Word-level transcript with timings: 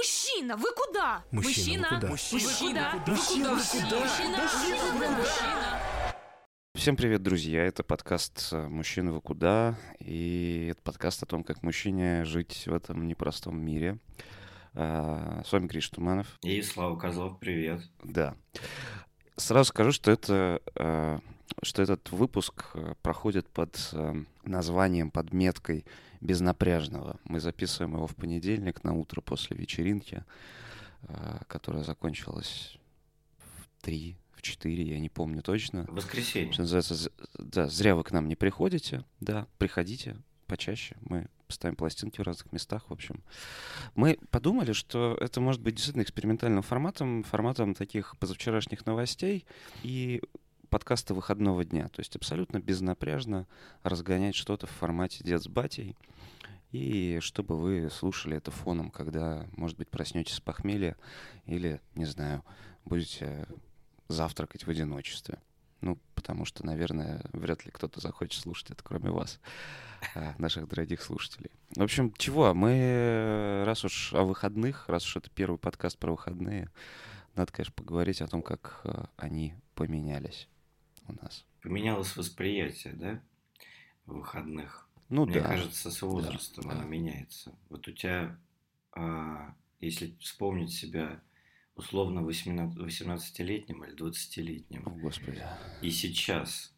Мужчина, 0.00 0.56
вы 0.56 0.68
куда? 0.74 1.22
Мужчина, 1.30 1.88
вы 1.90 1.96
куда? 1.96 2.08
Мужчина, 2.08 2.40
вы 2.40 2.48
куда? 2.48 3.12
Мужчина, 3.12 3.50
вы 3.50 3.60
куда? 3.60 4.00
Мужчина, 4.00 4.38
Мужчина, 4.38 4.92
вы 4.94 5.06
куда? 5.14 6.14
Всем 6.74 6.96
привет, 6.96 7.22
друзья! 7.22 7.66
Это 7.66 7.84
подкаст 7.84 8.48
э, 8.52 8.66
«Мужчина, 8.66 9.12
вы 9.12 9.20
куда?» 9.20 9.78
И 9.98 10.68
это 10.70 10.80
подкаст 10.80 11.22
о 11.22 11.26
том, 11.26 11.44
как 11.44 11.62
мужчине 11.62 12.24
жить 12.24 12.62
в 12.64 12.72
этом 12.72 13.06
непростом 13.06 13.60
мире. 13.60 13.98
А, 14.72 15.42
С 15.44 15.52
вами 15.52 15.66
Гриш 15.66 15.90
Туманов. 15.90 16.38
И 16.40 16.62
Слава 16.62 16.98
Козлов, 16.98 17.38
привет. 17.38 17.82
Да. 18.02 18.34
Сразу 19.36 19.68
скажу, 19.68 19.92
что 19.92 20.10
это 20.10 20.62
э, 20.76 21.18
что 21.62 21.82
этот 21.82 22.10
выпуск 22.10 22.70
э, 22.74 22.94
проходит 23.02 23.48
под 23.48 23.78
э, 23.92 24.24
названием, 24.44 25.10
под 25.10 25.32
меткой 25.32 25.84
безнапряжного. 26.20 27.18
Мы 27.24 27.40
записываем 27.40 27.94
его 27.94 28.06
в 28.06 28.16
понедельник 28.16 28.84
на 28.84 28.94
утро 28.94 29.20
после 29.20 29.56
вечеринки, 29.56 30.24
э, 31.02 31.38
которая 31.48 31.84
закончилась 31.84 32.78
в 33.38 33.84
3, 33.84 34.16
в 34.32 34.42
4, 34.42 34.82
я 34.84 34.98
не 34.98 35.08
помню 35.08 35.42
точно. 35.42 35.86
Воскресенье. 35.88 36.52
Что 36.52 36.62
называется, 36.62 37.10
да, 37.38 37.68
зря 37.68 37.94
вы 37.94 38.04
к 38.04 38.12
нам 38.12 38.28
не 38.28 38.36
приходите, 38.36 39.04
да, 39.20 39.46
приходите 39.58 40.16
почаще, 40.46 40.96
мы 41.02 41.28
ставим 41.48 41.76
пластинки 41.76 42.20
в 42.20 42.24
разных 42.24 42.52
местах, 42.52 42.84
в 42.88 42.92
общем. 42.92 43.22
Мы 43.94 44.18
подумали, 44.30 44.72
что 44.72 45.16
это 45.20 45.40
может 45.40 45.60
быть 45.60 45.74
действительно 45.74 46.02
экспериментальным 46.02 46.62
форматом, 46.62 47.22
форматом 47.22 47.74
таких 47.74 48.16
позавчерашних 48.18 48.86
новостей 48.86 49.44
и 49.82 50.20
подкаста 50.70 51.14
выходного 51.14 51.64
дня, 51.64 51.88
то 51.88 52.00
есть 52.00 52.16
абсолютно 52.16 52.60
безнапряжно 52.60 53.46
разгонять 53.82 54.36
что-то 54.36 54.66
в 54.66 54.70
формате 54.70 55.22
«Дед 55.24 55.42
с 55.42 55.48
батей», 55.48 55.96
и 56.70 57.18
чтобы 57.20 57.58
вы 57.58 57.90
слушали 57.90 58.36
это 58.36 58.52
фоном, 58.52 58.90
когда, 58.90 59.46
может 59.56 59.76
быть, 59.76 59.88
проснетесь 59.88 60.34
с 60.34 60.40
похмелья 60.40 60.96
или, 61.46 61.80
не 61.96 62.04
знаю, 62.04 62.44
будете 62.84 63.48
завтракать 64.08 64.64
в 64.64 64.70
одиночестве. 64.70 65.38
Ну, 65.80 65.98
потому 66.14 66.44
что, 66.44 66.64
наверное, 66.64 67.22
вряд 67.32 67.64
ли 67.64 67.72
кто-то 67.72 68.00
захочет 68.00 68.40
слушать 68.40 68.70
это, 68.70 68.84
кроме 68.84 69.10
вас, 69.10 69.40
а, 70.14 70.34
наших 70.38 70.68
дорогих 70.68 71.02
слушателей. 71.02 71.50
В 71.74 71.82
общем, 71.82 72.12
чего? 72.18 72.54
Мы, 72.54 72.72
э, 72.72 73.64
раз 73.64 73.84
уж 73.84 74.12
о 74.12 74.22
выходных, 74.22 74.88
раз 74.88 75.04
уж 75.06 75.16
это 75.16 75.30
первый 75.30 75.58
подкаст 75.58 75.98
про 75.98 76.12
выходные, 76.12 76.70
надо, 77.34 77.52
конечно, 77.52 77.72
поговорить 77.74 78.20
о 78.20 78.28
том, 78.28 78.42
как 78.42 78.82
э, 78.84 79.04
они 79.16 79.54
поменялись 79.74 80.48
у 81.08 81.12
нас. 81.12 81.44
Поменялось 81.62 82.16
восприятие, 82.16 82.94
да, 82.94 83.22
выходных. 84.06 84.88
Ну 85.08 85.26
Мне 85.26 85.40
да. 85.40 85.48
кажется, 85.48 85.90
с 85.90 86.02
возрастом 86.02 86.64
да. 86.64 86.70
оно 86.72 86.84
меняется. 86.84 87.54
Вот 87.68 87.86
у 87.88 87.92
тебя, 87.92 88.38
а, 88.92 89.54
если 89.80 90.16
вспомнить 90.20 90.72
себя 90.72 91.20
условно 91.74 92.22
18 92.22 92.78
18-летним 92.78 93.84
или 93.84 93.96
20-летним, 93.96 94.86
О, 94.86 94.90
Господи. 94.90 95.42
и 95.82 95.90
сейчас, 95.90 96.72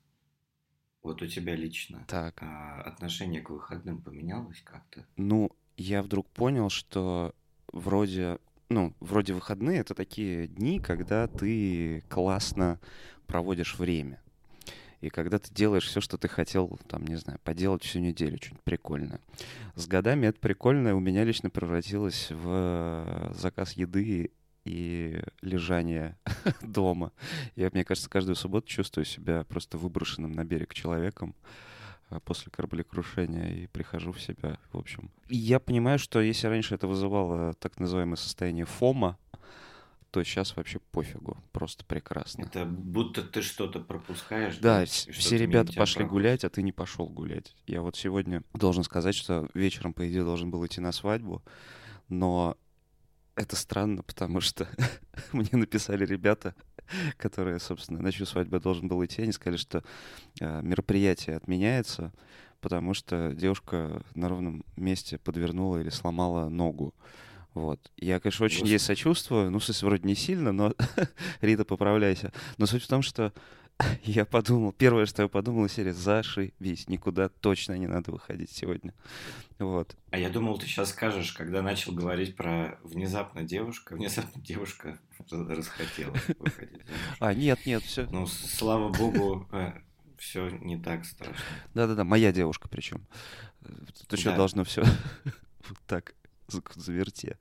вот 1.03 1.21
у 1.23 1.27
тебя 1.27 1.57
лично, 1.57 2.05
Так. 2.09 2.43
а, 2.43 2.81
отношение 2.83 3.43
к 3.43 3.51
выходным 3.51 4.01
поменялось 4.01 4.63
как-то? 4.63 5.07
Ну, 5.17 5.51
я 5.77 6.03
вдруг 6.03 6.29
понял, 6.29 6.71
что 6.71 7.35
вроде, 7.73 8.39
ну, 8.69 8.95
вроде 9.01 9.35
выходные 9.35 9.81
это 9.81 9.95
такие 9.95 10.47
дни, 10.47 10.79
когда 10.81 11.27
ты 11.27 12.03
классно 12.09 12.81
проводишь 13.33 13.79
время. 13.79 14.21
И 15.01 15.09
когда 15.09 15.39
ты 15.39 15.53
делаешь 15.55 15.87
все, 15.87 16.03
что 16.03 16.19
ты 16.19 16.29
хотел, 16.29 16.79
там, 16.87 17.07
не 17.07 17.17
знаю, 17.17 17.41
поделать 17.43 17.83
всю 17.83 17.99
неделю, 17.99 18.37
что-нибудь 18.37 18.63
прикольное. 18.63 19.21
С 19.75 19.87
годами 19.87 20.27
это 20.27 20.39
прикольное 20.39 20.95
у 20.95 21.01
меня 21.01 21.25
лично 21.25 21.49
превратилось 21.49 22.31
в 22.31 23.33
заказ 23.35 23.73
еды 23.73 24.33
и 24.67 25.23
лежание 25.41 26.19
дома. 26.61 27.11
Я, 27.57 27.71
мне 27.73 27.85
кажется, 27.85 28.11
каждую 28.11 28.37
субботу 28.37 28.69
чувствую 28.69 29.07
себя 29.07 29.45
просто 29.45 29.79
выброшенным 29.79 30.33
на 30.33 30.45
берег 30.45 30.75
человеком 30.75 31.35
а, 32.11 32.21
после 32.21 32.53
кораблекрушения 32.53 33.63
и 33.63 33.67
прихожу 33.67 34.13
в 34.13 34.21
себя, 34.21 34.59
в 34.73 34.79
общем. 34.79 35.11
И 35.29 35.39
я 35.39 35.59
понимаю, 35.59 35.99
что 35.99 36.21
если 36.21 36.49
раньше 36.49 36.75
это 36.75 36.87
вызывало 36.87 37.55
так 37.55 37.81
называемое 37.81 38.17
состояние 38.17 38.67
фома, 38.67 39.17
то 40.13 40.23
сейчас 40.23 40.55
вообще 40.57 40.79
пофигу, 40.79 41.39
просто 41.53 41.87
прекрасно. 41.87 42.43
Это 42.43 42.67
будто 42.67 43.23
ты 43.23 43.41
что-то 43.41 43.81
пропускаешь. 43.81 44.59
Да, 44.59 44.85
что-то 44.85 45.13
все 45.13 45.39
ребята 45.39 45.73
пошли 45.73 46.01
проходит. 46.01 46.13
гулять, 46.13 46.45
а 46.45 46.51
ты 46.51 46.63
не 46.63 46.71
пошел 46.71 47.09
гулять. 47.09 47.57
Я 47.67 47.81
вот 47.81 47.97
сегодня 47.97 48.43
должен 48.53 48.85
сказать, 48.85 49.15
что 49.15 49.49
вечером, 49.55 49.95
по 49.95 50.07
идее, 50.07 50.23
должен 50.23 50.51
был 50.51 50.65
идти 50.67 50.83
на 50.83 50.93
свадьбу, 50.93 51.43
но 52.11 52.59
это 53.37 53.57
странно, 53.57 54.03
потому 54.03 54.43
что 54.43 54.69
мне 55.33 55.49
написали 55.53 56.05
ребята, 56.05 56.55
которые, 57.17 57.59
собственно, 57.59 58.03
на 58.03 58.13
чью 58.13 58.27
свадьбу 58.27 58.61
должен 58.61 58.89
был 58.89 59.03
идти, 59.03 59.23
они 59.23 59.33
сказали, 59.33 59.57
что 59.57 59.83
э, 60.41 60.61
мероприятие 60.63 61.37
отменяется, 61.37 62.13
потому 62.61 62.93
что 62.93 63.33
девушка 63.33 64.03
на 64.15 64.29
ровном 64.29 64.63
месте 64.77 65.17
подвернула 65.17 65.79
или 65.79 65.89
сломала 65.89 66.51
ногу. 66.51 66.95
Вот. 67.55 67.91
Я, 67.97 68.19
конечно, 68.19 68.47
очень 68.47 68.67
ей 68.67 68.79
сочувствую. 68.79 69.51
Ну, 69.51 69.59
в 69.59 69.65
смысле, 69.65 69.89
вроде 69.89 70.09
не 70.09 70.15
сильно, 70.15 70.53
но 70.53 70.75
Рита, 71.41 71.65
поправляйся. 71.65 72.33
Но 72.57 72.67
суть 72.67 72.83
в 72.83 72.89
том, 72.89 73.03
что 73.03 73.33
я 74.05 74.25
подумал, 74.25 74.73
первое, 74.73 75.07
что 75.07 75.23
я 75.23 75.29
подумал, 75.29 75.67
из 75.67 75.73
серии, 75.73 75.91
зашибись, 75.91 76.89
никуда 76.89 77.29
точно 77.29 77.77
не 77.77 77.87
надо 77.87 78.11
выходить 78.11 78.51
сегодня. 78.51 78.95
Вот. 79.59 79.97
А 80.11 80.19
я 80.19 80.31
думал, 80.31 80.59
ты 80.59 80.67
сейчас 80.67 80.91
скажешь, 80.91 81.33
когда 81.33 81.63
начал 81.63 81.93
говорить 81.93 82.37
про 82.37 82.79
внезапно 82.83 83.43
девушка, 83.43 83.95
внезапно 83.95 84.41
девушка 84.43 84.99
расхотела 85.31 86.17
выходить. 86.39 86.81
А, 87.21 87.35
нет, 87.35 87.67
нет, 87.67 87.83
все. 87.83 88.07
Ну, 88.11 88.27
слава 88.27 88.89
богу, 88.89 89.49
все 90.17 90.49
не 90.49 90.79
так 90.79 91.05
страшно. 91.05 91.45
Да-да-да, 91.75 92.05
моя 92.05 92.33
девушка 92.33 92.69
причем. 92.69 93.07
Тут 93.63 94.19
еще 94.19 94.35
должно 94.35 94.65
все 94.65 94.83
вот 95.69 95.79
так 95.87 96.15
заверте. 96.75 97.39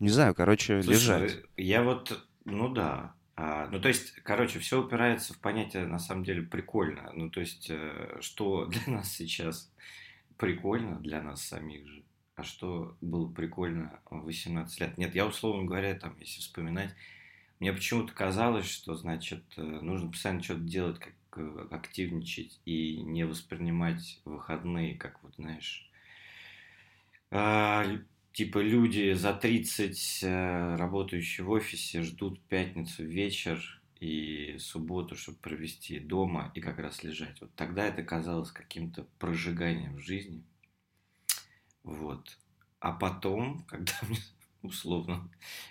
Не 0.00 0.10
знаю, 0.10 0.34
короче, 0.34 0.82
Слушай, 0.82 0.96
лежать. 0.96 1.36
я 1.56 1.82
вот, 1.82 2.24
ну 2.44 2.68
да. 2.68 3.14
А, 3.40 3.68
ну, 3.70 3.80
то 3.80 3.88
есть, 3.88 4.14
короче, 4.24 4.58
все 4.58 4.82
упирается 4.82 5.32
в 5.32 5.38
понятие, 5.38 5.86
на 5.86 6.00
самом 6.00 6.24
деле, 6.24 6.42
прикольно. 6.42 7.12
Ну, 7.14 7.30
то 7.30 7.40
есть, 7.40 7.68
э, 7.70 8.18
что 8.20 8.66
для 8.66 8.82
нас 8.94 9.12
сейчас 9.12 9.72
прикольно, 10.38 10.98
для 10.98 11.22
нас 11.22 11.42
самих 11.42 11.86
же, 11.86 12.02
а 12.34 12.42
что 12.42 12.96
было 13.00 13.30
прикольно 13.30 14.00
в 14.10 14.24
18 14.24 14.80
лет. 14.80 14.98
Нет, 14.98 15.14
я, 15.14 15.26
условно 15.26 15.66
говоря, 15.66 15.94
там, 15.94 16.16
если 16.18 16.40
вспоминать, 16.40 16.94
мне 17.60 17.72
почему-то 17.72 18.12
казалось, 18.12 18.66
что, 18.68 18.94
значит, 18.94 19.44
э, 19.56 19.62
нужно 19.62 20.10
постоянно 20.10 20.42
что-то 20.42 20.62
делать, 20.62 20.98
как 20.98 21.14
э, 21.36 21.66
активничать 21.70 22.60
и 22.64 23.00
не 23.02 23.24
воспринимать 23.24 24.20
выходные, 24.24 24.96
как 24.96 25.22
вот, 25.22 25.34
знаешь, 25.36 25.88
а, 27.30 27.84
типа 28.38 28.58
люди 28.58 29.14
за 29.14 29.34
30, 29.34 30.20
э, 30.22 30.76
работающие 30.76 31.44
в 31.44 31.50
офисе, 31.50 32.02
ждут 32.02 32.40
пятницу 32.42 33.04
вечер 33.04 33.82
и 33.98 34.54
субботу, 34.60 35.16
чтобы 35.16 35.38
провести 35.38 35.98
дома 35.98 36.52
и 36.54 36.60
как 36.60 36.78
раз 36.78 37.02
лежать. 37.02 37.40
Вот 37.40 37.52
тогда 37.56 37.86
это 37.88 38.04
казалось 38.04 38.52
каким-то 38.52 39.08
прожиганием 39.18 39.98
жизни. 39.98 40.44
Вот. 41.82 42.38
А 42.78 42.92
потом, 42.92 43.64
когда 43.64 43.94
мне 44.08 44.20
условно, 44.62 45.28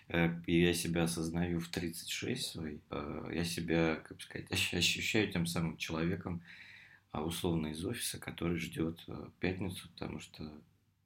э, 0.10 0.38
я 0.48 0.74
себя 0.74 1.04
осознаю 1.04 1.62
в 1.62 1.70
36 1.70 2.48
свой, 2.52 2.82
э, 2.90 3.32
я 3.34 3.46
себя, 3.46 3.96
как 3.96 4.22
сказать, 4.22 4.52
ощ- 4.52 4.74
ощущаю 4.74 5.32
тем 5.32 5.46
самым 5.46 5.78
человеком, 5.78 6.42
а 7.14 7.24
условно 7.24 7.68
из 7.68 7.86
офиса, 7.86 8.20
который 8.20 8.58
ждет 8.58 9.06
пятницу, 9.40 9.88
потому 9.94 10.20
что 10.20 10.52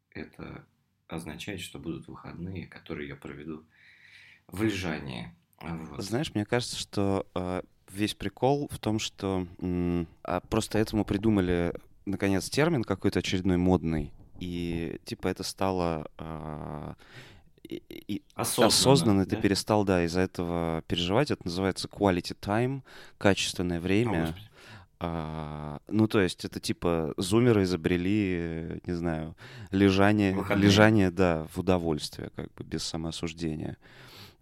это 0.09 0.65
означает, 1.13 1.61
что 1.61 1.79
будут 1.79 2.07
выходные, 2.07 2.67
которые 2.67 3.09
я 3.09 3.15
проведу 3.15 3.63
в 4.47 4.63
лежании. 4.63 5.33
Вот. 5.59 6.01
Знаешь, 6.01 6.33
мне 6.33 6.45
кажется, 6.45 6.75
что 6.75 7.27
э, 7.35 7.61
весь 7.89 8.15
прикол 8.15 8.67
в 8.71 8.79
том, 8.79 8.99
что 8.99 9.47
а 10.23 10.39
просто 10.41 10.79
этому 10.79 11.05
придумали, 11.05 11.73
наконец, 12.05 12.49
термин 12.49 12.83
какой-то 12.83 13.19
очередной 13.19 13.57
модный, 13.57 14.11
и 14.39 14.99
типа 15.05 15.27
это 15.27 15.43
стало 15.43 16.09
а, 16.17 16.95
и- 17.63 17.83
и- 17.89 18.23
Осознанно, 18.33 18.67
осознанно, 18.67 19.25
ты 19.25 19.35
да? 19.35 19.41
перестал, 19.41 19.83
да, 19.85 20.03
из-за 20.05 20.21
этого 20.21 20.83
переживать. 20.87 21.31
Это 21.31 21.45
называется 21.45 21.87
quality 21.87 22.35
time, 22.39 22.81
качественное 23.17 23.77
О, 23.77 23.81
время. 23.81 24.21
Господи. 24.21 24.50
А, 25.03 25.79
ну, 25.87 26.07
то 26.07 26.21
есть 26.21 26.45
это 26.45 26.59
типа 26.59 27.15
зумеры 27.17 27.63
изобрели, 27.63 28.35
э, 28.37 28.79
не 28.85 28.93
знаю, 28.93 29.35
лежание, 29.71 30.35
Выходные. 30.35 30.63
лежание, 30.63 31.09
да, 31.09 31.47
в 31.51 31.57
удовольствие, 31.57 32.29
как 32.35 32.53
бы 32.53 32.63
без 32.63 32.83
самоосуждения 32.83 33.77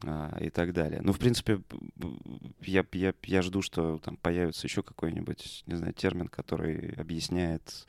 а, 0.04 0.38
и 0.42 0.50
так 0.50 0.74
далее. 0.74 1.00
Ну, 1.02 1.14
в 1.14 1.20
принципе, 1.20 1.62
я, 2.62 2.84
я, 2.92 3.14
я 3.24 3.42
жду, 3.42 3.62
что 3.62 4.00
там 4.00 4.18
появится 4.18 4.68
еще 4.68 4.84
какой-нибудь, 4.84 5.64
не 5.66 5.76
знаю, 5.76 5.94
термин, 5.94 6.28
который 6.28 6.94
объясняет 6.98 7.88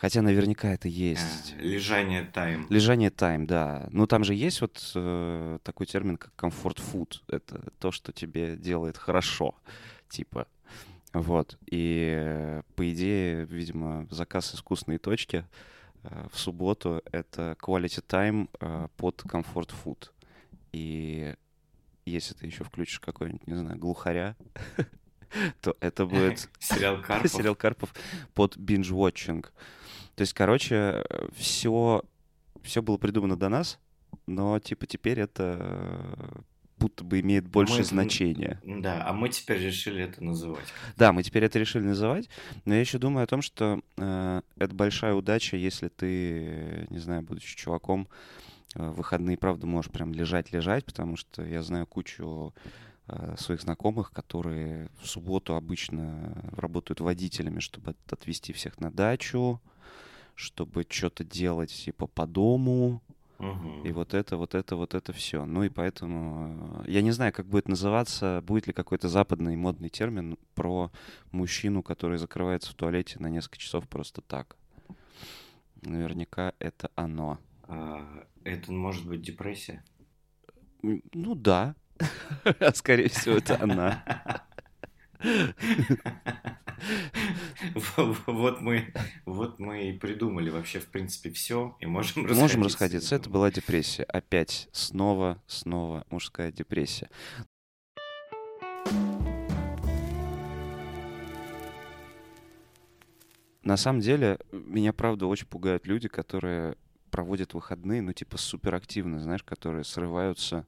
Хотя 0.00 0.22
наверняка 0.22 0.72
это 0.72 0.86
есть. 0.86 1.54
А, 1.58 1.60
лежание 1.60 2.22
тайм. 2.22 2.66
Лежание 2.70 3.10
тайм, 3.10 3.48
да. 3.48 3.88
Ну, 3.90 4.06
там 4.06 4.22
же 4.22 4.32
есть 4.32 4.60
вот 4.60 4.92
э, 4.94 5.58
такой 5.64 5.86
термин, 5.86 6.16
как 6.16 6.32
комфорт 6.36 6.78
food. 6.78 7.20
Это 7.26 7.72
то, 7.80 7.90
что 7.90 8.12
тебе 8.12 8.56
делает 8.56 8.96
хорошо, 8.96 9.56
типа. 10.08 10.46
Вот. 11.12 11.58
И, 11.66 12.12
э, 12.16 12.62
по 12.76 12.90
идее, 12.90 13.44
видимо, 13.46 14.06
заказ 14.10 14.54
искусственной 14.54 14.98
точки 14.98 15.44
э, 16.02 16.26
в 16.32 16.38
субботу— 16.38 17.02
это 17.12 17.56
quality 17.60 18.04
time 18.06 18.48
э, 18.60 18.88
под 18.96 19.22
комфорт 19.22 19.72
food. 19.72 20.10
И 20.72 21.34
если 22.04 22.34
ты 22.34 22.46
еще 22.46 22.64
включишь 22.64 23.00
какой-нибудь, 23.00 23.46
не 23.46 23.54
знаю, 23.54 23.78
глухаря, 23.78 24.36
то 25.60 25.76
это 25.80 26.06
будет... 26.06 26.48
Сериал 26.58 27.00
Карпов. 27.06 27.32
Сериал 27.32 27.54
Карпов 27.54 27.94
под 28.34 28.56
binge-watching. 28.56 29.42
То 30.14 30.22
есть, 30.22 30.34
короче, 30.34 31.04
все, 31.34 32.02
все 32.62 32.82
было 32.82 32.98
придумано 32.98 33.36
до 33.36 33.48
нас, 33.48 33.78
но, 34.26 34.58
типа, 34.58 34.86
теперь 34.86 35.20
это 35.20 36.44
будто 36.78 37.04
бы 37.04 37.20
имеет 37.20 37.46
большее 37.48 37.78
мы, 37.78 37.84
значение. 37.84 38.60
Да, 38.64 39.04
а 39.06 39.12
мы 39.12 39.28
теперь 39.28 39.58
решили 39.58 40.04
это 40.04 40.22
называть. 40.22 40.66
Да, 40.96 41.12
мы 41.12 41.22
теперь 41.22 41.44
это 41.44 41.58
решили 41.58 41.82
называть, 41.82 42.28
но 42.64 42.74
я 42.74 42.80
еще 42.80 42.98
думаю 42.98 43.24
о 43.24 43.26
том, 43.26 43.42
что 43.42 43.80
э, 43.96 44.42
это 44.56 44.74
большая 44.74 45.14
удача, 45.14 45.56
если 45.56 45.88
ты, 45.88 46.86
не 46.90 46.98
знаю, 46.98 47.22
будучи 47.22 47.56
чуваком, 47.56 48.08
э, 48.74 48.88
в 48.88 48.96
выходные, 48.96 49.36
правда, 49.36 49.66
можешь 49.66 49.90
прям 49.90 50.12
лежать-лежать, 50.12 50.84
потому 50.84 51.16
что 51.16 51.44
я 51.44 51.62
знаю 51.62 51.86
кучу 51.86 52.54
э, 53.08 53.34
своих 53.38 53.60
знакомых, 53.62 54.12
которые 54.12 54.90
в 55.00 55.06
субботу 55.06 55.54
обычно 55.54 56.42
работают 56.52 57.00
водителями, 57.00 57.60
чтобы 57.60 57.94
отвезти 58.10 58.52
всех 58.52 58.80
на 58.80 58.90
дачу, 58.90 59.60
чтобы 60.34 60.86
что-то 60.88 61.24
делать 61.24 61.72
типа 61.72 62.06
по 62.06 62.26
дому. 62.26 63.02
Угу. 63.38 63.84
И 63.84 63.92
вот 63.92 64.14
это, 64.14 64.36
вот 64.36 64.54
это, 64.54 64.74
вот 64.74 64.94
это 64.94 65.12
все. 65.12 65.44
Ну 65.44 65.62
и 65.62 65.68
поэтому 65.68 66.82
э, 66.84 66.90
я 66.90 67.02
не 67.02 67.12
знаю, 67.12 67.32
как 67.32 67.46
будет 67.46 67.68
называться, 67.68 68.42
будет 68.44 68.66
ли 68.66 68.72
какой-то 68.72 69.08
западный 69.08 69.54
модный 69.54 69.90
термин 69.90 70.36
про 70.54 70.90
мужчину, 71.30 71.82
который 71.82 72.18
закрывается 72.18 72.70
в 72.70 72.74
туалете 72.74 73.20
на 73.20 73.28
несколько 73.28 73.58
часов 73.58 73.88
просто 73.88 74.22
так. 74.22 74.56
Наверняка 75.82 76.52
это 76.58 76.90
оно. 76.96 77.38
А, 77.68 78.24
это 78.42 78.72
может 78.72 79.06
быть 79.06 79.22
депрессия? 79.22 79.84
Ну 80.82 81.34
да. 81.36 81.76
Скорее 82.74 83.08
всего, 83.08 83.36
это 83.36 83.62
она. 83.62 84.02
Вот 88.26 88.60
мы, 88.60 88.94
вот 89.26 89.58
мы 89.58 89.90
и 89.90 89.92
придумали 89.98 90.50
вообще, 90.50 90.78
в 90.78 90.86
принципе, 90.86 91.30
все, 91.30 91.76
и 91.80 91.86
можем 91.86 92.22
расходиться. 92.22 92.40
Можем 92.40 92.62
расходиться. 92.62 93.16
Это 93.16 93.28
была 93.28 93.50
депрессия. 93.50 94.04
Опять, 94.04 94.68
снова, 94.72 95.42
снова 95.46 96.04
мужская 96.10 96.52
депрессия. 96.52 97.10
На 103.62 103.76
самом 103.76 104.00
деле, 104.00 104.38
меня, 104.52 104.92
правда, 104.92 105.26
очень 105.26 105.46
пугают 105.46 105.86
люди, 105.86 106.08
которые 106.08 106.76
проводят 107.10 107.54
выходные, 107.54 108.00
ну, 108.00 108.12
типа, 108.12 108.38
суперактивно, 108.38 109.20
знаешь, 109.20 109.42
которые 109.42 109.84
срываются, 109.84 110.66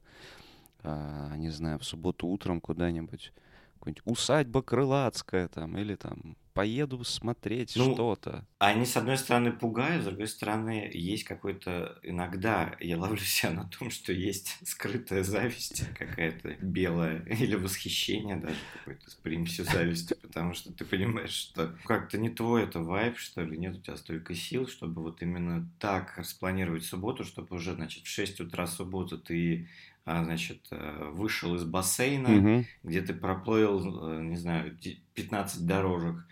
э, 0.83 1.33
не 1.37 1.49
знаю, 1.49 1.79
в 1.79 1.83
субботу 1.83 2.27
утром 2.27 2.61
куда-нибудь, 2.61 3.33
какой-нибудь 3.81 4.03
усадьба 4.05 4.61
крылатская 4.61 5.47
там, 5.47 5.77
или 5.77 5.95
там 5.95 6.37
поеду 6.53 7.03
смотреть 7.03 7.75
ну, 7.75 7.93
что-то. 7.93 8.45
Они, 8.59 8.85
с 8.85 8.97
одной 8.97 9.17
стороны, 9.17 9.51
пугают, 9.51 10.03
с 10.03 10.05
другой 10.05 10.27
стороны, 10.27 10.89
есть 10.93 11.23
какой-то... 11.23 11.97
Иногда 12.03 12.75
я 12.79 12.99
ловлю 12.99 13.17
себя 13.17 13.51
на 13.51 13.67
том, 13.67 13.89
что 13.89 14.13
есть 14.13 14.57
скрытая 14.65 15.23
зависть 15.23 15.83
какая-то 15.97 16.55
белая, 16.61 17.23
или 17.25 17.55
восхищение 17.55 18.35
даже 18.35 18.57
какое-то 18.77 19.09
с 19.09 19.15
примесью 19.15 19.65
зависти, 19.65 20.15
потому 20.21 20.53
что 20.53 20.71
ты 20.73 20.85
понимаешь, 20.85 21.31
что 21.31 21.75
как-то 21.85 22.17
не 22.17 22.29
твой 22.29 22.63
это 22.63 22.79
вайп, 22.79 23.17
что 23.17 23.41
ли, 23.41 23.57
нет 23.57 23.77
у 23.77 23.81
тебя 23.81 23.95
столько 23.95 24.35
сил, 24.35 24.67
чтобы 24.67 25.01
вот 25.01 25.21
именно 25.21 25.69
так 25.79 26.17
распланировать 26.17 26.85
субботу, 26.85 27.23
чтобы 27.23 27.55
уже, 27.55 27.73
значит, 27.73 28.03
в 28.03 28.09
6 28.09 28.41
утра 28.41 28.67
субботы 28.67 29.17
ты 29.17 29.69
значит, 30.05 30.67
э, 30.71 31.09
вышел 31.13 31.55
из 31.55 31.63
бассейна, 31.63 32.37
угу. 32.37 32.65
где 32.83 33.01
ты 33.01 33.13
проплыл, 33.13 34.09
э, 34.09 34.23
не 34.23 34.35
знаю, 34.35 34.77
15 35.13 35.65
дорожек, 35.65 36.25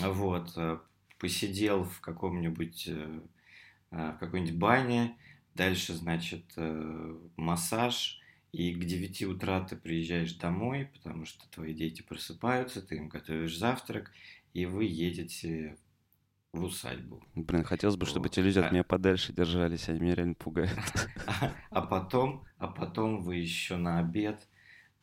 вот, 0.00 0.52
э, 0.56 0.78
посидел 1.18 1.84
в 1.84 2.00
каком-нибудь, 2.00 2.90
в 3.90 4.16
какой-нибудь 4.18 4.58
бане, 4.58 5.16
дальше, 5.54 5.94
значит, 5.94 6.44
массаж, 7.36 8.20
и 8.52 8.74
к 8.74 8.84
9 8.84 9.22
утра 9.22 9.60
ты 9.60 9.76
приезжаешь 9.76 10.34
домой, 10.34 10.90
потому 10.92 11.24
что 11.24 11.48
твои 11.50 11.72
дети 11.72 12.02
просыпаются, 12.02 12.82
ты 12.82 12.96
им 12.96 13.08
готовишь 13.08 13.56
завтрак, 13.56 14.10
и 14.52 14.66
вы 14.66 14.84
едете 14.84 15.76
в 16.54 16.64
усадьбу. 16.64 17.22
Блин, 17.34 17.64
хотелось 17.64 17.96
бы, 17.96 18.06
чтобы 18.06 18.28
вот. 18.28 18.32
эти 18.32 18.40
люди 18.40 18.58
от 18.58 18.66
а... 18.66 18.70
меня 18.70 18.84
подальше 18.84 19.32
держались, 19.32 19.88
они 19.88 20.00
меня 20.00 20.14
реально 20.14 20.34
пугают. 20.34 20.70
А, 21.70 21.82
потом, 21.82 22.44
а 22.58 22.68
потом 22.68 23.22
вы 23.22 23.36
еще 23.36 23.76
на 23.76 23.98
обед 23.98 24.46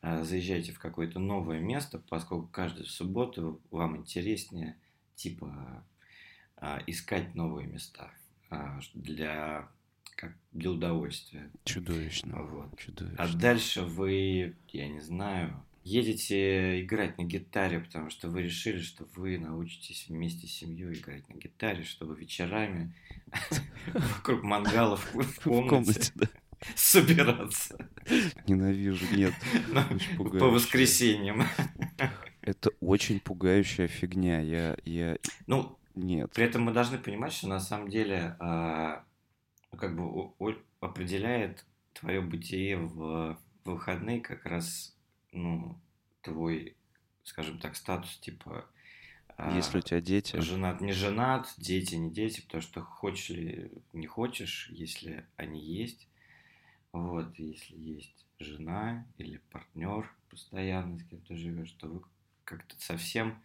а, 0.00 0.24
заезжаете 0.24 0.72
в 0.72 0.78
какое-то 0.78 1.18
новое 1.18 1.60
место, 1.60 1.98
поскольку 2.08 2.48
каждую 2.48 2.86
субботу 2.86 3.60
вам 3.70 3.98
интереснее, 3.98 4.78
типа, 5.14 5.84
а, 6.56 6.80
искать 6.86 7.34
новые 7.34 7.66
места 7.66 8.10
для 8.94 9.68
как 10.16 10.36
для 10.52 10.70
удовольствия. 10.70 11.50
Чудовищно. 11.64 12.42
Вот. 12.42 12.78
Чудовищно. 12.78 13.24
А 13.24 13.36
дальше 13.36 13.82
вы, 13.82 14.56
я 14.68 14.88
не 14.88 15.00
знаю, 15.00 15.64
едете 15.84 16.82
играть 16.82 17.18
на 17.18 17.24
гитаре, 17.24 17.80
потому 17.80 18.10
что 18.10 18.28
вы 18.28 18.42
решили, 18.42 18.80
что 18.80 19.06
вы 19.14 19.38
научитесь 19.38 20.06
вместе 20.08 20.46
с 20.46 20.52
семьей 20.52 20.94
играть 20.94 21.28
на 21.28 21.34
гитаре, 21.34 21.84
чтобы 21.84 22.16
вечерами 22.16 22.94
вокруг 23.92 24.42
мангалов 24.42 25.12
в 25.14 25.40
комнате 25.68 26.12
собираться. 26.76 27.76
Ненавижу, 28.46 29.04
нет. 29.14 29.34
По 30.16 30.48
воскресеньям. 30.48 31.44
Это 32.40 32.70
очень 32.80 33.20
пугающая 33.20 33.88
фигня. 33.88 34.40
Я, 34.40 34.76
я... 34.84 35.16
Ну, 35.46 35.78
нет. 35.94 36.30
При 36.32 36.44
этом 36.44 36.62
мы 36.62 36.72
должны 36.72 36.98
понимать, 36.98 37.32
что 37.32 37.48
на 37.48 37.60
самом 37.60 37.88
деле 37.88 38.36
а, 38.40 39.04
как 39.76 39.96
бы 39.96 40.32
определяет 40.80 41.64
твое 41.92 42.20
бытие 42.20 42.78
в 42.78 43.38
выходные 43.64 44.20
как 44.20 44.44
раз 44.44 44.96
ну, 45.32 45.78
твой, 46.22 46.76
скажем 47.24 47.58
так, 47.58 47.76
статус, 47.76 48.16
типа... 48.18 48.66
А, 49.36 49.56
Если 49.56 49.78
у 49.78 49.80
тебя 49.80 50.00
дети. 50.00 50.36
Женат, 50.40 50.80
не 50.80 50.92
женат, 50.92 51.52
дети, 51.56 51.94
не 51.94 52.10
дети, 52.10 52.42
потому 52.42 52.62
что 52.62 52.82
хочешь 52.82 53.30
ли, 53.30 53.72
не 53.92 54.06
хочешь, 54.06 54.68
если 54.70 55.26
они 55.36 55.60
есть. 55.60 56.08
Вот, 56.92 57.38
если 57.38 57.76
есть 57.76 58.26
жена 58.38 59.06
или 59.16 59.38
партнер 59.50 60.14
постоянно, 60.28 60.98
с 60.98 61.04
кем 61.04 61.20
ты 61.22 61.36
живешь, 61.36 61.72
то 61.72 61.88
вы 61.88 62.02
как-то 62.44 62.74
совсем 62.78 63.42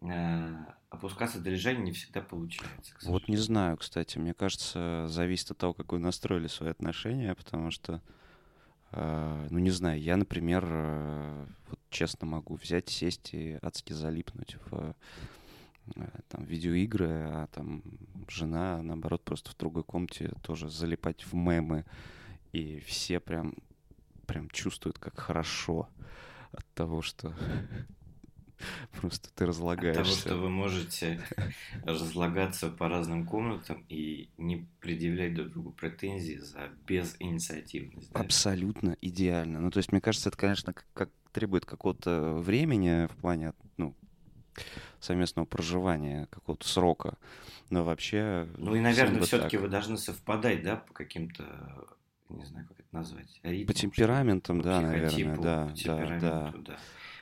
э, 0.00 0.54
опускаться 0.90 1.40
до 1.40 1.50
лежания 1.50 1.82
не 1.82 1.92
всегда 1.92 2.20
получается. 2.20 2.94
Вот 3.02 3.28
не 3.28 3.36
знаю, 3.36 3.76
кстати, 3.76 4.18
мне 4.18 4.34
кажется, 4.34 5.06
зависит 5.08 5.52
от 5.52 5.58
того, 5.58 5.74
как 5.74 5.92
вы 5.92 5.98
настроили 5.98 6.48
свои 6.48 6.70
отношения, 6.70 7.34
потому 7.34 7.70
что 7.70 7.94
а, 7.94 8.17
ну, 8.92 9.58
не 9.58 9.70
знаю, 9.70 10.00
я, 10.00 10.16
например, 10.16 10.64
э, 10.66 11.46
вот 11.68 11.78
честно 11.90 12.26
могу 12.26 12.54
взять, 12.54 12.88
сесть 12.88 13.34
и 13.34 13.58
адски 13.60 13.92
залипнуть 13.92 14.56
в 14.66 14.94
э, 15.96 16.08
там, 16.28 16.44
видеоигры, 16.44 17.08
а 17.08 17.46
там 17.48 17.82
жена, 18.28 18.82
наоборот, 18.82 19.22
просто 19.24 19.50
в 19.50 19.56
другой 19.56 19.84
комнате 19.84 20.32
тоже 20.42 20.70
залипать 20.70 21.24
в 21.24 21.34
мемы. 21.34 21.84
И 22.52 22.80
все 22.80 23.20
прям, 23.20 23.54
прям 24.26 24.48
чувствуют, 24.48 24.98
как 24.98 25.18
хорошо 25.18 25.88
от 26.52 26.66
того, 26.74 27.02
что 27.02 27.34
Просто 29.00 29.30
ты 29.34 29.46
разлагаешься. 29.46 30.00
От 30.00 30.08
того, 30.08 30.18
что 30.18 30.36
вы 30.36 30.48
можете 30.48 31.20
разлагаться 31.84 32.70
по 32.70 32.88
разным 32.88 33.26
комнатам 33.26 33.84
и 33.88 34.30
не 34.36 34.66
предъявлять 34.80 35.34
друг 35.34 35.50
другу 35.50 35.70
претензии 35.72 36.36
за 36.36 36.68
безинициативность. 36.86 38.12
Да? 38.12 38.20
Абсолютно 38.20 38.96
идеально. 39.00 39.60
Ну, 39.60 39.70
то 39.70 39.78
есть, 39.78 39.92
мне 39.92 40.00
кажется, 40.00 40.28
это, 40.28 40.38
конечно, 40.38 40.74
как, 40.92 41.10
требует 41.32 41.64
какого-то 41.64 42.34
времени 42.34 43.06
в 43.06 43.16
плане, 43.16 43.52
ну, 43.76 43.94
совместного 45.00 45.46
проживания, 45.46 46.26
какого-то 46.30 46.66
срока. 46.66 47.16
Но 47.70 47.84
вообще... 47.84 48.48
Ну 48.56 48.74
и, 48.74 48.80
наверное, 48.80 49.22
все-таки 49.22 49.56
вы 49.56 49.68
должны 49.68 49.98
совпадать, 49.98 50.62
да, 50.62 50.76
по 50.76 50.92
каким-то, 50.92 51.44
не 52.28 52.44
знаю, 52.44 52.66
как 52.66 52.80
это 52.80 52.88
назвать, 52.92 53.40
ритмам, 53.42 53.66
По 53.66 53.74
темпераментам, 53.74 54.60
да, 54.62 54.80
наверное, 54.80 55.36
да, 55.36 55.66
по 55.66 55.84
да, 55.84 56.18
да. 56.18 56.54
да. 56.58 56.78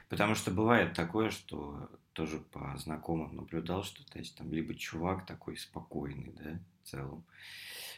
Потому 0.08 0.34
что 0.34 0.50
бывает 0.50 0.94
такое, 0.94 1.30
что 1.30 1.90
тоже 2.12 2.38
по 2.38 2.76
знакомым 2.78 3.34
наблюдал, 3.34 3.82
что 3.82 4.04
то 4.06 4.18
есть 4.18 4.36
там 4.36 4.52
либо 4.52 4.74
чувак 4.74 5.26
такой 5.26 5.56
спокойный, 5.56 6.32
да, 6.32 6.58
в 6.82 6.88
целом, 6.88 7.24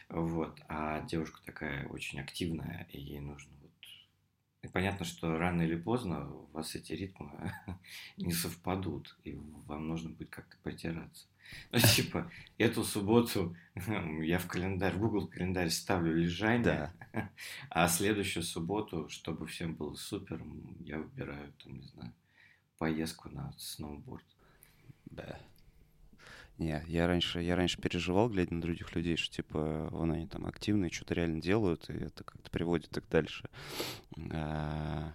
вот, 0.09 0.59
а 0.67 1.01
девушка 1.01 1.39
такая 1.45 1.87
очень 1.87 2.19
активная, 2.19 2.87
и 2.91 2.99
ей 2.99 3.19
нужно 3.19 3.51
вот... 3.61 3.71
И 4.61 4.67
понятно, 4.67 5.05
что 5.05 5.37
рано 5.37 5.61
или 5.61 5.75
поздно 5.75 6.29
у 6.29 6.47
вас 6.47 6.75
эти 6.75 6.93
ритмы 6.93 7.53
не 8.17 8.33
совпадут, 8.33 9.15
и 9.23 9.35
вам 9.67 9.87
нужно 9.87 10.09
будет 10.09 10.31
как-то 10.31 10.57
потираться. 10.63 11.27
Ну, 11.71 11.79
типа, 11.95 12.31
эту 12.57 12.83
субботу 12.83 13.55
я 14.21 14.39
в 14.39 14.47
календарь, 14.47 14.93
в 14.93 14.99
Google 14.99 15.27
календарь 15.27 15.69
ставлю 15.69 16.15
лежание, 16.15 16.93
Да. 17.13 17.29
а 17.69 17.87
следующую 17.87 18.43
субботу, 18.43 19.09
чтобы 19.09 19.47
всем 19.47 19.75
было 19.75 19.95
супер, 19.95 20.43
я 20.79 20.99
выбираю, 20.99 21.53
там, 21.63 21.75
не 21.77 21.83
знаю, 21.83 22.13
поездку 22.77 23.29
на 23.29 23.53
сноуборд. 23.57 24.25
Да. 25.05 25.39
Не, 26.59 26.83
я 26.87 27.07
раньше, 27.07 27.41
я 27.41 27.55
раньше 27.55 27.81
переживал, 27.81 28.29
глядя 28.29 28.53
на 28.53 28.61
других 28.61 28.93
людей, 28.93 29.15
что 29.15 29.33
типа 29.33 29.87
вон 29.91 30.11
они 30.11 30.27
там 30.27 30.45
активные, 30.45 30.91
что-то 30.91 31.13
реально 31.13 31.41
делают, 31.41 31.89
и 31.89 31.93
это 31.93 32.25
как-то 32.25 32.51
приводит 32.51 32.97
их 32.97 33.07
дальше 33.09 33.49
а, 34.31 35.13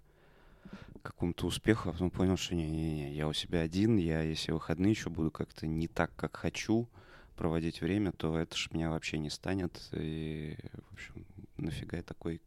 какому-то 1.05 1.47
успеху, 1.47 1.89
а 1.89 1.93
потом 1.93 2.11
понял, 2.11 2.37
что 2.37 2.55
не-не-не, 2.55 3.15
я 3.15 3.29
у 3.29 3.33
себя 3.33 3.61
один, 3.61 3.97
я 3.99 4.23
если 4.23 4.53
выходные 4.53 4.91
еще 4.91 5.11
буду 5.11 5.31
как-то 5.31 5.67
не 5.67 5.87
так, 5.87 6.11
как 6.17 6.37
хочу 6.37 6.89
проводить 7.37 7.81
время, 7.81 8.13
то 8.13 8.39
это 8.39 8.57
ж 8.57 8.71
меня 8.73 8.91
вообще 8.91 9.19
не 9.19 9.31
станет, 9.31 9.89
и, 9.93 10.57
в 10.89 10.93
общем, 10.93 11.27
нафига 11.57 11.99
я 11.99 12.03
такой 12.03 12.41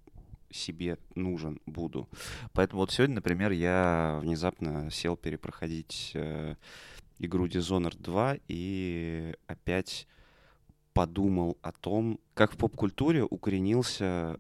себе 0.50 0.98
нужен 1.16 1.60
буду. 1.66 2.08
Поэтому 2.54 2.82
вот 2.82 2.92
сегодня, 2.92 3.16
например, 3.16 3.52
я 3.52 4.20
внезапно 4.22 4.90
сел 4.90 5.16
перепроходить 5.18 6.12
э, 6.14 6.56
игру 7.20 7.48
Dishonored 7.48 8.02
2 8.02 8.38
и 8.48 9.36
опять 9.46 10.08
подумал 10.94 11.58
о 11.62 11.72
том, 11.74 12.20
как 12.34 12.54
в 12.54 12.58
поп-культуре 12.58 13.24
укоренился 13.24 14.38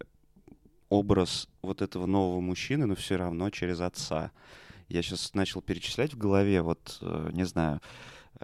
образ 0.89 1.47
вот 1.61 1.81
этого 1.81 2.05
нового 2.05 2.39
мужчины, 2.39 2.85
но 2.85 2.95
все 2.95 3.17
равно 3.17 3.49
через 3.49 3.81
отца. 3.81 4.31
Я 4.89 5.01
сейчас 5.01 5.33
начал 5.33 5.61
перечислять 5.61 6.13
в 6.13 6.17
голове, 6.17 6.61
вот, 6.61 6.99
э, 7.01 7.29
не 7.33 7.43
знаю, 7.45 7.81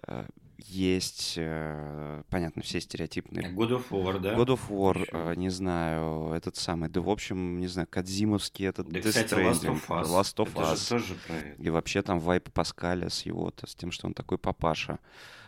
э, 0.07 0.25
есть, 0.57 1.35
э, 1.37 2.23
понятно, 2.29 2.61
все 2.61 2.79
стереотипные 2.79 3.51
God 3.53 3.69
of 3.69 3.89
War, 3.89 4.19
да? 4.19 4.35
God 4.35 4.47
of 4.47 4.59
War, 4.69 4.99
Ещё. 5.01 5.31
э, 5.31 5.35
не 5.35 5.49
знаю, 5.49 6.31
этот 6.33 6.55
самый, 6.55 6.89
да, 6.89 7.01
в 7.01 7.09
общем, 7.09 7.59
не 7.59 7.67
знаю, 7.67 7.87
Кадзимовский 7.89 8.67
этот 8.67 8.87
Да, 8.89 8.99
Death 8.99 9.09
кстати, 9.09 9.33
Last 9.33 9.61
Stranding, 9.61 9.81
of 9.81 9.87
Us. 9.87 10.03
Last 10.05 10.35
of 10.37 10.49
это 10.51 10.61
Us. 10.61 10.75
же 10.77 10.89
тоже 10.89 11.15
про 11.27 11.35
это. 11.35 11.61
И 11.61 11.69
вообще 11.69 12.01
там 12.01 12.19
вайп 12.19 12.49
Паскаля 12.51 13.09
с 13.09 13.25
его, 13.25 13.49
-то, 13.49 13.67
с 13.67 13.75
тем, 13.75 13.91
что 13.91 14.07
он 14.07 14.13
такой 14.13 14.37
папаша. 14.37 14.99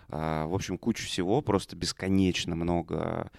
А, 0.10 0.46
в 0.48 0.54
общем, 0.54 0.78
кучу 0.78 1.06
всего, 1.06 1.42
просто 1.42 1.76
бесконечно 1.76 2.56
много 2.56 3.32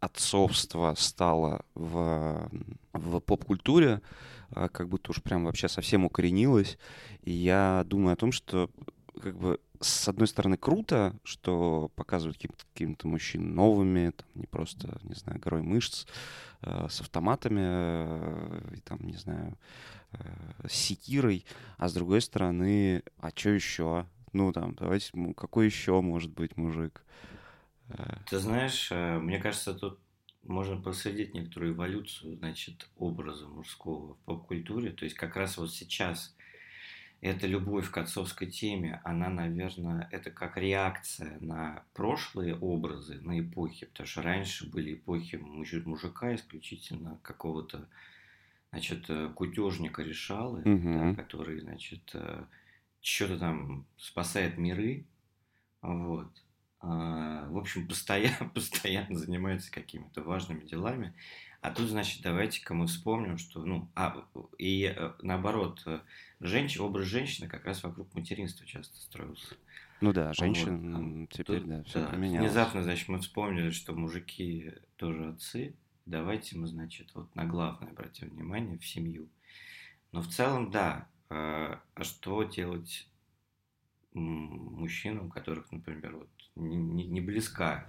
отцовства 0.00 0.94
стало 0.96 1.64
в, 1.74 2.50
в 2.92 3.20
поп-культуре, 3.20 4.00
а, 4.50 4.68
как 4.68 4.88
будто 4.88 5.10
уж 5.10 5.22
прям 5.22 5.44
вообще 5.44 5.68
совсем 5.68 6.04
укоренилось. 6.04 6.78
И 7.22 7.32
я 7.32 7.84
думаю 7.86 8.14
о 8.14 8.16
том, 8.16 8.32
что 8.32 8.70
как 9.20 9.36
бы 9.36 9.60
с 9.80 10.08
одной 10.08 10.28
стороны 10.28 10.56
круто, 10.56 11.14
что 11.22 11.90
показывают 11.94 12.38
каким-то, 12.38 13.08
мужчин 13.08 13.54
новыми, 13.54 14.10
там, 14.10 14.26
не 14.34 14.46
просто, 14.46 14.98
не 15.02 15.14
знаю, 15.14 15.40
горой 15.40 15.62
мышц, 15.62 16.06
э, 16.62 16.86
с 16.88 17.00
автоматами, 17.00 17.60
э, 17.62 18.76
там, 18.84 18.98
не 19.00 19.14
знаю, 19.14 19.56
э, 20.12 20.18
с 20.68 20.72
секирой, 20.72 21.44
а 21.78 21.88
с 21.88 21.94
другой 21.94 22.20
стороны, 22.20 23.02
а 23.18 23.30
что 23.34 23.50
еще? 23.50 24.06
Ну, 24.32 24.52
там, 24.52 24.74
давайте, 24.74 25.12
какой 25.36 25.66
еще 25.66 26.00
может 26.00 26.30
быть 26.30 26.56
мужик? 26.56 27.02
Э, 27.88 28.16
Ты 28.28 28.38
знаешь, 28.38 28.88
э, 28.90 29.18
мне 29.18 29.38
кажется, 29.38 29.74
тут 29.74 29.98
можно 30.42 30.80
проследить 30.80 31.34
некоторую 31.34 31.74
эволюцию, 31.74 32.36
значит, 32.36 32.88
образа 32.96 33.48
мужского 33.48 34.14
в 34.14 34.18
поп-культуре. 34.20 34.92
То 34.92 35.04
есть 35.04 35.16
как 35.16 35.36
раз 35.36 35.56
вот 35.58 35.72
сейчас 35.72 36.34
эта 37.20 37.46
любовь 37.46 37.90
к 37.90 37.98
отцовской 37.98 38.46
теме, 38.50 39.00
она, 39.04 39.28
наверное, 39.28 40.08
это 40.12 40.30
как 40.30 40.56
реакция 40.56 41.38
на 41.40 41.84
прошлые 41.94 42.56
образы, 42.56 43.20
на 43.22 43.40
эпохи. 43.40 43.86
Потому 43.86 44.06
что 44.06 44.22
раньше 44.22 44.70
были 44.70 44.94
эпохи 44.94 45.36
муж- 45.36 45.84
мужика 45.84 46.34
исключительно 46.34 47.18
какого-то, 47.22 47.88
значит, 48.70 49.06
э, 49.08 49.30
кутежника 49.34 50.02
решалы, 50.02 50.62
Мгм. 50.64 51.16
да, 51.16 51.22
который, 51.22 51.60
значит, 51.60 52.14
что-то 53.00 53.38
там 53.38 53.86
спасает 53.96 54.58
миры, 54.58 55.06
вот. 55.82 56.30
А, 56.80 57.48
В 57.48 57.56
общем, 57.58 57.88
постоянно, 57.88 58.48
постоянно 58.54 59.16
занимается 59.18 59.70
какими-то 59.72 60.22
важными 60.22 60.64
делами. 60.64 61.14
А 61.60 61.70
тут, 61.70 61.88
значит, 61.88 62.22
давайте-ка 62.22 62.74
мы 62.74 62.86
вспомним, 62.86 63.38
что, 63.38 63.64
ну, 63.64 63.90
а, 63.94 64.26
и 64.58 64.84
э, 64.84 65.12
наоборот, 65.22 65.82
э, 65.86 66.00
женщ- 66.40 66.78
образ 66.78 67.06
женщины 67.06 67.48
как 67.48 67.64
раз 67.64 67.82
вокруг 67.82 68.14
материнства 68.14 68.66
часто 68.66 68.96
строился. 69.00 69.56
Ну 70.00 70.12
да, 70.12 70.32
Вот, 70.36 70.38
женщин 70.38 70.84
а 70.92 70.98
м, 71.22 71.26
теперь, 71.28 71.62
тут, 71.62 71.66
да, 71.66 71.82
все 71.84 72.00
да, 72.00 72.08
поменялось. 72.10 72.50
Внезапно, 72.50 72.82
значит, 72.82 73.08
мы 73.08 73.20
вспомнили, 73.20 73.70
что 73.70 73.94
мужики 73.94 74.72
тоже 74.96 75.30
отцы. 75.30 75.74
Давайте 76.06 76.56
мы, 76.56 76.66
значит, 76.66 77.14
вот 77.14 77.34
на 77.34 77.46
главное 77.46 77.90
обратим 77.90 78.30
внимание 78.30 78.78
в 78.78 78.86
семью. 78.86 79.28
Но 80.12 80.22
в 80.22 80.28
целом, 80.28 80.70
да. 80.70 81.08
э, 81.30 81.34
А 81.94 82.04
что 82.04 82.42
делать 82.44 83.08
мужчинам, 84.14 85.26
у 85.26 85.30
которых, 85.30 85.70
например, 85.70 86.16
вот 86.16 86.30
не, 86.56 86.76
не- 86.76 87.06
не 87.06 87.20
близка 87.20 87.86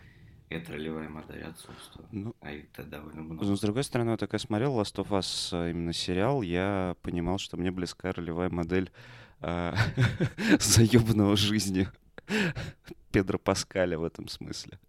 эта 0.49 0.73
ролевая 0.73 1.09
модель 1.09 1.43
отцовства, 1.43 2.05
Ну, 2.11 2.33
а 2.39 2.51
их-то 2.51 2.83
довольно 2.83 3.21
Но, 3.21 3.33
много. 3.33 3.55
с 3.55 3.59
другой 3.59 3.83
стороны, 3.83 4.11
вот 4.11 4.21
я 4.31 4.39
смотрел 4.39 4.79
Last 4.79 4.95
of 4.95 5.09
Us, 5.09 5.49
а, 5.51 5.69
именно 5.69 5.91
сериал, 5.93 6.41
я 6.41 6.95
понимал, 7.01 7.37
что 7.37 7.57
мне 7.57 7.69
близка 7.71 8.13
ролевая 8.13 8.49
модель 8.49 8.89
а, 9.41 9.75
заебанного 10.59 11.35
жизни 11.35 11.87
Педро 13.11 13.37
Паскаля 13.39 13.97
в 13.97 14.03
этом 14.03 14.27
смысле. 14.27 14.79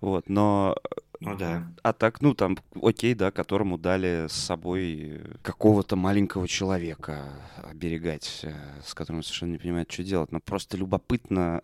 Вот, 0.00 0.28
но 0.28 0.76
Ну 1.20 1.36
да. 1.36 1.70
а 1.82 1.92
так, 1.92 2.20
ну 2.22 2.34
там, 2.34 2.56
окей, 2.80 3.14
да, 3.14 3.30
которому 3.30 3.76
дали 3.78 4.26
с 4.28 4.32
собой 4.32 5.20
какого-то 5.42 5.96
маленького 5.96 6.48
человека 6.48 7.24
оберегать, 7.56 8.40
э, 8.44 8.52
с 8.84 8.94
которым 8.94 9.22
совершенно 9.22 9.52
не 9.52 9.58
понимает, 9.58 9.90
что 9.92 10.04
делать. 10.04 10.32
Но 10.32 10.40
просто 10.40 10.76
любопытно, 10.78 11.62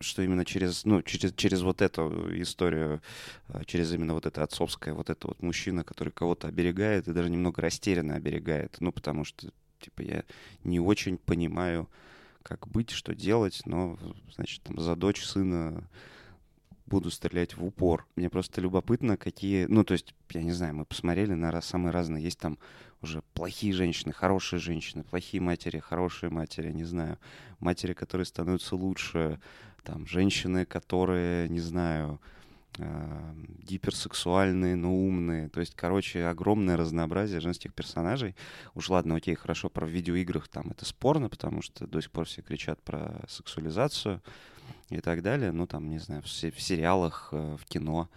что 0.00 0.22
именно 0.22 0.44
через, 0.44 0.84
ну, 0.84 1.02
через, 1.02 1.32
через 1.34 1.62
вот 1.62 1.82
эту 1.82 2.40
историю, 2.40 3.02
э, 3.48 3.62
через 3.66 3.92
именно 3.92 4.14
вот 4.14 4.26
это 4.26 4.42
отцовское, 4.42 4.94
вот 4.94 5.10
это 5.10 5.28
вот 5.28 5.42
мужчина, 5.42 5.84
который 5.84 6.12
кого-то 6.12 6.48
оберегает 6.48 7.08
и 7.08 7.12
даже 7.12 7.30
немного 7.30 7.62
растерянно 7.62 8.14
оберегает. 8.14 8.76
Ну, 8.80 8.92
потому 8.92 9.24
что, 9.24 9.50
типа, 9.80 10.02
я 10.02 10.24
не 10.64 10.80
очень 10.80 11.18
понимаю, 11.18 11.88
как 12.42 12.68
быть, 12.68 12.90
что 12.90 13.14
делать, 13.14 13.62
но, 13.66 13.98
значит, 14.34 14.62
там, 14.62 14.78
за 14.78 14.96
дочь 14.96 15.24
сына 15.24 15.88
буду 16.86 17.10
стрелять 17.10 17.56
в 17.56 17.64
упор. 17.64 18.06
Мне 18.16 18.28
просто 18.28 18.60
любопытно, 18.60 19.16
какие... 19.16 19.64
Ну, 19.64 19.82
то 19.82 19.92
есть, 19.92 20.14
я 20.30 20.42
не 20.42 20.52
знаю, 20.52 20.74
мы 20.74 20.84
посмотрели 20.84 21.32
на 21.32 21.60
самые 21.62 21.90
разные. 21.90 22.22
Есть 22.22 22.38
там 22.38 22.58
уже 23.00 23.22
плохие 23.34 23.72
женщины, 23.72 24.12
хорошие 24.12 24.60
женщины, 24.60 25.02
плохие 25.02 25.40
матери, 25.40 25.78
хорошие 25.78 26.30
матери, 26.30 26.70
не 26.70 26.84
знаю. 26.84 27.18
Матери, 27.60 27.94
которые 27.94 28.26
становятся 28.26 28.76
лучше. 28.76 29.40
Там, 29.84 30.06
женщины, 30.06 30.64
которые, 30.64 31.48
не 31.48 31.60
знаю, 31.60 32.20
э, 32.78 33.34
гиперсексуальные, 33.64 34.76
но 34.76 34.94
умные. 34.94 35.48
То 35.48 35.60
есть, 35.60 35.74
короче, 35.74 36.26
огромное 36.26 36.76
разнообразие 36.76 37.40
женских 37.40 37.74
персонажей. 37.74 38.34
Уж 38.74 38.90
ладно, 38.90 39.16
окей, 39.16 39.34
хорошо, 39.34 39.68
про 39.68 39.86
в 39.86 39.90
видеоиграх 39.90 40.48
там 40.48 40.70
это 40.70 40.84
спорно, 40.84 41.28
потому 41.28 41.62
что 41.62 41.86
до 41.86 42.00
сих 42.00 42.10
пор 42.10 42.26
все 42.26 42.42
кричат 42.42 42.80
про 42.82 43.24
сексуализацию 43.28 44.22
и 44.88 45.00
так 45.00 45.22
далее. 45.22 45.52
Ну, 45.52 45.66
там, 45.66 45.88
не 45.88 45.98
знаю, 45.98 46.22
в, 46.22 46.26
в 46.26 46.60
сериалах, 46.60 47.28
э, 47.32 47.56
в 47.60 47.64
кино. 47.66 48.08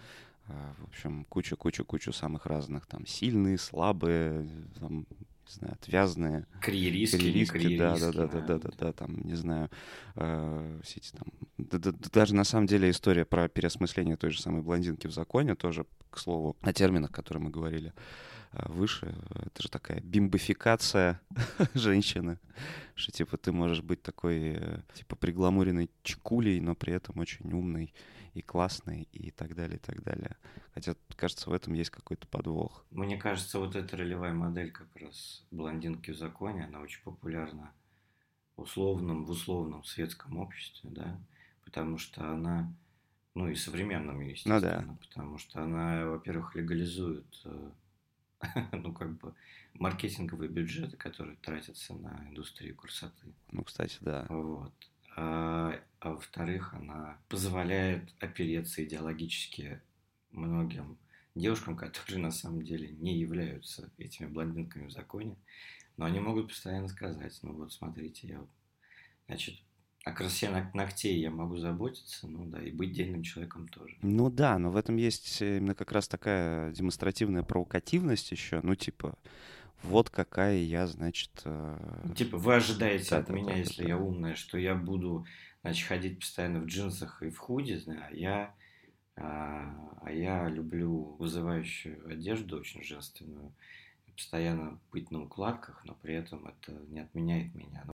э, 0.47 0.53
В 0.79 0.89
общем, 0.89 1.25
кучу-кучу-кучу 1.29 2.13
самых 2.13 2.45
разных. 2.45 2.85
Там 2.85 3.07
сильные, 3.07 3.57
слабые, 3.57 4.47
там, 4.79 5.05
не 5.47 5.53
знаю, 5.53 5.73
отвязные. 5.73 6.45
Карьеристки, 6.61 7.17
Карьеристки, 7.17 7.77
да, 7.77 7.97
да, 7.99 8.11
да, 8.11 8.27
да, 8.27 8.41
да, 8.41 8.59
да, 8.59 8.69
да, 8.77 8.93
там, 8.93 9.17
не 9.21 9.35
знаю, 9.35 9.69
э, 10.15 10.79
все 10.83 10.99
эти 10.99 11.11
там, 11.11 11.27
да- 11.57 11.77
да- 11.77 11.91
да 11.91 12.09
даже 12.11 12.35
на 12.35 12.43
самом 12.43 12.65
деле 12.67 12.89
история 12.89 13.25
про 13.25 13.47
переосмысление 13.47 14.17
той 14.17 14.31
же 14.31 14.41
самой 14.41 14.61
блондинки 14.61 15.07
в 15.07 15.11
законе, 15.13 15.55
тоже, 15.55 15.85
к 16.09 16.17
слову, 16.17 16.55
о 16.61 16.73
терминах, 16.73 17.11
которые 17.11 17.43
мы 17.43 17.49
говорили 17.51 17.93
выше, 18.65 19.15
это 19.45 19.61
же 19.63 19.69
такая 19.69 19.99
бимбификация 20.01 21.21
женщины, 21.73 22.39
что, 22.95 23.11
типа, 23.11 23.37
ты 23.37 23.51
можешь 23.51 23.81
быть 23.81 24.01
такой, 24.01 24.55
э, 24.57 24.81
типа, 24.93 25.15
пригламуренной 25.15 25.89
чекулей, 26.03 26.59
но 26.59 26.75
при 26.75 26.93
этом 26.93 27.19
очень 27.19 27.51
умной 27.51 27.93
и 28.33 28.41
классной, 28.41 29.07
и 29.13 29.31
так 29.31 29.55
далее, 29.55 29.77
и 29.77 29.79
так 29.79 30.03
далее. 30.03 30.37
Хотя, 30.73 30.95
кажется, 31.15 31.49
в 31.49 31.53
этом 31.53 31.73
есть 31.73 31.89
какой-то 31.89 32.27
подвох. 32.27 32.85
Мне 32.91 33.17
кажется, 33.17 33.59
вот 33.59 33.75
эта 33.75 33.95
ролевая 33.97 34.33
модель 34.33 34.71
как 34.71 34.87
раз 34.95 35.45
блондинки 35.51 36.11
в 36.11 36.17
законе, 36.17 36.65
она 36.65 36.81
очень 36.81 37.01
популярна 37.03 37.71
условном, 38.57 39.25
в 39.25 39.29
условном 39.31 39.83
светском 39.83 40.37
обществе, 40.37 40.89
да, 40.89 41.19
потому 41.63 41.97
что 41.97 42.29
она, 42.29 42.73
ну 43.35 43.47
и 43.49 43.55
современном, 43.55 44.21
естественно, 44.21 44.55
Ну 44.59 44.93
да. 44.93 44.97
потому 45.01 45.37
что 45.37 45.61
она, 45.61 46.05
во-первых, 46.05 46.55
легализует, 46.55 47.25
э, 47.45 47.69
ну 48.71 48.93
как 48.93 49.17
бы, 49.17 49.33
маркетинговые 49.73 50.49
бюджеты, 50.49 50.97
которые 50.97 51.37
тратятся 51.37 51.93
на 51.93 52.25
индустрию 52.29 52.75
красоты. 52.75 53.33
Ну, 53.51 53.63
кстати, 53.63 53.97
да. 54.01 54.25
Вот. 54.29 54.73
А, 55.15 55.79
а 55.99 56.11
во-вторых, 56.11 56.73
она 56.73 57.17
позволяет 57.29 58.13
опереться 58.19 58.83
идеологически 58.83 59.81
многим 60.31 60.97
девушкам, 61.35 61.77
которые 61.77 62.19
на 62.19 62.31
самом 62.31 62.63
деле 62.63 62.89
не 62.89 63.17
являются 63.17 63.91
этими 63.97 64.27
блондинками 64.27 64.87
в 64.87 64.91
законе, 64.91 65.37
но 65.97 66.05
они 66.05 66.19
могут 66.19 66.49
постоянно 66.49 66.87
сказать, 66.87 67.37
ну 67.41 67.53
вот 67.53 67.71
смотрите, 67.71 68.27
я, 68.27 68.45
значит, 69.27 69.55
о 70.05 70.11
красе 70.11 70.49
ног- 70.49 70.73
ногтей 70.75 71.19
я 71.19 71.31
могу 71.31 71.57
заботиться, 71.57 72.27
ну 72.27 72.45
да, 72.45 72.61
и 72.61 72.69
быть 72.71 72.93
дельным 72.93 73.23
человеком 73.23 73.67
тоже. 73.67 73.97
Ну 74.03 74.29
да, 74.29 74.59
но 74.59 74.69
в 74.69 74.77
этом 74.77 74.97
есть 74.97 75.41
именно 75.41 75.73
как 75.73 75.91
раз 75.91 76.07
такая 76.07 76.71
демонстративная 76.73 77.41
провокативность 77.41 78.31
еще. 78.31 78.59
Ну, 78.61 78.75
типа, 78.75 79.17
вот 79.81 80.11
какая 80.11 80.57
я, 80.57 80.85
значит... 80.85 81.31
э, 81.45 82.01
Ну, 82.03 82.13
Типа, 82.13 82.37
вы 82.37 82.53
ожидаете 82.53 83.09
Да, 83.09 83.17
от 83.17 83.27
да, 83.27 83.33
меня, 83.33 83.53
да, 83.53 83.59
если 83.59 83.81
да. 83.81 83.89
я 83.89 83.97
умная, 83.97 84.35
что 84.35 84.59
я 84.59 84.75
буду, 84.75 85.25
значит, 85.63 85.87
ходить 85.87 86.19
постоянно 86.19 86.59
в 86.59 86.65
джинсах 86.67 87.23
и 87.23 87.31
в 87.31 87.39
худи, 87.39 87.73
зна- 87.73 88.07
а 88.07 88.13
я, 88.15 88.53
а, 89.15 89.97
а 90.03 90.11
я 90.11 90.47
люблю 90.49 91.15
вызывающую 91.17 92.07
одежду, 92.07 92.59
очень 92.59 92.83
женственную, 92.83 93.51
постоянно 94.15 94.79
быть 94.91 95.09
на 95.09 95.23
укладках, 95.23 95.83
но 95.83 95.95
при 95.95 96.13
этом 96.13 96.45
это 96.45 96.73
не 96.89 96.99
отменяет 96.99 97.55
меня. 97.55 97.85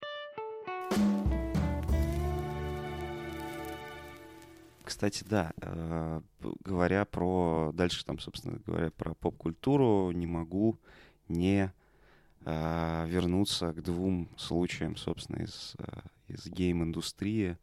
Кстати, 4.92 5.24
да, 5.24 5.54
э, 5.62 6.22
говоря 6.66 7.06
про... 7.06 7.72
Дальше 7.74 8.04
там, 8.04 8.20
собственно 8.20 8.60
говоря, 8.66 8.92
про 8.92 9.14
поп-культуру, 9.14 10.12
не 10.12 10.28
могу 10.28 10.82
не 11.30 11.72
э, 12.44 13.06
вернуться 13.08 13.72
к 13.72 13.82
двум 13.82 14.28
случаям, 14.36 14.98
собственно, 14.98 15.44
из, 15.44 15.76
э, 15.80 15.86
из 16.28 16.46
гейм-индустрии, 16.46 17.58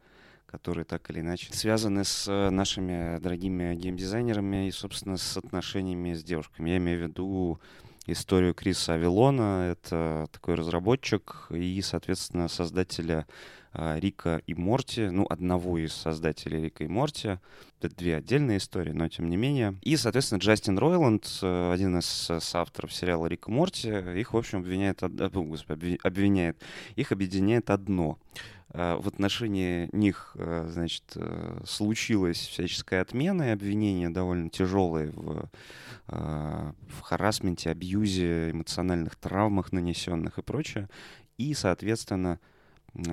которые 0.47 0.87
так 0.87 1.11
или 1.11 1.21
иначе 1.21 1.53
связаны 1.53 2.03
с 2.03 2.51
нашими 2.51 3.19
дорогими 3.19 3.75
геймдизайнерами 3.75 4.67
и, 4.67 4.71
собственно, 4.71 5.19
с 5.19 5.37
отношениями 5.37 6.15
с 6.15 6.25
девушками. 6.25 6.71
Я 6.71 6.79
имею 6.79 6.99
в 6.99 7.03
виду 7.11 7.61
историю 8.07 8.55
Криса 8.55 8.95
Авилона. 8.95 9.69
Это 9.71 10.29
такой 10.33 10.55
разработчик 10.55 11.49
и, 11.51 11.83
соответственно, 11.83 12.49
создателя 12.49 13.27
Рика 13.73 14.41
и 14.47 14.55
Морти, 14.55 15.09
ну, 15.09 15.27
одного 15.29 15.79
из 15.79 15.93
создателей 15.93 16.63
Рика 16.63 16.85
и 16.85 16.89
Морти. 16.89 17.39
Это 17.81 17.95
две 17.95 18.17
отдельные 18.17 18.59
истории, 18.59 18.93
но 18.93 19.09
тем 19.09 19.29
не 19.29 19.37
менее. 19.37 19.77
И, 19.83 19.97
соответственно, 19.97 20.41
Джастин 20.41 20.79
Ройланд, 20.79 21.29
э, 21.43 21.73
один 21.73 21.99
из 21.99 22.29
э, 22.31 22.41
соавторов 22.41 22.93
сериала 22.93 23.27
Рик 23.27 23.49
и 23.49 23.51
Морти, 23.51 23.89
их, 24.19 24.33
в 24.33 24.37
общем, 24.37 24.59
обвиняет, 24.61 25.03
э, 25.03 25.09
господи, 25.09 25.79
обви- 25.79 26.01
обвиняет, 26.03 26.61
их 26.97 27.13
объединяет 27.13 27.71
одно. 27.71 28.19
В 28.71 29.09
отношении 29.09 29.89
них, 29.93 30.37
значит, 30.37 31.17
случилась 31.65 32.37
всяческая 32.37 33.01
отмена 33.01 33.45
и 33.45 33.53
обвинения 33.53 34.11
довольно 34.11 34.51
тяжелые 34.51 35.11
в, 35.13 35.49
в 36.07 37.01
харасменте, 37.01 37.71
абьюзе, 37.71 38.51
эмоциональных 38.51 39.17
травмах 39.17 39.73
нанесенных 39.73 40.39
и 40.39 40.43
прочее. 40.43 40.91
И, 41.39 41.55
соответственно, 41.55 42.41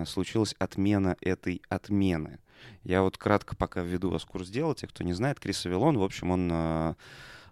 случилась 0.05 0.55
отмена 0.59 1.17
этой 1.21 1.61
отмены. 1.69 2.39
Я 2.83 3.01
вот 3.01 3.17
кратко 3.17 3.55
пока 3.55 3.81
введу 3.81 4.09
вас 4.09 4.23
в 4.23 4.27
курс 4.27 4.49
дела. 4.49 4.75
Те, 4.75 4.87
кто 4.87 5.03
не 5.03 5.13
знает, 5.13 5.39
Крис 5.39 5.65
Авилон, 5.65 5.97
в 5.97 6.03
общем, 6.03 6.31
он 6.31 6.49
э, 6.51 6.93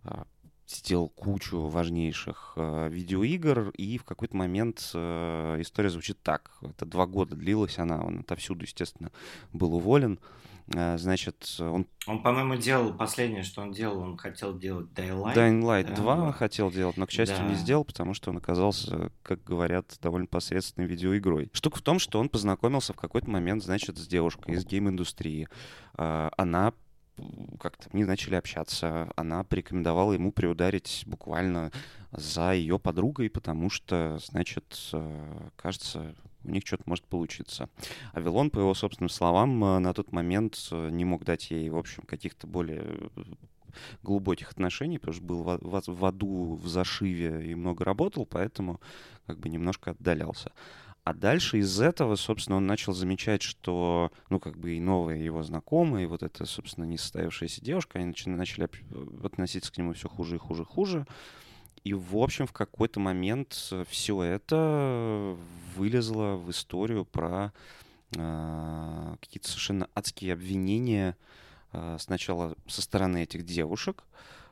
э, 0.06 0.24
сделал 0.68 1.10
кучу 1.10 1.60
важнейших 1.60 2.54
э, 2.56 2.90
видеоигр, 2.90 3.70
и 3.70 3.98
в 3.98 4.06
какой-то 4.06 4.36
момент 4.36 4.92
э, 4.94 5.58
история 5.60 5.90
звучит 5.90 6.22
так. 6.22 6.52
Это 6.62 6.86
два 6.86 7.06
года 7.06 7.36
длилась 7.36 7.78
она, 7.80 8.02
он 8.02 8.20
отовсюду, 8.20 8.64
естественно, 8.64 9.12
был 9.52 9.76
уволен. 9.76 10.20
Э, 10.22 10.53
значит, 10.68 11.58
он 11.60 11.88
Он, 12.08 12.22
по-моему, 12.22 12.56
делал 12.56 12.94
последнее, 12.94 13.44
что 13.44 13.62
он 13.62 13.72
делал, 13.72 14.00
он 14.00 14.18
хотел 14.18 14.58
делать. 14.58 14.88
Dying 14.92 15.62
Light 15.62 15.88
да, 15.90 15.96
2 15.96 16.14
он 16.16 16.26
да. 16.28 16.32
хотел 16.32 16.72
делать, 16.72 16.98
но, 16.98 17.06
к 17.06 17.12
счастью, 17.12 17.44
не 17.46 17.54
Да. 17.54 17.60
сделал, 17.60 17.86
потому 17.86 18.14
что 18.14 18.30
он 18.32 18.38
оказался, 18.38 19.12
как 19.22 19.44
говорят, 19.44 19.98
довольно 20.02 20.28
посредственной 20.28 20.88
видеоигрой. 20.88 21.50
Штука 21.54 21.80
в 21.80 21.82
том, 21.82 22.00
что 22.00 22.20
он 22.20 22.30
познакомился 22.30 22.94
в 22.94 22.98
какой-то 22.98 23.30
момент, 23.30 23.64
значит, 23.64 23.98
с 23.98 24.08
девушкой 24.08 24.56
из 24.56 24.66
гейм-индустрии. 24.66 25.48
А, 25.96 26.32
Она 26.38 26.74
как-то 27.60 27.90
они 27.94 28.06
начали 28.06 28.36
общаться, 28.36 29.12
она 29.16 29.44
порекомендовала 29.44 30.14
ему 30.14 30.32
приударить 30.32 31.04
буквально 31.06 31.72
за 32.12 32.54
ее 32.54 32.80
подругой, 32.80 33.30
потому 33.30 33.70
что, 33.70 34.20
значит, 34.26 34.90
э, 34.94 35.50
кажется, 35.56 36.16
у 36.44 36.50
них 36.50 36.64
что-то 36.66 36.84
может 36.86 37.06
получиться. 37.06 37.70
А 38.14 38.20
Вилон, 38.20 38.50
по 38.50 38.60
его 38.60 38.74
собственным 38.74 39.10
словам, 39.10 39.64
э, 39.64 39.80
на 39.80 39.94
тот 39.94 40.12
момент 40.12 40.58
э, 40.72 40.90
не 40.90 41.06
мог 41.06 41.24
дать 41.24 41.52
ей, 41.52 41.70
в 41.70 41.78
общем, 41.78 42.04
каких-то 42.04 42.48
более 42.48 42.84
э, 42.84 43.24
глубоких 44.04 44.52
отношений, 44.52 45.00
потому 45.00 45.16
что 45.16 45.24
был 45.24 45.44
в, 45.44 45.58
в- 45.62 45.88
в 45.88 46.06
аду, 46.06 46.56
в 46.56 46.68
зашиве 46.68 47.52
и 47.52 47.56
много 47.56 47.84
работал, 47.86 48.26
поэтому 48.26 48.80
как 49.26 49.40
бы 49.40 49.50
немножко 49.50 49.92
отдалялся. 49.92 50.52
А 51.04 51.14
дальше 51.14 51.58
из 51.58 51.82
этого, 51.82 52.16
собственно, 52.16 52.58
он 52.58 52.66
начал 52.66 52.94
замечать, 52.94 53.42
что, 53.42 54.12
ну, 54.30 54.40
как 54.40 54.58
бы 54.58 54.76
и 54.76 54.80
новые 54.80 55.26
его 55.26 55.44
знакомые, 55.44 56.06
и 56.06 56.08
вот 56.08 56.24
эта, 56.24 56.46
собственно, 56.46 56.86
несостоявшаяся 56.86 57.62
девушка, 57.62 58.00
они 58.00 58.06
начали, 58.08 58.30
начали 58.30 58.70
относиться 59.22 59.74
к 59.74 59.78
нему 59.78 59.94
все 59.94 60.08
хуже 60.08 60.36
и 60.36 60.40
хуже 60.40 60.64
и 60.64 60.66
хуже. 60.66 61.06
И, 61.84 61.94
в 61.94 62.18
общем, 62.18 62.48
в 62.48 62.54
какой-то 62.54 63.00
момент 63.00 63.74
все 63.90 64.24
это 64.24 65.38
вылезло 65.76 66.36
в 66.36 66.50
историю 66.50 67.06
про 67.06 67.52
а, 68.18 69.18
какие-то 69.20 69.50
совершенно 69.50 69.90
адские 69.94 70.34
обвинения 70.34 71.18
а, 71.72 71.98
сначала 72.00 72.56
со 72.68 72.82
стороны 72.82 73.24
этих 73.24 73.44
девушек 73.44 74.04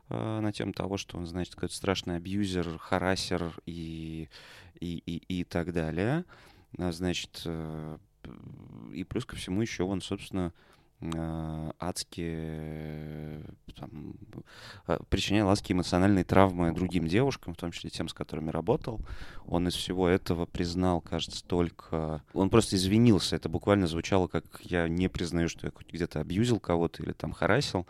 а, 0.10 0.42
на 0.42 0.52
тему 0.52 0.74
того, 0.74 0.98
что 0.98 1.18
он, 1.18 1.26
значит, 1.26 1.56
какой-то 1.56 1.76
страшный 1.76 2.18
абьюзер, 2.18 2.78
харасер 2.80 3.54
и, 3.66 4.28
и, 4.80 5.02
и, 5.06 5.40
и 5.40 5.44
так 5.46 5.72
далее. 5.72 6.26
Значит, 6.78 7.42
э, 7.46 7.98
и 8.94 9.04
плюс 9.04 9.26
ко 9.26 9.36
всему 9.36 9.62
еще 9.62 9.84
он, 9.84 10.02
собственно, 10.02 10.48
а, 10.48 10.71
адские 11.80 12.38
э, 12.38 13.74
там, 13.76 14.14
а, 14.86 15.02
причинял 15.10 15.50
адские 15.50 15.76
эмоциональные 15.76 16.24
травмы 16.24 16.72
другим 16.74 17.08
девушкам, 17.08 17.54
в 17.54 17.58
том 17.58 17.72
числе 17.72 17.90
тем, 17.90 18.08
с 18.08 18.14
которыми 18.14 18.52
работал. 18.52 19.02
Он 19.48 19.68
из 19.68 19.74
всего 19.74 20.08
этого 20.08 20.46
признал, 20.46 21.02
кажется, 21.02 21.44
только... 21.44 22.22
Он 22.34 22.50
просто 22.50 22.76
извинился. 22.76 23.36
Это 23.36 23.50
буквально 23.50 23.88
звучало 23.88 24.28
как 24.28 24.46
«я 24.62 24.88
не 24.88 25.08
признаю, 25.08 25.50
что 25.50 25.68
я 25.68 25.74
где-то 25.92 26.20
абьюзил 26.20 26.60
кого-то 26.60 27.02
или 27.02 27.14
там 27.14 27.32
харасил 27.32 27.88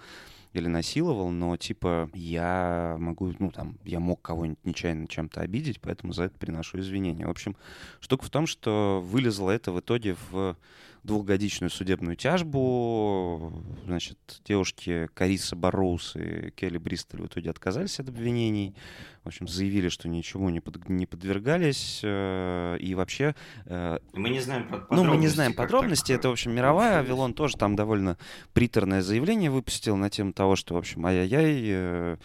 или 0.53 0.67
насиловал, 0.67 1.29
но 1.29 1.55
типа 1.55 2.09
я 2.13 2.97
могу, 2.99 3.33
ну 3.39 3.51
там, 3.51 3.77
я 3.85 3.99
мог 3.99 4.21
кого-нибудь 4.21 4.63
нечаянно 4.65 5.07
чем-то 5.07 5.41
обидеть, 5.41 5.79
поэтому 5.79 6.13
за 6.13 6.23
это 6.23 6.37
приношу 6.37 6.79
извинения. 6.79 7.25
В 7.25 7.29
общем, 7.29 7.55
штука 8.01 8.25
в 8.25 8.29
том, 8.29 8.47
что 8.47 9.01
вылезло 9.03 9.49
это 9.49 9.71
в 9.71 9.79
итоге 9.79 10.17
в 10.29 10.57
двухгодичную 11.03 11.69
судебную 11.69 12.15
тяжбу. 12.15 13.51
Значит, 13.85 14.17
девушки 14.45 15.09
Кариса 15.13 15.55
Барроуз 15.55 16.15
и 16.15 16.51
Келли 16.51 16.77
Бристоль 16.77 17.21
в 17.21 17.25
итоге 17.27 17.49
отказались 17.49 17.99
от 17.99 18.09
обвинений. 18.09 18.75
В 19.23 19.27
общем, 19.27 19.47
заявили, 19.47 19.89
что 19.89 20.07
ничего 20.09 20.49
не, 20.49 20.59
под- 20.59 20.89
не 20.89 21.05
подвергались. 21.05 22.01
э, 22.03 22.77
И 22.79 22.95
вообще 22.95 23.35
э, 23.65 23.99
Мы 24.13 24.29
не 24.29 24.39
знаем 24.39 24.67
про 24.67 24.85
ну, 24.89 25.03
мы 25.03 25.17
не 25.17 25.27
знаем 25.27 25.53
так, 25.53 25.69
Это, 26.15 26.29
в 26.29 26.31
общем, 26.31 26.51
мировая. 26.51 26.99
Авилон 26.99 27.33
тоже 27.33 27.57
там 27.57 27.75
довольно 27.75 28.17
приторное 28.53 29.01
заявление 29.01 29.49
выпустил 29.51 29.95
на 29.95 30.09
тему 30.09 30.33
того, 30.33 30.55
что, 30.55 30.73
в 30.75 30.77
общем, 30.77 31.05
ай-яй-яй, 31.05 31.61
э, 31.67 32.17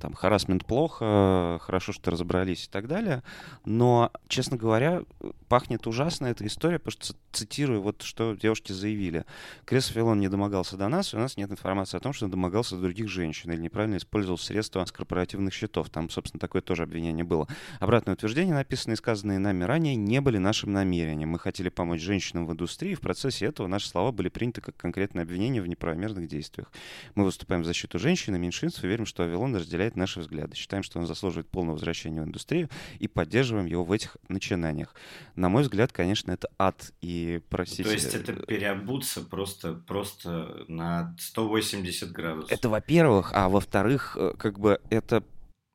там, 0.00 0.14
харасмент 0.14 0.64
плохо, 0.64 1.58
хорошо, 1.62 1.92
что 1.92 2.10
разобрались 2.10 2.66
и 2.66 2.68
так 2.70 2.88
далее. 2.88 3.22
Но, 3.64 4.10
честно 4.28 4.56
говоря, 4.56 5.02
пахнет 5.48 5.86
ужасно 5.86 6.26
эта 6.26 6.46
история, 6.46 6.78
потому 6.78 6.92
что, 6.92 7.14
цитирую 7.32 7.82
вот, 7.82 8.02
что 8.02 8.34
девушки 8.34 8.72
заявили. 8.72 9.24
Крис 9.64 9.86
Филон 9.86 10.20
не 10.20 10.28
домогался 10.28 10.76
до 10.76 10.88
нас, 10.88 11.12
и 11.12 11.16
у 11.16 11.20
нас 11.20 11.36
нет 11.36 11.50
информации 11.50 11.96
о 11.96 12.00
том, 12.00 12.12
что 12.12 12.24
он 12.24 12.30
домогался 12.30 12.76
до 12.76 12.82
других 12.82 13.08
женщин 13.08 13.52
или 13.52 13.60
неправильно 13.60 13.96
использовал 13.96 14.38
средства 14.38 14.84
с 14.84 14.92
корпоративных 14.92 15.52
счетов. 15.52 15.90
Там, 15.90 16.10
собственно, 16.10 16.40
такое 16.40 16.62
тоже 16.62 16.82
обвинение 16.82 17.24
было. 17.24 17.46
Обратное 17.78 18.14
утверждение, 18.14 18.54
написанные 18.54 18.94
и 18.94 18.98
сказанные 18.98 19.38
нами 19.38 19.64
ранее, 19.64 19.94
не 19.94 20.20
были 20.20 20.38
нашим 20.38 20.72
намерением. 20.72 21.30
Мы 21.30 21.38
хотели 21.38 21.68
помочь 21.68 22.00
женщинам 22.00 22.46
в 22.46 22.52
индустрии, 22.52 22.92
и 22.92 22.94
в 22.94 23.00
процессе 23.00 23.46
этого 23.46 23.66
наши 23.66 23.88
слова 23.88 24.10
были 24.10 24.28
приняты 24.28 24.60
как 24.60 24.76
конкретное 24.76 25.22
обвинение 25.22 25.62
в 25.62 25.66
неправомерных 25.66 26.28
действиях. 26.28 26.70
Мы 27.14 27.24
выступаем 27.24 27.62
в 27.62 27.66
защиту 27.66 27.98
женщин 27.98 28.34
и 28.34 28.38
меньшинств 28.38 28.82
и 28.82 28.86
верим, 28.86 29.06
что 29.06 29.22
Авилон 29.22 29.54
разделяет 29.54 29.81
разделяет 29.82 29.96
наши 29.96 30.20
взгляды. 30.20 30.56
Считаем, 30.56 30.82
что 30.82 30.98
он 30.98 31.06
заслуживает 31.06 31.48
полного 31.48 31.74
возвращения 31.74 32.22
в 32.22 32.24
индустрию 32.24 32.68
и 32.98 33.08
поддерживаем 33.08 33.66
его 33.66 33.84
в 33.84 33.92
этих 33.92 34.16
начинаниях. 34.28 34.94
На 35.36 35.48
мой 35.48 35.62
взгляд, 35.62 35.92
конечно, 35.92 36.32
это 36.32 36.48
ад. 36.58 36.92
И 37.00 37.40
простите... 37.48 37.84
То 37.84 37.92
есть 37.92 38.14
это 38.14 38.32
переобуться 38.32 39.22
просто, 39.22 39.74
просто 39.74 40.64
на 40.68 41.14
180 41.18 42.12
градусов. 42.12 42.52
Это 42.52 42.68
во-первых, 42.68 43.32
а 43.34 43.48
во-вторых, 43.48 44.16
э, 44.18 44.32
как 44.38 44.58
бы 44.58 44.80
это 44.90 45.24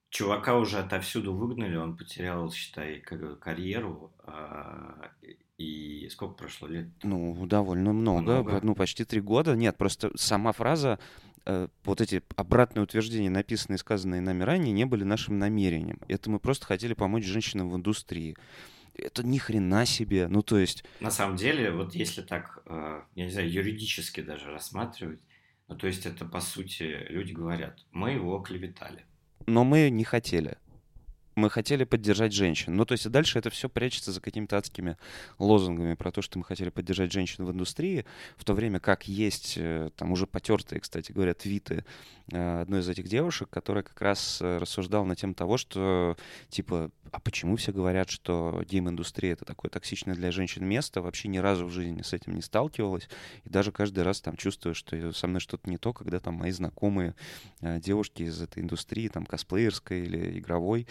Чувака 0.09 0.55
уже 0.55 0.79
отовсюду 0.79 1.33
выгнали, 1.33 1.75
он 1.75 1.97
потерял, 1.97 2.49
считай, 2.51 3.01
карьеру. 3.41 4.13
А, 4.25 5.11
и 5.57 6.07
сколько 6.09 6.35
прошло 6.35 6.67
лет? 6.69 6.87
Ну, 7.03 7.45
довольно 7.45 7.91
много, 7.91 8.41
много. 8.41 8.59
ну, 8.63 8.73
почти 8.73 9.03
три 9.03 9.19
года. 9.19 9.55
Нет, 9.55 9.75
просто 9.75 10.11
сама 10.15 10.53
фраза, 10.53 10.97
э, 11.35 11.36
вот 11.83 12.01
эти 12.01 12.21
обратные 12.35 12.83
утверждения, 12.83 13.29
написанные 13.29 13.77
и 13.77 13.79
сказанные 13.79 14.21
нами 14.21 14.43
ранее, 14.43 14.73
не 14.73 14.85
были 14.85 15.03
нашим 15.03 15.39
намерением. 15.39 15.99
Это 16.07 16.29
мы 16.29 16.39
просто 16.39 16.65
хотели 16.65 16.93
помочь 16.93 17.25
женщинам 17.25 17.69
в 17.69 17.75
индустрии. 17.75 18.35
Это 18.95 19.25
ни 19.25 19.37
хрена 19.37 19.85
себе, 19.85 20.27
ну, 20.27 20.41
то 20.41 20.57
есть... 20.57 20.83
На 20.99 21.11
самом 21.11 21.35
деле, 21.35 21.71
вот 21.71 21.93
если 21.93 22.21
так, 22.21 22.63
э, 22.65 23.01
я 23.15 23.25
не 23.25 23.31
знаю, 23.31 23.51
юридически 23.51 24.21
даже 24.21 24.49
рассматривать, 24.51 25.19
ну, 25.67 25.75
то 25.75 25.85
есть 25.85 26.05
это, 26.05 26.25
по 26.25 26.41
сути, 26.41 27.05
люди 27.09 27.31
говорят, 27.31 27.85
мы 27.91 28.11
его 28.11 28.39
клеветали 28.39 29.05
но 29.47 29.63
мы 29.63 29.89
не 29.89 30.03
хотели. 30.03 30.57
Мы 31.37 31.51
хотели 31.51 31.83
поддержать 31.83 32.33
женщин. 32.33 32.75
Ну, 32.75 32.83
то 32.83 32.93
есть 32.93 33.07
дальше 33.11 33.37
это 33.37 33.51
все 33.51 33.69
прячется 33.69 34.11
за 34.11 34.19
какими-то 34.19 34.57
адскими 34.57 34.97
лозунгами 35.37 35.93
про 35.93 36.11
то, 36.11 36.23
что 36.23 36.39
мы 36.39 36.43
хотели 36.43 36.71
поддержать 36.71 37.11
женщин 37.11 37.45
в 37.45 37.51
индустрии, 37.51 38.05
в 38.37 38.43
то 38.43 38.55
время 38.55 38.79
как 38.79 39.07
есть 39.07 39.53
э, 39.55 39.91
там 39.95 40.11
уже 40.11 40.25
потертые, 40.25 40.79
кстати 40.81 41.11
говоря, 41.11 41.35
твиты 41.35 41.85
э, 42.31 42.61
одной 42.61 42.79
из 42.79 42.89
этих 42.89 43.07
девушек, 43.07 43.51
которая 43.51 43.83
как 43.83 44.01
раз 44.01 44.39
э, 44.41 44.57
рассуждала 44.57 45.03
на 45.03 45.15
тему 45.15 45.35
того, 45.35 45.57
что 45.57 46.17
типа 46.49 46.89
а 47.11 47.19
почему 47.19 47.55
все 47.55 47.71
говорят, 47.71 48.09
что 48.09 48.63
гейм-индустрия 48.67 49.33
это 49.33 49.45
такое 49.45 49.69
токсичное 49.69 50.15
для 50.15 50.31
женщин 50.31 50.65
место? 50.65 51.01
Вообще 51.01 51.29
ни 51.29 51.37
разу 51.37 51.65
в 51.65 51.71
жизни 51.71 52.01
с 52.01 52.13
этим 52.13 52.35
не 52.35 52.41
сталкивалась. 52.41 53.07
И 53.45 53.49
даже 53.49 53.71
каждый 53.71 54.03
раз 54.03 54.19
там 54.19 54.35
чувствую, 54.35 54.75
что 54.75 55.13
со 55.13 55.27
мной 55.27 55.39
что-то 55.39 55.69
не 55.69 55.77
то, 55.77 55.93
когда 55.93 56.19
там 56.19 56.33
мои 56.33 56.51
знакомые 56.51 57.15
девушки 57.61 58.23
из 58.23 58.41
этой 58.41 58.61
индустрии, 58.61 59.07
там 59.07 59.25
косплеерской 59.25 60.01
или 60.01 60.37
игровой, 60.37 60.85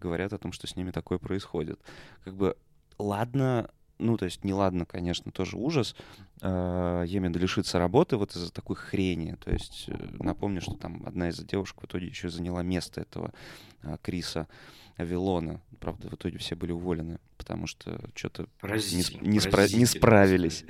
говорят 0.00 0.32
о 0.32 0.38
том, 0.38 0.52
что 0.52 0.66
с 0.66 0.76
ними 0.76 0.90
такое 0.90 1.18
происходит. 1.18 1.80
Как 2.24 2.34
бы, 2.34 2.56
ладно, 2.98 3.70
ну, 3.98 4.16
то 4.16 4.24
есть, 4.24 4.44
неладно, 4.44 4.86
конечно, 4.86 5.32
тоже 5.32 5.56
ужас. 5.56 5.96
Э, 6.40 7.04
Емеда 7.06 7.38
лишится 7.38 7.78
работы 7.78 8.16
вот 8.16 8.34
из-за 8.34 8.52
такой 8.52 8.76
хрени. 8.76 9.36
То 9.44 9.50
есть, 9.50 9.86
э, 9.88 9.96
напомню, 10.20 10.60
что 10.60 10.74
там 10.74 11.02
одна 11.04 11.28
из 11.30 11.38
девушек 11.38 11.82
в 11.82 11.86
итоге 11.86 12.06
еще 12.06 12.30
заняла 12.30 12.62
место 12.62 13.00
этого 13.00 13.32
э, 13.82 13.96
Криса. 14.02 14.46
Авилона. 14.98 15.60
Правда, 15.80 16.08
в 16.10 16.14
итоге 16.14 16.38
все 16.38 16.56
были 16.56 16.72
уволены, 16.72 17.20
потому 17.36 17.66
что 17.68 18.00
что-то 18.14 18.48
не, 19.22 19.28
не, 19.28 19.38
спра- 19.38 19.72
не 19.74 19.86
справились. 19.86 20.64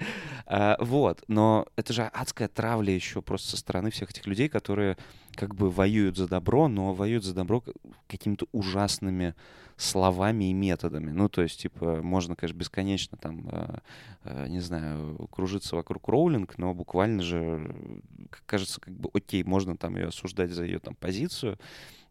А, 0.47 0.77
вот, 0.81 1.25
но 1.29 1.67
это 1.77 1.93
же 1.95 2.03
адская 2.03 2.49
травля 2.49 2.95
еще 2.95 3.23
просто 3.23 3.51
со 3.51 3.57
стороны 3.57 3.91
всех 3.91 4.11
этих 4.11 4.27
людей, 4.27 4.49
которые 4.49 4.99
как 5.35 5.55
бы 5.55 5.71
воюют 5.71 6.19
за 6.19 6.29
добро, 6.29 6.69
но 6.69 6.93
воюют 6.93 7.25
за 7.25 7.35
добро 7.35 7.65
какими-то 8.07 8.47
ужасными 8.53 9.35
словами 9.79 10.51
и 10.51 10.53
методами. 10.53 11.11
Ну, 11.11 11.29
то 11.29 11.43
есть, 11.43 11.61
типа, 11.61 12.03
можно, 12.03 12.35
конечно, 12.35 12.59
бесконечно 12.59 13.17
там, 13.17 13.49
э, 13.51 13.79
э, 14.25 14.49
не 14.49 14.61
знаю, 14.61 15.29
кружиться 15.31 15.77
вокруг 15.77 16.09
Роулинг, 16.09 16.59
но 16.59 16.75
буквально 16.75 17.23
же, 17.23 18.03
кажется, 18.45 18.81
как 18.81 18.95
бы, 18.95 19.09
окей, 19.15 19.45
можно 19.45 19.77
там 19.77 19.97
ее 19.97 20.09
осуждать 20.09 20.51
за 20.51 20.65
ее 20.65 20.81
там 20.81 20.97
позицию, 20.97 21.59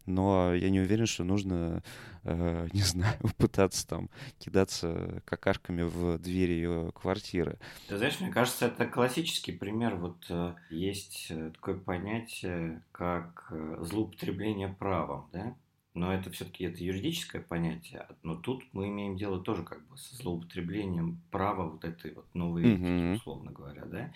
но 0.08 0.54
я 0.54 0.70
не 0.70 0.80
уверен, 0.80 1.06
что 1.06 1.24
нужно, 1.24 1.82
э, 2.24 2.68
не 2.72 2.82
знаю, 2.82 3.16
пытаться 3.38 3.86
там 3.86 4.10
кидаться 4.38 5.22
какашками 5.24 5.82
в 5.82 6.18
двери 6.18 6.52
ее 6.52 6.92
квартиры. 6.94 7.58
Ты 7.88 7.96
знаешь, 7.98 8.20
мне 8.20 8.30
кажется, 8.30 8.66
это 8.66 8.86
классический 8.86 9.52
пример. 9.52 9.96
Вот 9.96 10.26
э, 10.28 10.54
есть 10.70 11.26
э, 11.30 11.50
такое 11.50 11.76
понятие, 11.76 12.82
как 12.92 13.48
э, 13.50 13.78
злоупотребление 13.80 14.68
правом, 14.68 15.28
да? 15.32 15.56
Но 15.94 16.14
это 16.14 16.30
все-таки 16.30 16.64
это 16.64 16.84
юридическое 16.84 17.42
понятие. 17.42 18.06
Но 18.22 18.36
тут 18.36 18.62
мы 18.72 18.88
имеем 18.88 19.16
дело 19.16 19.40
тоже 19.40 19.64
как 19.64 19.86
бы 19.88 19.96
со 19.96 20.14
злоупотреблением 20.16 21.20
права 21.30 21.68
вот 21.68 21.84
этой 21.84 22.14
вот 22.14 22.32
новой 22.34 22.64
mm-hmm. 22.64 23.16
условно 23.16 23.50
говоря, 23.50 23.84
да? 23.84 24.12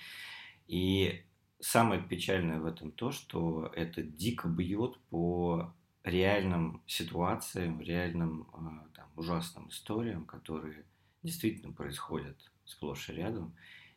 И 0.68 1.24
самое 1.62 2.02
печальное 2.02 2.60
в 2.60 2.66
этом 2.66 2.92
то, 2.92 3.10
что 3.10 3.70
это 3.74 4.02
дико 4.02 4.48
бьет 4.48 4.98
по 5.10 5.74
реальным 6.04 6.82
ситуациям, 6.86 7.80
реальным 7.80 8.48
а, 8.52 8.88
там, 8.94 9.08
ужасным 9.16 9.68
историям, 9.68 10.24
которые 10.24 10.84
действительно 11.22 11.72
происходят 11.72 12.36
сплошь 12.64 13.08
и 13.08 13.12
рядом, 13.12 13.54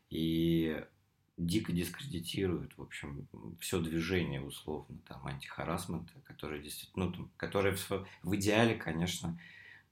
и 0.10 0.84
дико 1.38 1.74
дискредитируют, 1.74 2.78
в 2.78 2.82
общем, 2.82 3.28
все 3.60 3.82
движение, 3.82 4.42
условно, 4.42 4.98
там, 5.08 5.26
антихарасмента, 5.26 6.14
которое 6.24 6.62
действительно, 6.62 7.06
ну, 7.06 7.12
там, 7.12 7.32
которое 7.38 7.76
в, 7.76 8.08
в 8.24 8.36
идеале, 8.36 8.76
конечно, 8.76 9.38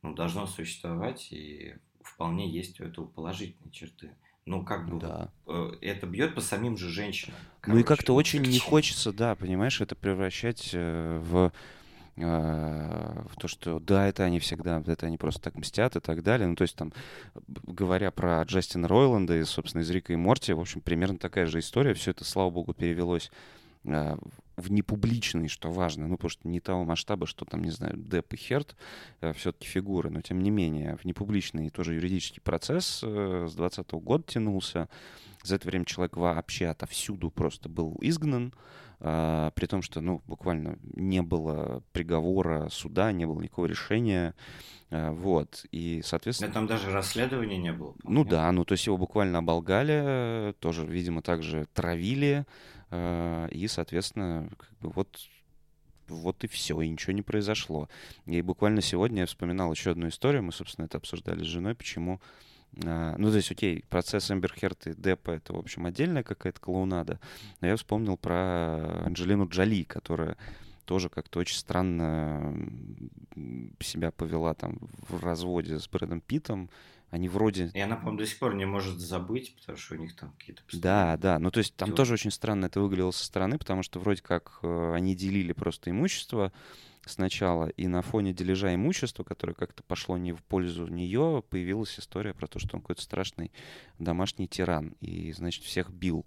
ну, 0.02 0.14
должно 0.14 0.48
существовать, 0.48 1.32
и 1.32 1.76
вполне 2.02 2.50
есть 2.50 2.80
у 2.80 2.86
этого 2.86 3.06
положительные 3.06 3.72
черты. 3.72 4.16
Ну, 4.46 4.64
как 4.64 4.90
бы 4.90 5.00
да. 5.00 5.32
э, 5.48 5.72
это 5.82 6.06
бьет 6.06 6.36
по 6.36 6.42
самим 6.42 6.78
же 6.78 6.90
женщинам. 6.90 7.38
Короче, 7.62 7.76
ну 7.76 7.82
и 7.82 7.88
как-то 7.88 8.14
очень 8.14 8.42
не 8.42 8.60
хочется, 8.60 9.14
да, 9.14 9.36
понимаешь, 9.36 9.80
это 9.80 9.96
превращать 9.96 10.72
э, 10.74 11.20
в 11.20 11.54
в 12.16 13.36
то, 13.40 13.48
что 13.48 13.80
да, 13.80 14.08
это 14.08 14.24
они 14.24 14.38
всегда, 14.40 14.84
это 14.86 15.08
они 15.08 15.18
просто 15.18 15.42
так 15.42 15.56
мстят 15.56 15.96
и 15.96 16.00
так 16.00 16.22
далее. 16.22 16.48
Ну, 16.48 16.56
то 16.56 16.62
есть 16.62 16.76
там, 16.76 16.94
говоря 17.48 18.12
про 18.12 18.44
Джастина 18.44 18.88
Ройланда 18.88 19.40
и, 19.40 19.44
собственно, 19.44 19.82
из 19.82 19.90
Рика 19.90 20.14
и 20.14 20.16
Морти, 20.16 20.54
в 20.54 20.60
общем, 20.60 20.82
примерно 20.82 21.18
такая 21.18 21.48
же 21.48 21.60
история. 21.60 21.96
Все 21.96 22.12
это, 22.12 22.24
слава 22.24 22.52
богу, 22.52 22.74
перевелось 22.74 23.32
а, 23.86 24.18
в 24.56 24.72
непубличный, 24.72 25.48
что 25.48 25.72
важно, 25.72 26.08
ну, 26.08 26.16
потому 26.16 26.30
что 26.30 26.48
не 26.48 26.60
того 26.60 26.86
масштаба, 26.86 27.26
что 27.28 27.46
там, 27.46 27.64
не 27.64 27.72
знаю, 27.72 27.98
Деп 27.98 28.34
и 28.34 28.38
Херт, 28.38 28.76
а, 29.22 29.34
все-таки 29.34 29.68
фигуры, 29.68 30.10
но 30.10 30.22
тем 30.22 30.42
не 30.42 30.52
менее, 30.52 30.96
в 30.96 31.06
непубличный 31.06 31.70
тоже 31.70 31.96
юридический 31.96 32.42
процесс 32.42 33.02
э, 33.04 33.48
с 33.50 33.56
2020 33.56 33.92
года 33.94 34.24
тянулся. 34.26 34.88
За 35.44 35.56
это 35.56 35.68
время 35.68 35.86
человек 35.86 36.16
вообще 36.16 36.68
отовсюду 36.68 37.30
просто 37.30 37.68
был 37.68 37.98
изгнан, 38.02 38.54
а, 39.06 39.52
при 39.52 39.66
том, 39.66 39.82
что, 39.82 40.00
ну, 40.00 40.22
буквально 40.28 40.80
не 40.94 41.22
было 41.22 41.84
приговора 41.92 42.70
суда, 42.70 43.12
не 43.12 43.26
было 43.26 43.42
никакого 43.42 43.66
решения, 43.66 44.34
а, 44.90 45.12
вот, 45.12 45.66
и, 45.74 46.02
соответственно... 46.06 46.48
Да 46.48 46.54
там 46.54 46.68
даже 46.68 46.90
расследования 46.90 47.58
не 47.58 47.74
было. 47.74 47.96
Ну 48.06 48.24
да, 48.24 48.50
ну, 48.54 48.64
то 48.64 48.72
есть 48.72 48.88
его 48.88 48.98
буквально 48.98 49.40
оболгали, 49.40 50.54
тоже, 50.60 50.86
видимо, 50.86 51.22
также 51.22 51.68
травили, 51.74 52.46
а, 52.92 53.48
и, 53.48 53.68
соответственно, 53.68 54.50
как 54.58 54.72
бы 54.80 54.90
вот 54.90 55.20
вот 56.08 56.44
и 56.44 56.48
все, 56.48 56.80
и 56.82 56.90
ничего 56.90 57.14
не 57.14 57.22
произошло. 57.22 57.90
И 58.26 58.42
буквально 58.42 58.82
сегодня 58.82 59.22
я 59.22 59.26
вспоминал 59.26 59.72
еще 59.72 59.92
одну 59.92 60.08
историю, 60.08 60.44
мы, 60.44 60.52
собственно, 60.52 60.86
это 60.86 60.98
обсуждали 60.98 61.44
с 61.44 61.48
женой, 61.48 61.76
почему 61.76 62.22
а, 62.84 63.16
ну, 63.18 63.30
то 63.30 63.38
есть, 63.38 63.52
окей, 63.52 63.84
процесс 63.90 64.32
Эмбер 64.32 64.54
Херт 64.54 64.88
и 64.88 64.94
Деппа— 64.96 65.32
это, 65.32 65.54
в 65.54 65.58
общем, 65.58 65.86
отдельная 65.86 66.24
какая-то 66.24 66.60
клоунада. 66.60 67.20
Но 67.62 67.68
я 67.68 67.76
вспомнил 67.76 68.18
про 68.18 69.06
Анджелину 69.06 69.48
Джоли, 69.48 69.84
которая 69.84 70.38
тоже 70.86 71.10
как-то 71.10 71.40
очень 71.40 71.58
странно 71.58 72.54
себя 73.80 74.12
повела 74.12 74.54
там 74.54 74.80
в 75.08 75.24
разводе 75.24 75.80
с 75.80 75.88
Брэдом 75.88 76.22
Питом. 76.22 76.70
Они 77.10 77.30
вроде... 77.30 77.70
И 77.76 77.80
она, 77.80 77.96
по-моему, 77.96 78.18
до 78.18 78.26
сих 78.26 78.40
пор 78.40 78.56
не 78.56 78.66
может 78.66 79.00
забыть, 79.00 79.56
потому 79.56 79.78
что 79.78 79.94
у 79.94 79.98
них 80.00 80.16
там 80.16 80.34
какие-то... 80.38 80.64
Да, 80.74 81.16
да. 81.18 81.38
Ну, 81.38 81.52
то 81.52 81.60
есть 81.60 81.76
там 81.76 81.92
тоже 81.94 82.16
очень 82.16 82.32
странно 82.32 82.66
это 82.66 82.82
выглядело 82.82 83.12
со 83.12 83.24
стороны, 83.24 83.60
потому 83.60 83.84
что 83.84 84.00
вроде 84.00 84.24
как 84.24 84.60
э, 84.64 84.94
они 84.96 85.16
делили 85.16 85.54
просто 85.54 85.92
имущество, 85.92 86.52
сначала, 87.06 87.68
и 87.68 87.88
на 87.88 88.02
фоне 88.02 88.34
дележа 88.34 88.74
имущества, 88.74 89.24
которое 89.24 89.54
как-то 89.54 89.84
пошло 89.84 90.18
не 90.18 90.34
в 90.34 90.44
пользу 90.44 90.88
нее, 90.88 91.44
появилась 91.50 92.00
история 92.00 92.34
про 92.34 92.48
то, 92.48 92.60
что 92.60 92.76
он 92.76 92.82
какой-то 92.82 93.02
страшный 93.02 93.52
домашний 94.00 94.48
тиран, 94.48 94.96
и, 95.02 95.32
значит, 95.34 95.64
всех 95.64 95.92
бил. 95.92 96.26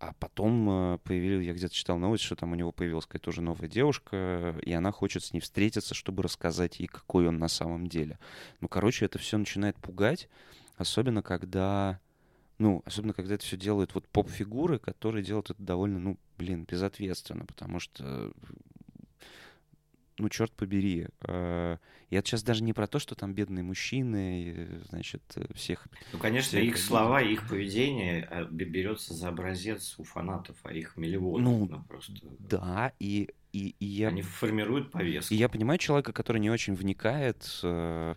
А 0.00 0.12
потом 0.18 0.68
э, 0.68 0.98
появилась, 0.98 1.46
я 1.46 1.54
где-то 1.54 1.74
читал 1.74 1.98
новость, 1.98 2.24
что 2.24 2.36
там 2.36 2.52
у 2.52 2.56
него 2.56 2.72
появилась 2.72 3.06
какая-то 3.06 3.30
уже 3.30 3.40
новая 3.40 3.68
девушка, 3.68 4.54
и 4.62 4.72
она 4.72 4.90
хочет 4.90 5.24
с 5.24 5.32
ней 5.32 5.40
встретиться, 5.40 5.94
чтобы 5.94 6.22
рассказать 6.22 6.80
ей, 6.80 6.86
какой 6.86 7.26
он 7.28 7.38
на 7.38 7.48
самом 7.48 7.86
деле. 7.86 8.18
Ну, 8.60 8.68
короче, 8.68 9.06
это 9.06 9.18
все 9.18 9.38
начинает 9.38 9.76
пугать, 9.76 10.28
особенно 10.76 11.22
когда 11.22 12.00
ну, 12.58 12.82
особенно 12.84 13.14
когда 13.14 13.34
это 13.34 13.44
все 13.44 13.56
делают 13.56 13.94
вот 13.94 14.06
поп-фигуры, 14.08 14.78
которые 14.78 15.24
делают 15.24 15.50
это 15.50 15.62
довольно, 15.62 15.98
ну, 15.98 16.18
блин, 16.38 16.66
безответственно, 16.70 17.44
потому 17.46 17.80
что 17.80 18.32
ну, 20.18 20.28
черт 20.28 20.52
побери. 20.52 21.08
Э, 21.26 21.78
я 22.10 22.20
сейчас 22.20 22.42
даже 22.42 22.62
не 22.62 22.72
про 22.72 22.86
то, 22.86 22.98
что 22.98 23.14
там 23.14 23.34
бедные 23.34 23.62
мужчины, 23.62 24.80
значит, 24.88 25.22
всех... 25.54 25.86
Ну, 26.12 26.18
конечно, 26.18 26.58
всех 26.58 26.64
их 26.64 26.78
слова, 26.78 27.20
их 27.20 27.48
поведение 27.48 28.28
э, 28.30 28.44
берется 28.50 29.14
за 29.14 29.28
образец 29.28 29.94
у 29.98 30.04
фанатов, 30.04 30.56
а 30.62 30.72
их 30.72 30.96
миллионы. 30.96 31.42
Ну, 31.42 31.66
ну 31.66 31.82
просто... 31.84 32.12
да, 32.38 32.92
и 32.98 33.30
и, 33.54 33.76
и 33.78 33.86
я... 33.86 34.08
Они 34.08 34.22
формируют 34.22 34.90
повестку. 34.90 35.32
И 35.32 35.36
я 35.36 35.48
понимаю 35.48 35.78
человека, 35.78 36.12
который 36.12 36.38
не 36.38 36.50
очень 36.50 36.74
вникает, 36.74 37.60
э, 37.62 38.16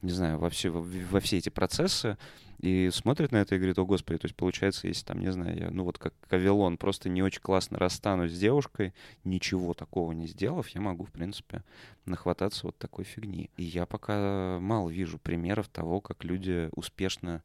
не 0.00 0.10
знаю, 0.10 0.38
во 0.38 0.48
все, 0.48 0.70
во, 0.70 0.80
во 0.80 1.20
все 1.20 1.36
эти 1.36 1.50
процессы, 1.50 2.16
и 2.58 2.88
смотрит 2.90 3.30
на 3.30 3.36
это 3.36 3.54
и 3.54 3.58
говорит, 3.58 3.78
о 3.78 3.84
господи, 3.84 4.18
то 4.18 4.24
есть 4.24 4.34
получается, 4.34 4.88
если 4.88 5.04
там, 5.04 5.20
не 5.20 5.30
знаю, 5.30 5.58
я, 5.58 5.70
ну 5.70 5.84
вот 5.84 5.98
как 5.98 6.14
Кавилон, 6.28 6.78
просто 6.78 7.10
не 7.10 7.22
очень 7.22 7.42
классно 7.42 7.78
расстанусь 7.78 8.32
с 8.32 8.38
девушкой, 8.38 8.94
ничего 9.24 9.74
такого 9.74 10.12
не 10.12 10.26
сделав, 10.26 10.66
я 10.70 10.80
могу, 10.80 11.04
в 11.04 11.12
принципе, 11.12 11.62
нахвататься 12.06 12.66
вот 12.66 12.78
такой 12.78 13.04
фигни. 13.04 13.50
И 13.58 13.64
я 13.64 13.84
пока 13.84 14.58
мало 14.58 14.88
вижу 14.88 15.18
примеров 15.18 15.68
того, 15.68 16.00
как 16.00 16.24
люди 16.24 16.70
успешно 16.72 17.42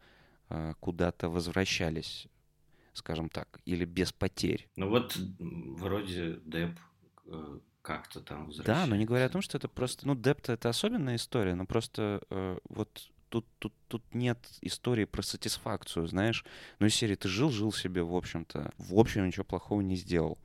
э, 0.50 0.74
куда-то 0.80 1.30
возвращались, 1.30 2.28
скажем 2.94 3.28
так, 3.28 3.60
или 3.66 3.84
без 3.84 4.14
потерь. 4.14 4.70
Ну 4.78 4.90
вот 4.90 5.18
вроде 5.18 6.40
Деп 6.46 6.80
как-то 7.82 8.22
там 8.22 8.50
Да, 8.64 8.86
но 8.86 8.96
не 8.96 9.06
говоря 9.06 9.26
о 9.26 9.30
том, 9.30 9.42
что 9.42 9.58
это 9.58 9.68
просто, 9.68 10.08
ну, 10.08 10.16
Депт 10.16 10.50
это 10.50 10.70
особенная 10.70 11.18
история, 11.18 11.54
но 11.54 11.66
просто 11.66 12.22
э, 12.30 12.58
вот 12.70 13.12
тут, 13.30 13.46
тут, 13.60 13.74
тут 13.88 14.04
нет 14.14 14.38
истории 14.62 15.06
про 15.06 15.22
сатисфакцию, 15.22 16.08
знаешь. 16.08 16.46
Ну, 16.80 16.88
из 16.88 16.96
серии 16.96 17.16
ты 17.16 17.28
жил, 17.28 17.50
жил 17.50 17.74
себе, 17.74 18.04
в 18.04 18.16
общем-то. 18.16 18.72
В 18.78 18.98
общем, 18.98 19.26
ничего 19.26 19.44
плохого 19.44 19.82
не 19.82 19.96
сделал. 19.96 20.38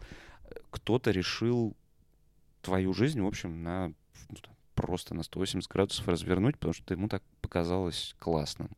Кто-то 0.71 1.11
решил 1.11 1.77
твою 2.63 2.93
жизнь, 2.93 3.21
в 3.21 3.27
общем, 3.27 3.63
на 3.63 3.93
ну, 4.29 4.37
просто 4.75 5.15
на 5.15 5.23
180 5.23 5.71
градусов 5.71 6.09
развернуть, 6.09 6.57
потому 6.57 6.73
что 6.73 6.95
ему 6.95 7.09
так 7.09 7.23
показалось 7.41 8.15
классным. 8.19 8.71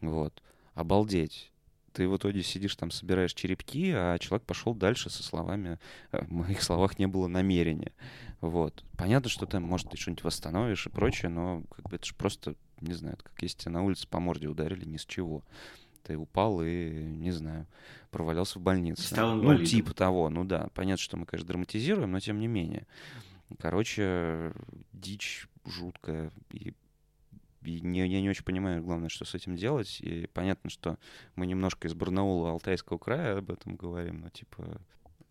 Вот. 0.00 0.42
Обалдеть 0.74 1.50
ты 1.92 2.08
в 2.08 2.16
итоге 2.16 2.42
сидишь 2.42 2.76
там, 2.76 2.90
собираешь 2.90 3.34
черепки, 3.34 3.92
а 3.94 4.18
человек 4.18 4.46
пошел 4.46 4.74
дальше 4.74 5.10
со 5.10 5.22
словами, 5.22 5.78
э, 6.12 6.24
в 6.24 6.30
моих 6.30 6.62
словах 6.62 6.98
не 6.98 7.06
было 7.06 7.26
намерения. 7.26 7.92
Вот. 8.40 8.84
Понятно, 8.96 9.28
что 9.28 9.46
ты, 9.46 9.60
может, 9.60 9.90
ты 9.90 9.96
что-нибудь 9.96 10.24
восстановишь 10.24 10.86
и 10.86 10.90
прочее, 10.90 11.30
но 11.30 11.62
как 11.70 11.88
бы 11.88 11.96
это 11.96 12.06
же 12.06 12.14
просто, 12.14 12.54
не 12.80 12.94
знаю, 12.94 13.14
это 13.14 13.24
как 13.24 13.42
если 13.42 13.58
тебя 13.58 13.72
на 13.72 13.82
улице 13.82 14.08
по 14.08 14.20
морде 14.20 14.48
ударили 14.48 14.84
ни 14.84 14.96
с 14.96 15.04
чего. 15.04 15.44
Ты 16.04 16.16
упал 16.16 16.62
и, 16.62 16.90
не 16.90 17.30
знаю, 17.30 17.66
провалялся 18.10 18.58
в 18.58 18.62
больнице. 18.62 19.02
Стал 19.02 19.36
ну, 19.36 19.62
типа 19.64 19.92
того, 19.92 20.30
ну 20.30 20.44
да. 20.44 20.68
Понятно, 20.74 21.02
что 21.02 21.16
мы, 21.16 21.26
конечно, 21.26 21.48
драматизируем, 21.48 22.10
но 22.10 22.20
тем 22.20 22.40
не 22.40 22.46
менее. 22.46 22.86
Короче, 23.58 24.52
дичь 24.92 25.46
жуткая. 25.66 26.30
И 26.52 26.72
не, 27.62 28.06
я 28.06 28.20
не 28.20 28.28
очень 28.28 28.44
понимаю, 28.44 28.82
главное, 28.82 29.08
что 29.08 29.24
с 29.24 29.34
этим 29.34 29.56
делать. 29.56 30.00
И 30.00 30.28
понятно, 30.32 30.70
что 30.70 30.98
мы 31.34 31.46
немножко 31.46 31.88
из 31.88 31.94
Барнаула, 31.94 32.50
Алтайского 32.50 32.98
края 32.98 33.38
об 33.38 33.50
этом 33.50 33.76
говорим, 33.76 34.20
но 34.20 34.30
типа 34.30 34.80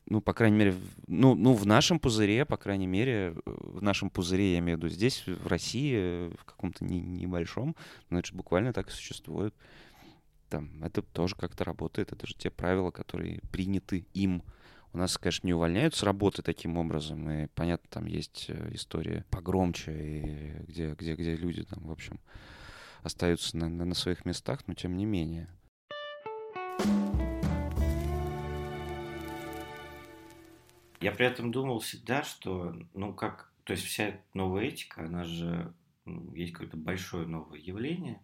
ну, 0.10 0.22
по 0.22 0.34
крайней 0.34 0.58
мере, 0.58 0.76
ну, 1.08 1.36
ну, 1.36 1.54
в 1.54 1.68
нашем 1.68 2.00
пузыре, 2.00 2.44
по 2.44 2.58
крайней 2.58 2.88
мере, 2.88 3.36
в 3.46 3.82
нашем 3.82 4.10
пузыре, 4.10 4.54
я 4.54 4.60
имею 4.60 4.78
в 4.78 4.82
виду 4.82 4.90
здесь, 4.90 5.24
в 5.28 5.48
России, 5.48 6.30
в 6.36 6.46
каком-то 6.46 6.84
не, 6.84 7.00
небольшом, 7.00 7.76
же 8.10 8.34
буквально 8.34 8.74
так 8.74 8.90
и 8.90 8.92
существует. 8.92 9.54
Там, 10.50 10.84
это 10.84 11.04
тоже 11.04 11.36
как-то 11.36 11.64
работает, 11.64 12.12
это 12.12 12.26
же 12.26 12.34
те 12.34 12.50
правила, 12.50 12.90
которые 12.90 13.40
приняты 13.52 14.08
им. 14.16 14.42
У 14.92 14.98
нас, 14.98 15.20
конечно, 15.20 15.46
не 15.46 15.54
увольняют 15.54 15.94
с 15.94 16.02
работы 16.02 16.42
таким 16.42 16.78
образом, 16.78 17.30
и, 17.30 17.48
понятно, 17.48 17.88
там 17.92 18.06
есть 18.08 18.46
э, 18.48 18.74
история 18.74 19.24
погромче, 19.30 19.92
и 19.92 20.64
где, 20.64 20.94
где, 20.94 21.14
где 21.14 21.36
люди 21.36 21.64
там, 21.64 21.86
в 21.86 21.92
общем, 21.92 22.20
остаются 23.04 23.56
на, 23.56 23.70
на, 23.70 23.94
своих 23.94 24.26
местах, 24.26 24.62
но 24.66 24.74
тем 24.74 24.98
не 24.98 25.06
менее. 25.06 25.48
Я 31.00 31.12
при 31.12 31.28
этом 31.28 31.52
думал 31.52 31.80
всегда, 31.80 32.24
что, 32.24 32.76
ну, 32.96 33.14
как, 33.14 33.54
то 33.66 33.74
есть 33.74 33.86
вся 33.86 34.20
новая 34.34 34.66
этика, 34.66 35.06
она 35.06 35.24
же, 35.24 35.72
есть 36.34 36.54
какое-то 36.54 36.78
большое 36.78 37.28
новое 37.28 37.60
явление, 37.60 38.20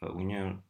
э, 0.00 0.06
у 0.08 0.18
нее 0.18 0.60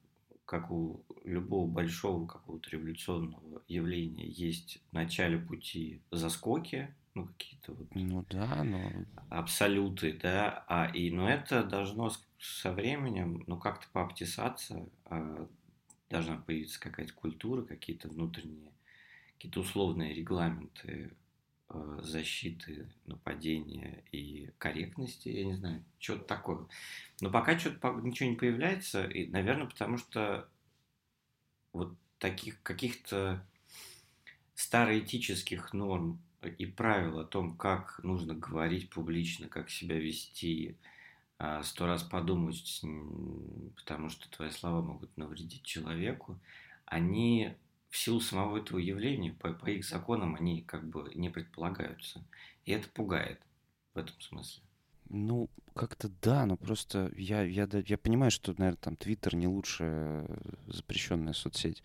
как 0.52 0.70
у 0.70 1.02
любого 1.24 1.66
большого 1.66 2.26
какого-то 2.26 2.68
революционного 2.68 3.62
явления 3.68 4.28
есть 4.28 4.82
в 4.90 4.92
начале 4.92 5.38
пути 5.38 6.02
заскоки, 6.10 6.94
ну 7.14 7.24
какие-то 7.24 7.72
вот 7.72 7.94
ну, 7.94 8.22
да, 8.28 8.62
но... 8.62 8.78
абсолюты, 9.30 10.12
да, 10.12 10.62
а 10.68 10.90
и 10.92 11.10
но 11.10 11.26
это 11.26 11.64
должно 11.64 12.10
со 12.38 12.70
временем, 12.70 13.44
ну 13.46 13.56
как-то 13.58 13.86
пообтесаться, 13.94 14.86
а, 15.06 15.48
должна 16.10 16.36
появиться 16.36 16.78
какая-то 16.78 17.14
культура, 17.14 17.62
какие-то 17.62 18.08
внутренние, 18.08 18.72
какие-то 19.36 19.60
условные 19.60 20.12
регламенты 20.12 21.16
защиты, 22.02 22.88
нападения 23.06 24.04
и 24.12 24.50
корректности, 24.58 25.28
я 25.28 25.44
не 25.44 25.54
знаю, 25.54 25.84
что-то 25.98 26.24
такое. 26.24 26.66
Но 27.20 27.30
пока 27.30 27.58
что-то 27.58 27.92
ничего 28.02 28.30
не 28.30 28.36
появляется, 28.36 29.04
и, 29.04 29.26
наверное, 29.28 29.66
потому 29.66 29.98
что 29.98 30.48
вот 31.72 31.94
таких 32.18 32.62
каких-то 32.62 33.44
староэтических 34.54 35.72
норм 35.72 36.20
и 36.58 36.66
правил 36.66 37.18
о 37.18 37.24
том, 37.24 37.56
как 37.56 38.00
нужно 38.02 38.34
говорить 38.34 38.90
публично, 38.90 39.48
как 39.48 39.70
себя 39.70 39.98
вести, 39.98 40.76
а, 41.38 41.62
сто 41.62 41.86
раз 41.86 42.02
подумать, 42.02 42.82
потому 43.76 44.08
что 44.08 44.30
твои 44.30 44.50
слова 44.50 44.82
могут 44.82 45.16
навредить 45.16 45.62
человеку, 45.62 46.38
они 46.84 47.54
в 47.92 47.96
силу 47.98 48.20
самого 48.20 48.56
этого 48.56 48.78
явления, 48.78 49.32
по, 49.34 49.52
по 49.52 49.66
их 49.66 49.84
законам, 49.84 50.34
они 50.34 50.62
как 50.62 50.88
бы 50.88 51.12
не 51.14 51.28
предполагаются. 51.28 52.24
И 52.64 52.72
это 52.72 52.88
пугает 52.88 53.38
в 53.92 53.98
этом 53.98 54.18
смысле. 54.18 54.62
Ну, 55.10 55.50
как-то 55.74 56.08
да, 56.22 56.46
но 56.46 56.56
просто 56.56 57.12
я, 57.14 57.42
я, 57.42 57.68
я 57.70 57.98
понимаю, 57.98 58.30
что, 58.30 58.54
наверное, 58.56 58.78
там 58.78 58.96
Твиттер 58.96 59.34
не 59.34 59.46
лучшая 59.46 60.26
запрещенная 60.68 61.34
соцсеть 61.34 61.82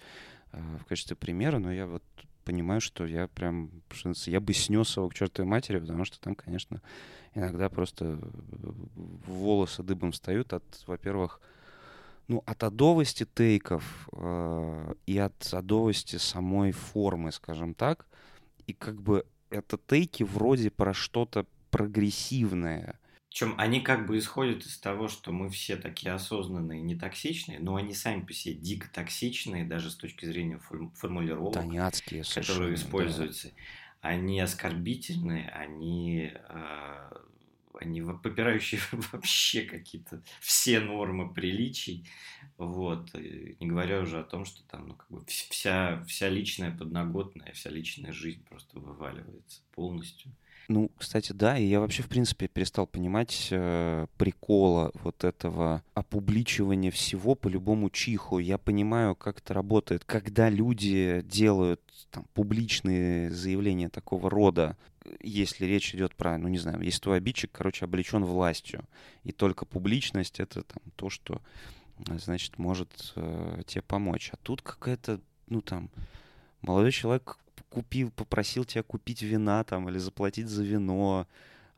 э, 0.53 0.77
в 0.77 0.85
качестве 0.85 1.17
примера, 1.17 1.59
но 1.59 1.73
я 1.73 1.85
вот 1.85 2.03
понимаю, 2.45 2.79
что 2.79 3.05
я 3.05 3.27
прям, 3.27 3.69
я 4.27 4.39
бы 4.39 4.53
снес 4.53 4.95
его 4.95 5.09
к 5.09 5.13
чертовой 5.13 5.49
матери, 5.49 5.79
потому 5.79 6.05
что 6.05 6.21
там, 6.21 6.35
конечно, 6.35 6.81
иногда 7.35 7.67
просто 7.67 8.17
волосы 9.25 9.83
дыбом 9.83 10.13
встают 10.13 10.53
от, 10.53 10.63
во-первых, 10.87 11.41
ну, 12.27 12.43
от 12.45 12.63
адовости 12.63 13.25
тейков 13.25 14.09
э, 14.11 14.93
и 15.05 15.17
от 15.17 15.53
адовости 15.53 16.17
самой 16.17 16.71
формы, 16.71 17.31
скажем 17.31 17.73
так. 17.73 18.05
И 18.65 18.73
как 18.73 19.01
бы 19.01 19.25
это 19.49 19.77
тейки 19.77 20.23
вроде 20.23 20.69
про 20.69 20.93
что-то 20.93 21.45
прогрессивное. 21.71 22.99
Причем 23.29 23.53
они 23.57 23.81
как 23.81 24.07
бы 24.07 24.17
исходят 24.17 24.65
из 24.65 24.77
того, 24.79 25.07
что 25.07 25.31
мы 25.31 25.49
все 25.49 25.77
такие 25.77 26.11
осознанные, 26.11 26.81
не 26.81 26.95
токсичные, 26.95 27.59
но 27.59 27.75
они 27.75 27.93
сами 27.93 28.21
по 28.21 28.33
себе 28.33 28.55
дико 28.55 28.89
токсичные, 28.91 29.63
даже 29.63 29.91
с 29.91 29.95
точки 29.95 30.25
зрения 30.25 30.59
формулировок, 30.95 31.53
да, 31.53 31.59
они 31.61 31.77
адские, 31.77 32.23
которые 32.23 32.73
используются. 32.73 33.49
Да. 33.49 34.09
Они 34.09 34.39
оскорбительные, 34.39 35.49
они 35.49 36.31
э, 36.33 37.09
они 37.79 38.01
попирающие 38.01 38.81
вообще 39.11 39.61
какие-то 39.63 40.21
все 40.39 40.79
нормы 40.79 41.33
приличий, 41.33 42.07
вот, 42.57 43.13
не 43.13 43.67
говоря 43.67 43.99
уже 44.01 44.19
о 44.19 44.23
том, 44.23 44.45
что 44.45 44.63
там, 44.67 44.87
ну, 44.87 44.95
как 44.95 45.09
бы 45.09 45.23
вся, 45.25 46.03
вся 46.07 46.29
личная 46.29 46.75
подноготная, 46.75 47.51
вся 47.53 47.69
личная 47.69 48.11
жизнь 48.13 48.43
просто 48.45 48.79
вываливается 48.79 49.61
полностью. 49.73 50.31
Ну, 50.69 50.91
кстати, 50.97 51.31
да, 51.31 51.57
и 51.57 51.65
я 51.65 51.79
вообще, 51.79 52.03
в 52.03 52.09
принципе, 52.09 52.49
перестал 52.49 52.87
понимать 52.87 53.47
э, 53.51 54.05
прикола 54.17 54.91
вот 54.95 55.23
этого 55.23 55.81
опубличивания 55.93 56.91
всего 56.91 57.35
по 57.35 57.47
любому 57.47 57.89
чиху. 57.89 58.39
Я 58.39 58.57
понимаю, 58.57 59.15
как 59.15 59.39
это 59.39 59.53
работает. 59.53 60.03
Когда 60.03 60.49
люди 60.49 61.21
делают 61.25 61.81
там, 62.11 62.25
публичные 62.33 63.31
заявления 63.31 63.87
такого 63.87 64.29
рода, 64.29 64.75
если 65.21 65.65
речь 65.65 65.95
идет 65.95 66.13
про, 66.15 66.37
ну, 66.37 66.49
не 66.49 66.57
знаю, 66.57 66.81
если 66.81 66.99
твой 66.99 67.17
обидчик, 67.17 67.49
короче, 67.53 67.85
облечен 67.85 68.25
властью, 68.25 68.83
и 69.23 69.31
только 69.31 69.65
публичность— 69.65 70.39
это 70.41 70.63
там 70.63 70.83
то, 70.97 71.09
что, 71.09 71.41
значит, 72.05 72.57
может 72.57 73.13
э, 73.15 73.61
тебе 73.65 73.83
помочь. 73.83 74.31
А 74.33 74.37
тут 74.43 74.61
какая-то, 74.61 75.21
ну, 75.47 75.61
там, 75.61 75.89
молодой 76.61 76.91
человек 76.91 77.37
купил, 77.77 78.09
попросил 78.09 78.65
тебя 78.65 78.81
купить 78.81 79.21
вина 79.21 79.63
там 79.63 79.87
или 79.87 79.99
заплатить 79.99 80.47
за 80.47 80.63
вино, 80.63 81.27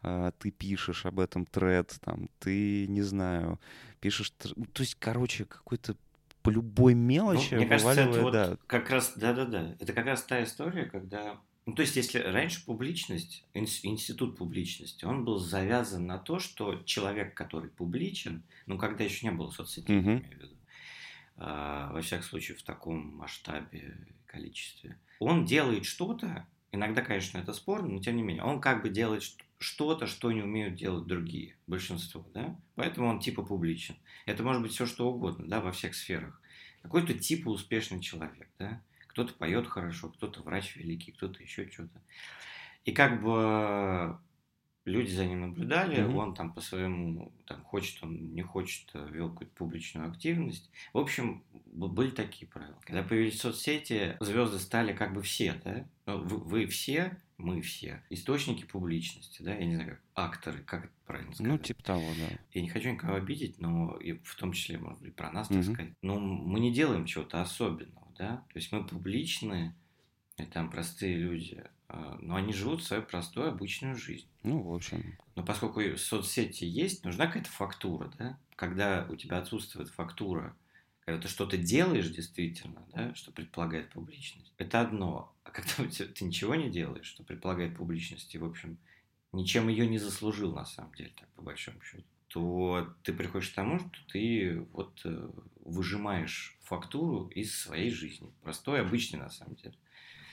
э, 0.01 0.31
ты 0.39 0.49
пишешь 0.49 1.05
об 1.05 1.19
этом 1.19 1.45
тред, 1.45 1.97
там, 2.01 2.29
ты, 2.39 2.87
не 2.87 3.01
знаю, 3.01 3.59
пишешь... 3.99 4.31
Ну, 4.55 4.65
то 4.65 4.81
есть, 4.81 4.95
короче, 4.95 5.43
какой-то 5.43 5.97
по 6.41 6.51
любой 6.51 6.93
мелочи 6.93 7.49
ну, 7.51 7.57
мне 7.57 7.67
кажется, 7.67 8.01
это 8.01 8.21
вот 8.21 8.31
да. 8.31 8.57
как 8.65 8.89
раз, 8.89 9.11
да-да-да, 9.17 9.75
это 9.77 9.91
как 9.91 10.05
раз 10.05 10.23
та 10.23 10.41
история, 10.41 10.85
когда 10.85 11.41
ну, 11.65 11.75
то 11.75 11.81
есть, 11.81 11.97
если 11.97 12.19
раньше 12.19 12.65
публичность, 12.65 13.45
институт 13.53 14.37
публичности, 14.37 15.05
он 15.05 15.25
был 15.25 15.37
завязан 15.37 16.07
на 16.07 16.17
то, 16.17 16.39
что 16.39 16.81
человек, 16.85 17.35
который 17.35 17.69
публичен, 17.69 18.43
ну, 18.65 18.77
когда 18.77 19.03
еще 19.03 19.27
не 19.27 19.33
было 19.33 19.51
соцсетей, 19.51 19.99
mm-hmm. 19.99 20.03
имею 20.03 20.23
в 20.23 20.31
виду, 20.31 20.55
а, 20.55 20.58
во 21.39 22.01
всяком 22.01 22.25
случае, 22.25 22.57
в 22.57 22.63
таком 22.63 23.15
масштабе, 23.15 23.97
количестве, 24.25 24.99
он 25.19 25.45
делает 25.45 25.85
что-то, 25.85 26.47
иногда, 26.71 27.01
конечно, 27.01 27.37
это 27.37 27.53
спорно, 27.53 27.89
но 27.89 27.99
тем 27.99 28.15
не 28.15 28.23
менее, 28.23 28.43
он 28.43 28.61
как 28.61 28.83
бы 28.83 28.89
делает 28.89 29.23
что-то, 29.57 30.05
что 30.07 30.31
не 30.31 30.41
умеют 30.41 30.75
делать 30.75 31.07
другие, 31.07 31.57
большинство, 31.67 32.25
да, 32.33 32.57
поэтому 32.75 33.07
он 33.07 33.19
типа 33.19 33.43
публичен. 33.43 33.95
Это 34.25 34.43
может 34.43 34.61
быть 34.61 34.71
все 34.71 34.85
что 34.85 35.11
угодно, 35.11 35.47
да, 35.47 35.61
во 35.61 35.71
всех 35.71 35.95
сферах. 35.95 36.41
Какой-то 36.81 37.13
типа 37.13 37.49
успешный 37.49 38.01
человек, 38.01 38.49
да, 38.57 38.81
кто-то 39.07 39.33
поет 39.33 39.67
хорошо, 39.67 40.09
кто-то 40.09 40.41
врач 40.41 40.75
великий, 40.75 41.11
кто-то 41.11 41.41
еще 41.41 41.69
что-то. 41.69 42.01
И 42.85 42.93
как 42.93 43.21
бы 43.21 44.17
люди 44.89 45.11
за 45.11 45.25
ним 45.25 45.41
наблюдали, 45.41 46.01
Мгм. 46.01 46.15
он 46.17 46.33
там 46.33 46.53
по 46.53 46.61
своему, 46.61 47.31
там, 47.45 47.63
хочет 47.63 48.03
он, 48.03 48.33
не 48.33 48.41
хочет, 48.41 48.89
э, 48.93 49.07
вел 49.11 49.29
какую-то 49.29 49.53
публичную 49.55 50.09
активность. 50.09 50.69
В 50.93 50.97
общем, 50.97 51.43
были 51.65 52.11
такие 52.11 52.47
правила. 52.47 52.77
Когда 52.85 53.03
появились 53.03 53.39
соцсети, 53.39 54.17
звезды 54.19 54.59
стали 54.59 54.93
как 54.93 55.13
бы 55.13 55.21
все, 55.21 55.53
да? 55.63 55.87
Ну, 56.05 56.23
Вы, 56.23 56.37
вы 56.37 56.65
все, 56.67 57.17
мы 57.37 57.61
все, 57.61 58.03
источники 58.09 58.65
публичности, 58.65 59.41
да? 59.41 59.55
Я 59.55 59.65
не 59.65 59.75
знаю, 59.75 59.89
как 59.91 60.01
акторы, 60.15 60.57
как 60.63 60.85
это 60.85 60.93
правильно 61.05 61.33
сказать? 61.33 61.51
Ну, 61.51 61.57
типа 61.57 61.83
того, 61.83 62.03
да. 62.19 62.37
Я 62.53 62.61
не 62.61 62.69
хочу 62.69 62.91
никого 62.91 63.15
обидеть, 63.15 63.59
но 63.59 63.95
и 63.97 64.13
в 64.13 64.35
том 64.35 64.51
числе, 64.53 64.77
может 64.77 65.01
быть, 65.01 65.15
про 65.15 65.31
нас, 65.31 65.47
так 65.47 65.57
Мгм. 65.57 65.73
сказать. 65.73 65.93
Но 66.01 66.19
мы 66.19 66.59
не 66.59 66.73
делаем 66.73 67.05
чего-то 67.05 67.41
особенного, 67.41 68.07
да? 68.17 68.43
То 68.51 68.59
есть 68.59 68.71
мы 68.71 68.83
публичные, 68.85 69.75
и 70.37 70.43
там 70.43 70.69
простые 70.69 71.17
люди, 71.17 71.63
но 72.21 72.35
они 72.35 72.53
живут 72.53 72.83
свою 72.83 73.03
простую 73.03 73.49
обычную 73.49 73.95
жизнь. 73.95 74.27
Ну, 74.43 74.61
в 74.61 74.73
общем, 74.73 75.17
Но 75.35 75.43
поскольку 75.43 75.81
соцсети 75.97 76.65
есть, 76.65 77.03
нужна 77.03 77.27
какая-то 77.27 77.49
фактура, 77.49 78.11
да? 78.17 78.37
Когда 78.55 79.07
у 79.09 79.15
тебя 79.15 79.39
отсутствует 79.39 79.89
фактура, 79.89 80.55
когда 81.05 81.21
ты 81.21 81.27
что-то 81.27 81.57
делаешь 81.57 82.09
действительно, 82.09 82.85
да, 82.93 83.15
что 83.15 83.31
предполагает 83.31 83.89
публичность, 83.89 84.53
это 84.57 84.81
одно. 84.81 85.33
А 85.43 85.49
когда 85.49 85.87
тебя, 85.89 86.07
ты 86.07 86.25
ничего 86.25 86.53
не 86.55 86.69
делаешь, 86.69 87.07
что 87.07 87.23
предполагает 87.23 87.75
публичность, 87.75 88.35
и, 88.35 88.37
в 88.37 88.45
общем, 88.45 88.77
ничем 89.31 89.67
ее 89.69 89.87
не 89.87 89.97
заслужил, 89.97 90.53
на 90.53 90.65
самом 90.65 90.93
деле, 90.93 91.11
так, 91.15 91.27
по 91.29 91.41
большому 91.41 91.81
счету, 91.81 92.03
то 92.27 92.93
ты 93.01 93.11
приходишь 93.11 93.49
к 93.49 93.55
тому, 93.55 93.79
что 93.79 93.99
ты 94.11 94.59
вот 94.71 95.01
э, 95.03 95.29
выжимаешь 95.65 96.55
фактуру 96.61 97.27
из 97.29 97.59
своей 97.59 97.89
жизни. 97.89 98.31
Простой, 98.43 98.81
обычный, 98.81 99.17
на 99.17 99.31
самом 99.31 99.55
деле. 99.55 99.73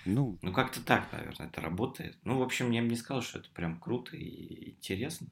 Ну, 0.07 0.39
Ну, 0.43 0.53
как-то 0.53 0.81
так, 0.81 1.11
наверное, 1.13 1.49
это 1.49 1.61
работает. 1.61 2.17
Ну, 2.25 2.39
в 2.39 2.43
общем, 2.43 2.71
я 2.71 2.83
бы 2.83 2.89
не 2.89 2.97
сказал, 2.97 3.23
что 3.23 3.39
это 3.39 3.49
прям 3.51 3.79
круто 3.79 4.17
и 4.17 4.71
интересно. 4.71 5.29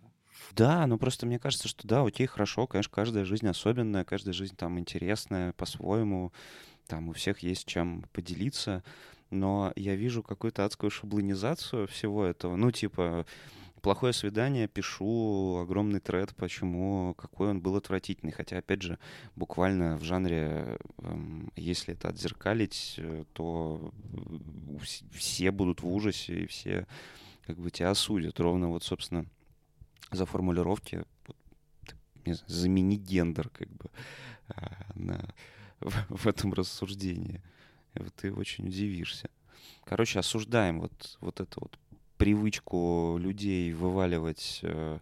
Да, 0.52 0.86
ну 0.86 0.98
просто 0.98 1.26
мне 1.26 1.38
кажется, 1.38 1.68
что 1.68 1.86
да, 1.86 2.02
окей, 2.02 2.26
хорошо, 2.26 2.66
конечно, 2.66 2.92
каждая 2.92 3.24
жизнь 3.24 3.46
особенная, 3.46 4.04
каждая 4.04 4.34
жизнь 4.34 4.56
там 4.56 4.78
интересная 4.78 5.52
по-своему, 5.52 6.32
там 6.86 7.08
у 7.08 7.12
всех 7.12 7.40
есть 7.40 7.66
чем 7.66 8.04
поделиться, 8.12 8.82
но 9.30 9.72
я 9.76 9.94
вижу 9.96 10.22
какую-то 10.22 10.64
адскую 10.64 10.90
шаблонизацию 10.90 11.86
всего 11.86 12.24
этого, 12.24 12.56
ну 12.56 12.70
типа 12.70 13.26
плохое 13.84 14.14
свидание, 14.14 14.66
пишу 14.66 15.58
огромный 15.62 16.00
тред, 16.00 16.34
почему, 16.36 17.14
какой 17.18 17.50
он 17.50 17.60
был 17.60 17.76
отвратительный, 17.76 18.32
хотя, 18.32 18.56
опять 18.56 18.80
же, 18.80 18.98
буквально 19.36 19.98
в 19.98 20.02
жанре, 20.02 20.78
эм, 21.02 21.52
если 21.54 21.92
это 21.92 22.08
отзеркалить, 22.08 22.94
э, 22.96 23.24
то 23.34 23.92
э, 24.14 24.16
вс- 24.78 25.04
все 25.12 25.50
будут 25.50 25.82
в 25.82 25.86
ужасе, 25.86 26.44
и 26.44 26.46
все 26.46 26.86
как 27.46 27.58
бы 27.58 27.70
тебя 27.70 27.90
осудят, 27.90 28.40
ровно 28.40 28.70
вот, 28.70 28.84
собственно, 28.84 29.26
за 30.10 30.24
формулировки 30.24 31.04
знаю, 32.24 32.38
заменить 32.46 33.02
гендер 33.02 33.50
как 33.50 33.68
бы 33.68 33.90
а, 34.48 34.86
на, 34.94 35.28
в, 35.80 35.92
в 36.08 36.26
этом 36.26 36.54
рассуждении. 36.54 37.42
Вот 37.94 38.14
ты 38.14 38.32
очень 38.32 38.66
удивишься. 38.66 39.28
Короче, 39.84 40.18
осуждаем 40.20 40.80
вот, 40.80 41.18
вот 41.20 41.40
эту 41.40 41.60
вот 41.60 41.78
привычку 42.16 43.16
людей 43.18 43.72
вываливать 43.72 44.60
э, 44.62 44.98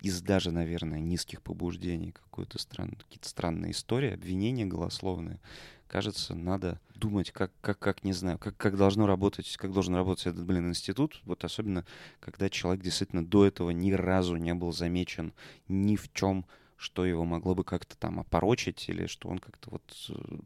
из 0.00 0.22
даже, 0.22 0.50
наверное, 0.50 1.00
низких 1.00 1.42
побуждений 1.42 2.12
какую-то 2.12 2.58
стран, 2.58 2.92
какие-то 2.92 3.28
странные 3.28 3.72
истории, 3.72 4.12
обвинения 4.12 4.64
голословные. 4.64 5.40
Кажется, 5.86 6.34
надо 6.34 6.80
думать, 6.94 7.30
как, 7.30 7.50
как, 7.60 7.78
как 7.78 8.04
не 8.04 8.12
знаю, 8.12 8.38
как, 8.38 8.56
как 8.56 8.76
должно 8.76 9.06
работать, 9.06 9.56
как 9.56 9.72
должен 9.72 9.94
работать 9.94 10.26
этот, 10.26 10.44
блин, 10.44 10.68
институт. 10.68 11.20
Вот 11.24 11.44
особенно 11.44 11.84
когда 12.20 12.50
человек 12.50 12.82
действительно 12.82 13.24
до 13.24 13.46
этого 13.46 13.70
ни 13.70 13.92
разу 13.92 14.36
не 14.36 14.54
был 14.54 14.72
замечен 14.72 15.32
ни 15.66 15.96
в 15.96 16.12
чем, 16.12 16.44
что 16.76 17.04
его 17.04 17.24
могло 17.24 17.54
бы 17.54 17.64
как-то 17.64 17.96
там 17.96 18.20
опорочить, 18.20 18.88
или 18.88 19.06
что 19.06 19.28
он 19.28 19.38
как-то 19.38 19.70
вот, 19.70 20.10
э, 20.10 20.38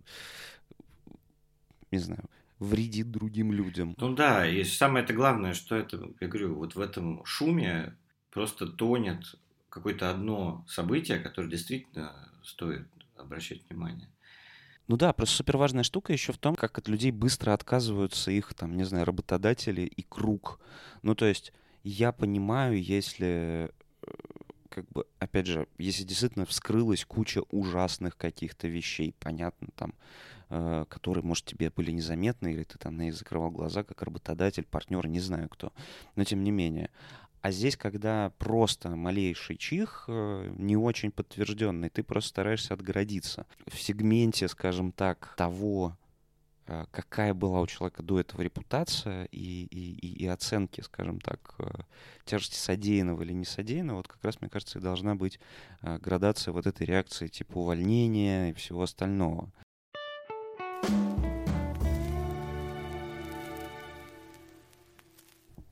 не 1.90 1.98
знаю, 1.98 2.24
вредит 2.62 3.10
другим 3.10 3.52
людям. 3.52 3.94
Ну 3.98 4.14
да, 4.14 4.46
и 4.46 4.64
самое 4.64 5.04
это 5.04 5.12
главное, 5.12 5.54
что 5.54 5.76
это, 5.76 6.10
я 6.20 6.28
говорю, 6.28 6.54
вот 6.54 6.74
в 6.74 6.80
этом 6.80 7.24
шуме 7.24 7.96
просто 8.30 8.66
тонет 8.66 9.34
какое-то 9.68 10.10
одно 10.10 10.64
событие, 10.68 11.18
которое 11.18 11.48
действительно 11.48 12.30
стоит 12.42 12.86
обращать 13.16 13.62
внимание. 13.68 14.08
Ну 14.88 14.96
да, 14.96 15.12
просто 15.12 15.36
супер 15.36 15.56
важная 15.56 15.84
штука 15.84 16.12
еще 16.12 16.32
в 16.32 16.38
том, 16.38 16.54
как 16.54 16.76
от 16.76 16.88
людей 16.88 17.12
быстро 17.12 17.52
отказываются 17.52 18.30
их, 18.30 18.52
там, 18.54 18.76
не 18.76 18.84
знаю, 18.84 19.06
работодатели 19.06 19.82
и 19.82 20.02
круг. 20.02 20.60
Ну, 21.02 21.14
то 21.14 21.24
есть 21.24 21.52
я 21.84 22.12
понимаю, 22.12 22.82
если, 22.82 23.70
э, 24.02 24.12
как 24.68 24.88
бы, 24.90 25.06
опять 25.18 25.46
же, 25.46 25.66
если 25.78 26.04
действительно 26.04 26.46
вскрылась 26.46 27.04
куча 27.04 27.42
ужасных 27.50 28.16
каких-то 28.16 28.68
вещей, 28.68 29.14
понятно, 29.18 29.68
там, 29.76 29.94
которые, 30.88 31.24
может, 31.24 31.46
тебе 31.46 31.70
были 31.70 31.92
незаметны, 31.92 32.52
или 32.52 32.64
ты 32.64 32.76
там 32.76 32.96
на 32.98 33.02
них 33.02 33.14
закрывал 33.14 33.50
глаза, 33.50 33.84
как 33.84 34.02
работодатель, 34.02 34.64
партнер, 34.64 35.06
не 35.06 35.20
знаю 35.20 35.48
кто. 35.48 35.72
Но 36.14 36.24
тем 36.24 36.44
не 36.44 36.50
менее. 36.50 36.90
А 37.42 37.50
здесь, 37.50 37.76
когда 37.76 38.32
просто 38.38 38.90
малейший 38.90 39.56
чих, 39.56 40.04
э, 40.06 40.54
не 40.56 40.76
очень 40.76 41.10
подтвержденный, 41.10 41.90
ты 41.90 42.04
просто 42.04 42.30
стараешься 42.30 42.72
отгородиться. 42.72 43.46
В 43.66 43.80
сегменте, 43.80 44.46
скажем 44.46 44.92
так, 44.92 45.34
того, 45.36 45.96
э, 46.68 46.84
какая 46.92 47.34
была 47.34 47.60
у 47.60 47.66
человека 47.66 48.04
до 48.04 48.20
этого 48.20 48.42
репутация 48.42 49.24
и, 49.32 49.64
и, 49.64 50.22
и, 50.22 50.26
оценки, 50.28 50.82
скажем 50.82 51.18
так, 51.18 51.56
э, 51.58 51.64
тяжести 52.24 52.54
содеянного 52.54 53.22
или 53.22 53.32
не 53.32 53.44
содеянного, 53.44 53.96
вот 53.96 54.08
как 54.08 54.22
раз, 54.22 54.40
мне 54.40 54.48
кажется, 54.48 54.78
и 54.78 54.82
должна 54.82 55.16
быть 55.16 55.40
э, 55.80 55.98
градация 55.98 56.52
вот 56.52 56.68
этой 56.68 56.86
реакции 56.86 57.26
типа 57.26 57.58
увольнения 57.58 58.50
и 58.50 58.54
всего 58.54 58.82
остального. 58.82 59.50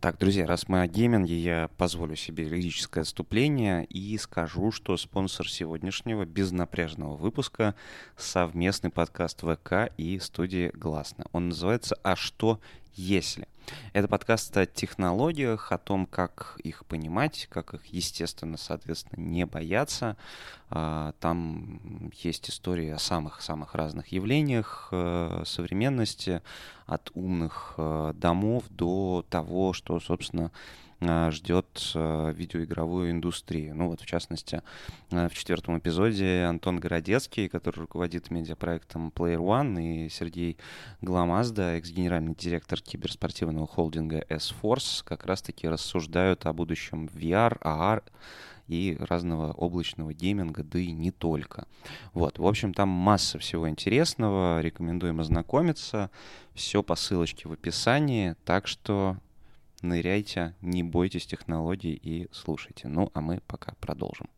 Так, 0.00 0.16
друзья, 0.16 0.46
раз 0.46 0.66
мы 0.66 0.80
о 0.80 0.86
гейминге, 0.86 1.38
я 1.38 1.68
позволю 1.76 2.16
себе 2.16 2.44
лирическое 2.44 3.02
отступление 3.02 3.84
и 3.84 4.16
скажу, 4.16 4.72
что 4.72 4.96
спонсор 4.96 5.46
сегодняшнего 5.46 6.24
безнапряжного 6.24 7.16
выпуска— 7.16 7.74
совместный 8.16 8.88
подкаст 8.88 9.42
ВК 9.42 9.92
и 9.98 10.18
студии 10.18 10.70
«Гласно». 10.72 11.26
Он 11.32 11.50
называется 11.50 11.98
«А 12.02 12.16
что 12.16 12.60
если?». 12.94 13.48
Это 13.92 14.08
подкаст 14.08 14.56
о 14.56 14.66
технологиях, 14.66 15.72
о 15.72 15.78
том, 15.78 16.06
как 16.06 16.58
их 16.62 16.84
понимать, 16.86 17.46
как 17.50 17.74
их, 17.74 17.86
естественно, 17.86 18.56
соответственно, 18.56 19.20
не 19.20 19.46
бояться. 19.46 20.16
А, 20.70 21.12
Там 21.20 22.10
есть 22.14 22.50
истории 22.50 22.90
о 22.90 22.98
самых-самых 22.98 23.74
разных 23.74 24.08
явлениях 24.08 24.88
э, 24.92 25.42
современности, 25.46 26.42
от 26.86 27.10
умных 27.14 27.74
э, 27.76 28.12
домов 28.16 28.64
до 28.70 29.24
того, 29.28 29.72
что, 29.72 30.00
собственно, 30.00 30.50
ждет 31.00 31.92
э, 31.94 32.32
видеоигровую 32.36 33.10
индустрию. 33.10 33.74
Ну 33.74 33.88
вот, 33.88 34.00
в 34.00 34.06
частности, 34.06 34.62
э, 35.10 35.28
в 35.28 35.34
четвертом 35.34 35.78
эпизоде 35.78 36.44
Антон 36.44 36.78
Городецкий, 36.78 37.48
который 37.48 37.80
руководит 37.80 38.30
медиапроектом 38.30 39.12
Player 39.14 39.38
One, 39.38 39.80
и 39.80 40.08
Сергей 40.10 40.58
Гламазда, 41.00 41.76
экс-генеральный 41.76 42.34
директор 42.34 42.80
киберспортивного 42.80 43.66
холдинга 43.66 44.24
S-Force, 44.28 45.02
как 45.04 45.24
раз-таки 45.24 45.68
рассуждают 45.68 46.44
о 46.44 46.52
будущем 46.52 47.06
VR, 47.06 47.58
AR 47.60 48.02
и 48.68 48.96
разного 49.00 49.52
облачного 49.52 50.12
гейминга, 50.12 50.62
да 50.62 50.78
и 50.78 50.92
не 50.92 51.10
только. 51.10 51.66
Вот, 52.12 52.38
в 52.38 52.46
общем, 52.46 52.72
там 52.72 52.88
масса 52.88 53.38
всего 53.38 53.68
интересного, 53.68 54.60
рекомендуем 54.60 55.20
ознакомиться. 55.20 56.10
Все 56.54 56.82
по 56.82 56.94
ссылочке 56.94 57.48
в 57.48 57.52
описании, 57.52 58.36
так 58.44 58.68
что 58.68 59.16
ныряйте, 59.82 60.54
не 60.60 60.82
бойтесь 60.82 61.26
технологий 61.26 61.94
и 61.94 62.28
слушайте. 62.32 62.88
Ну, 62.88 63.10
а 63.14 63.20
мы 63.20 63.40
пока 63.46 63.74
продолжим. 63.80 64.28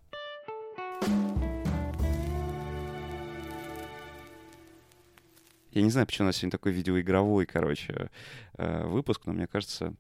Я 5.71 5.83
не 5.83 5.91
знаю, 5.91 6.07
почему 6.07 6.27
у 6.27 6.29
нас 6.29 6.37
сегодня 6.37 6.51
такой 6.51 6.73
видеоигровой, 6.73 7.47
короче, 7.47 8.11
э, 8.59 8.87
выпуск, 8.87 9.23
но 9.25 9.33
мне 9.33 9.47
кажется, 9.47 9.95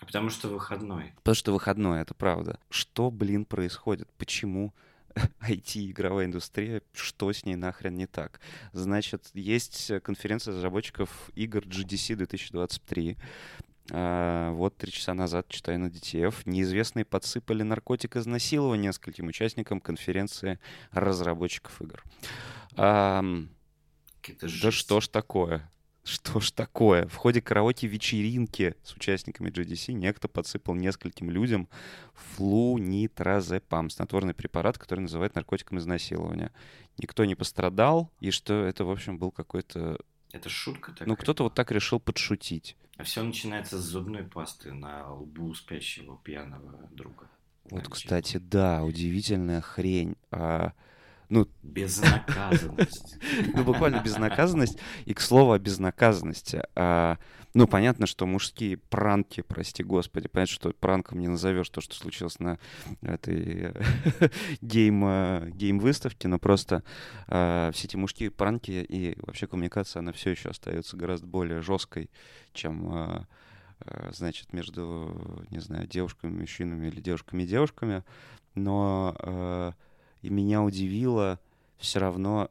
Потому 0.00 0.30
что 0.30 0.48
выходной. 0.48 1.12
Потому 1.16 1.34
что 1.34 1.52
выходной, 1.52 2.00
это 2.00 2.14
правда. 2.14 2.58
Что, 2.70 3.10
блин, 3.10 3.44
происходит? 3.44 4.08
Почему 4.16 4.74
IT-игровая 5.46 6.26
индустрия, 6.26 6.82
что 6.92 7.32
с 7.32 7.44
ней 7.44 7.56
нахрен 7.56 7.94
не 7.94 8.06
так? 8.06 8.40
Значит, 8.72 9.30
есть 9.34 9.92
конференция 10.02 10.54
разработчиков 10.54 11.30
игр 11.34 11.60
GDC 11.60 12.16
2023. 12.16 13.18
А, 13.92 14.52
вот 14.52 14.76
три 14.76 14.92
часа 14.92 15.14
назад, 15.14 15.48
читаю 15.48 15.78
на 15.80 15.86
DTF, 15.86 16.42
неизвестные 16.44 17.04
подсыпали 17.04 17.62
наркотик 17.62 18.16
изнасилования 18.16 18.88
нескольким 18.88 19.28
участникам 19.28 19.80
конференции 19.80 20.58
разработчиков 20.92 21.80
игр. 21.82 22.02
А, 22.76 23.22
да 24.40 24.48
что 24.48 25.00
ж 25.00 25.08
такое? 25.08 25.68
Что 26.02 26.40
ж 26.40 26.50
такое? 26.50 27.06
В 27.08 27.16
ходе 27.16 27.42
караоке-вечеринки 27.42 28.74
с 28.82 28.94
участниками 28.94 29.50
GDC 29.50 29.92
некто 29.92 30.28
подсыпал 30.28 30.74
нескольким 30.74 31.30
людям 31.30 31.68
флунитразепам, 32.14 33.90
снотворный 33.90 34.34
препарат, 34.34 34.78
который 34.78 35.00
называют 35.00 35.34
наркотиком 35.34 35.78
изнасилования. 35.78 36.52
Никто 36.96 37.24
не 37.24 37.34
пострадал, 37.34 38.10
и 38.18 38.30
что 38.30 38.64
это, 38.64 38.84
в 38.84 38.90
общем, 38.90 39.18
был 39.18 39.30
какой-то... 39.30 39.98
Это 40.32 40.48
шутка 40.48 40.92
такая. 40.92 41.08
Ну, 41.08 41.16
кто-то 41.16 41.44
вот 41.44 41.54
так 41.54 41.70
решил 41.70 42.00
подшутить. 42.00 42.76
А 42.96 43.02
все 43.02 43.22
начинается 43.22 43.78
с 43.78 43.84
зубной 43.84 44.24
пасты 44.24 44.72
на 44.72 45.12
лбу 45.12 45.54
спящего 45.54 46.18
пьяного 46.22 46.88
друга. 46.92 47.28
Вот, 47.64 47.88
кстати, 47.88 48.38
да, 48.38 48.84
удивительная 48.84 49.60
хрень. 49.60 50.16
А, 50.30 50.72
ну, 51.30 51.48
Безнаказанность. 51.62 53.16
ну, 53.54 53.62
буквально 53.64 54.02
безнаказанность. 54.02 54.78
И 55.04 55.14
к 55.14 55.20
слову 55.20 55.52
о 55.52 55.58
безнаказанности. 55.58 56.62
А, 56.74 57.18
ну, 57.54 57.68
понятно, 57.68 58.06
что 58.06 58.26
мужские 58.26 58.76
пранки, 58.76 59.40
прости 59.40 59.84
господи, 59.84 60.28
понятно, 60.28 60.52
что 60.52 60.72
пранком 60.72 61.20
не 61.20 61.28
назовешь 61.28 61.68
то, 61.70 61.80
что 61.80 61.94
случилось 61.94 62.40
на 62.40 62.58
этой 63.00 63.72
гейм, 64.60 65.04
э, 65.04 65.50
гейм-выставке, 65.50 66.26
но 66.26 66.38
просто 66.40 66.82
а, 67.28 67.70
все 67.72 67.86
эти 67.86 67.96
мужские 67.96 68.32
пранки 68.32 68.84
и 68.88 69.16
вообще 69.22 69.46
коммуникация, 69.46 70.00
она 70.00 70.12
все 70.12 70.30
еще 70.30 70.50
остается 70.50 70.96
гораздо 70.96 71.28
более 71.28 71.62
жесткой, 71.62 72.10
чем 72.52 72.88
а, 72.92 73.26
а, 73.80 74.10
значит, 74.12 74.52
между, 74.52 75.46
не 75.50 75.60
знаю, 75.60 75.86
девушками, 75.86 76.40
мужчинами 76.40 76.88
или 76.88 77.00
девушками 77.00 77.44
и 77.44 77.46
девушками. 77.46 78.04
Но 78.56 79.16
э, 79.20 79.72
и 80.22 80.30
меня 80.30 80.62
удивило 80.62 81.38
все 81.78 81.98
равно, 81.98 82.50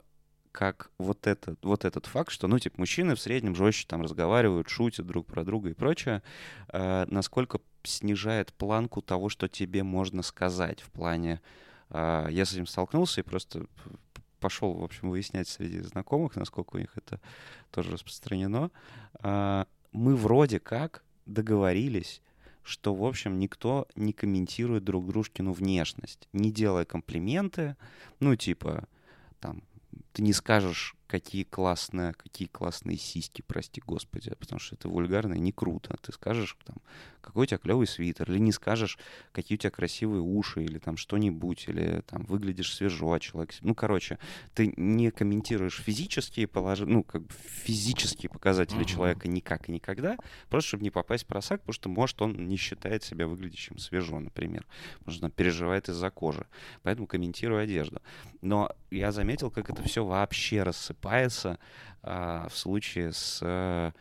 как 0.51 0.91
вот, 0.97 1.27
это, 1.27 1.55
вот 1.61 1.85
этот 1.85 2.05
факт, 2.05 2.31
что, 2.31 2.47
ну, 2.47 2.59
типа, 2.59 2.79
мужчины 2.79 3.15
в 3.15 3.19
среднем 3.19 3.55
жестче 3.55 3.85
там 3.87 4.01
разговаривают, 4.01 4.69
шутят 4.69 5.05
друг 5.05 5.27
про 5.27 5.43
друга 5.43 5.69
и 5.69 5.73
прочее, 5.73 6.23
э, 6.69 7.05
насколько 7.07 7.59
снижает 7.83 8.53
планку 8.53 9.01
того, 9.01 9.29
что 9.29 9.47
тебе 9.47 9.83
можно 9.83 10.23
сказать 10.23 10.81
в 10.81 10.89
плане... 10.89 11.41
э, 11.89 12.27
я 12.31 12.45
с 12.45 12.53
этим 12.53 12.65
столкнулся 12.65 13.21
и 13.21 13.23
просто 13.23 13.65
пошел, 14.39 14.73
в 14.73 14.83
общем, 14.83 15.09
выяснять 15.09 15.47
среди 15.47 15.81
знакомых, 15.81 16.35
насколько 16.35 16.75
у 16.75 16.79
них 16.79 16.91
это 16.95 17.19
тоже 17.71 17.91
распространено. 17.91 18.71
А, 19.21 19.67
мы 19.91 20.15
вроде 20.15 20.59
как 20.59 21.03
договорились, 21.25 22.21
что, 22.69 22.93
в 22.93 23.03
общем, 23.03 23.39
никто 23.39 23.87
не 23.95 24.13
комментирует 24.13 24.83
друг 24.83 25.07
дружкину 25.07 25.53
внешность, 25.53 26.27
не 26.33 26.51
делая 26.51 26.85
комплименты, 26.85 27.75
ну, 28.19 28.35
типа, 28.35 28.87
там, 29.39 29.63
ты 30.13 30.21
не 30.21 30.33
скажешь, 30.33 30.95
какие 31.09 31.43
классные, 31.43 32.13
какие 32.13 32.47
классные 32.47 32.97
сиськи, 32.97 33.41
прости 33.41 33.81
господи, 33.83 34.31
потому 34.39 34.59
что 34.59 34.75
это 34.75 34.87
вульгарно 34.87 35.33
и 35.33 35.39
не 35.39 35.51
круто. 35.51 35.97
Ты 36.03 36.13
скажешь, 36.13 36.55
там, 36.63 36.77
какой 37.19 37.43
у 37.43 37.45
тебя 37.47 37.57
клевый 37.57 37.87
свитер, 37.87 38.31
или 38.31 38.37
не 38.37 38.51
скажешь, 38.51 38.99
какие 39.31 39.57
у 39.57 39.59
тебя 39.59 39.71
красивые 39.71 40.21
уши, 40.21 40.63
или 40.63 40.77
там 40.77 40.97
что-нибудь, 40.97 41.67
или 41.67 42.03
там 42.05 42.25
выглядишь 42.25 42.75
свежо, 42.75 43.11
а 43.11 43.19
человек... 43.19 43.55
Ну, 43.61 43.73
короче, 43.73 44.19
ты 44.53 44.71
не 44.77 45.09
комментируешь 45.09 45.81
физические 45.81 46.47
положения, 46.47 46.93
ну, 46.93 47.03
как 47.03 47.23
бы 47.23 47.33
физические 47.33 48.29
показатели 48.29 48.77
Мгм. 48.77 48.85
человека 48.85 49.27
никак 49.27 49.67
и 49.67 49.71
никогда, 49.71 50.15
просто 50.49 50.67
чтобы 50.67 50.83
не 50.83 50.91
попасть 50.91 51.23
в 51.23 51.27
просак, 51.27 51.61
потому 51.61 51.73
что, 51.73 51.89
может, 51.89 52.21
он 52.21 52.47
не 52.47 52.55
считает 52.55 53.03
себя 53.03 53.25
выглядящим 53.27 53.79
свежо, 53.79 54.19
например. 54.19 54.67
Что 55.07 55.25
он 55.25 55.31
переживает 55.31 55.89
из-за 55.89 56.11
кожи. 56.11 56.45
Поэтому 56.83 57.07
комментирую 57.07 57.63
одежду. 57.63 57.99
Но 58.41 58.71
я 58.91 59.11
заметил, 59.11 59.49
как 59.49 59.71
это 59.71 59.81
все 59.81 60.05
вообще 60.05 60.61
рассыпается 60.61 60.98
а, 62.01 62.47
в 62.49 62.55
случае 62.55 63.11
с, 63.11 63.39
э, 63.41 63.91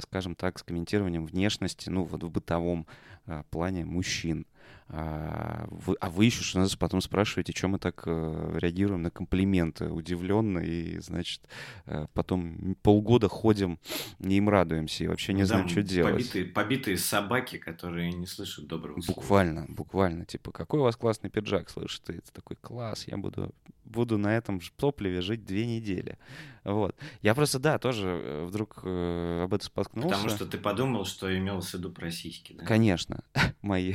скажем 0.00 0.34
так, 0.34 0.58
с 0.58 0.62
комментированием 0.62 1.26
внешности, 1.26 1.90
ну, 1.90 2.04
вот 2.04 2.22
в 2.22 2.30
бытовом 2.30 2.86
а, 3.26 3.42
плане 3.50 3.84
мужчин. 3.84 4.46
А 4.88 5.66
вы, 5.68 5.96
а 6.00 6.10
вы 6.10 6.26
еще 6.26 6.44
что 6.44 6.60
нас 6.60 6.76
потом 6.76 7.00
спрашиваете, 7.00 7.52
чем 7.52 7.72
мы 7.72 7.78
так 7.80 8.04
э, 8.06 8.58
реагируем 8.60 9.02
на 9.02 9.10
комплименты 9.10 9.88
удивленно 9.90 10.60
и, 10.60 11.00
значит, 11.00 11.40
э, 11.86 12.06
потом 12.14 12.76
полгода 12.82 13.28
ходим 13.28 13.80
и 14.20 14.34
им 14.34 14.48
радуемся 14.48 15.02
и 15.02 15.06
вообще 15.08 15.32
не 15.32 15.42
Ну, 15.42 15.46
знаем, 15.48 15.68
что 15.68 15.82
делать. 15.82 16.14
Побитые, 16.14 16.44
побитые 16.44 16.98
собаки, 16.98 17.58
которые 17.58 18.12
не 18.12 18.26
слышат 18.26 18.68
доброго 18.68 19.00
слова. 19.00 19.20
Буквально, 19.20 19.66
буквально, 19.68 20.24
типа, 20.24 20.52
какой 20.52 20.78
у 20.78 20.84
вас 20.84 20.94
классный 20.94 21.30
пиджак, 21.30 21.68
слышишь 21.68 22.00
ты? 22.00 22.14
Это 22.14 22.32
такой 22.32 22.56
класс, 22.56 23.08
я 23.08 23.16
буду, 23.16 23.52
буду 23.84 24.18
на 24.18 24.36
этом 24.36 24.60
топливе 24.76 25.20
жить 25.20 25.44
две 25.44 25.66
недели. 25.66 26.16
Вот. 26.62 26.94
Я 27.22 27.34
просто, 27.34 27.58
да, 27.58 27.78
тоже 27.78 28.08
э, 28.08 28.44
вдруг 28.44 28.80
э, 28.84 29.42
об 29.42 29.52
этом 29.52 29.66
споткнулся. 29.66 30.10
Потому 30.10 30.28
что 30.28 30.46
ты 30.46 30.58
подумал, 30.58 31.04
что 31.04 31.36
имел 31.36 31.60
в 31.60 31.74
виду 31.74 31.90
про 31.90 32.12
сиськи, 32.12 32.54
да? 32.54 32.64
Конечно, 32.64 33.24
мои, 33.62 33.94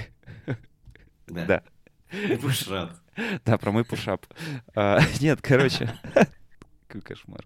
Да. 1.31 1.45
да. 1.45 1.63
И. 2.11 2.37
Да, 3.45 3.57
про 3.57 3.71
мой 3.71 3.85
пушап. 3.85 4.25
А, 4.75 4.99
Нет, 5.21 5.41
короче, 5.41 5.93
какой 6.87 7.01
кошмар. 7.01 7.45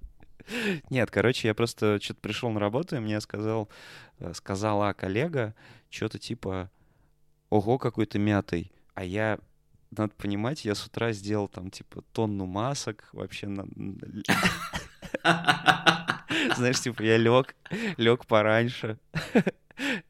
Нет, 0.89 1.09
короче, 1.09 1.47
я 1.47 1.55
просто 1.55 1.99
что-то 2.01 2.21
пришел 2.21 2.51
на 2.51 2.59
работу, 2.59 2.95
и 2.95 2.99
мне 2.99 3.19
сказал, 3.19 3.67
э, 4.19 4.33
сказала 4.33 4.93
коллега 4.93 5.55
что-то 5.89 6.19
типа, 6.19 6.69
ого, 7.49 7.77
какой 7.79 8.05
ты 8.05 8.19
мятый. 8.19 8.71
А 8.93 9.03
я, 9.03 9.39
надо 9.91 10.13
понимать, 10.15 10.65
я 10.65 10.75
с 10.75 10.85
утра 10.85 11.13
сделал 11.13 11.47
там 11.47 11.71
типа 11.71 12.03
тонну 12.11 12.45
масок, 12.45 13.09
вообще 13.11 13.47
на- 13.47 13.65
знаешь, 16.55 16.81
типа 16.81 17.01
я 17.01 17.17
лег, 17.17 17.55
лег 17.97 18.25
пораньше, 18.25 18.99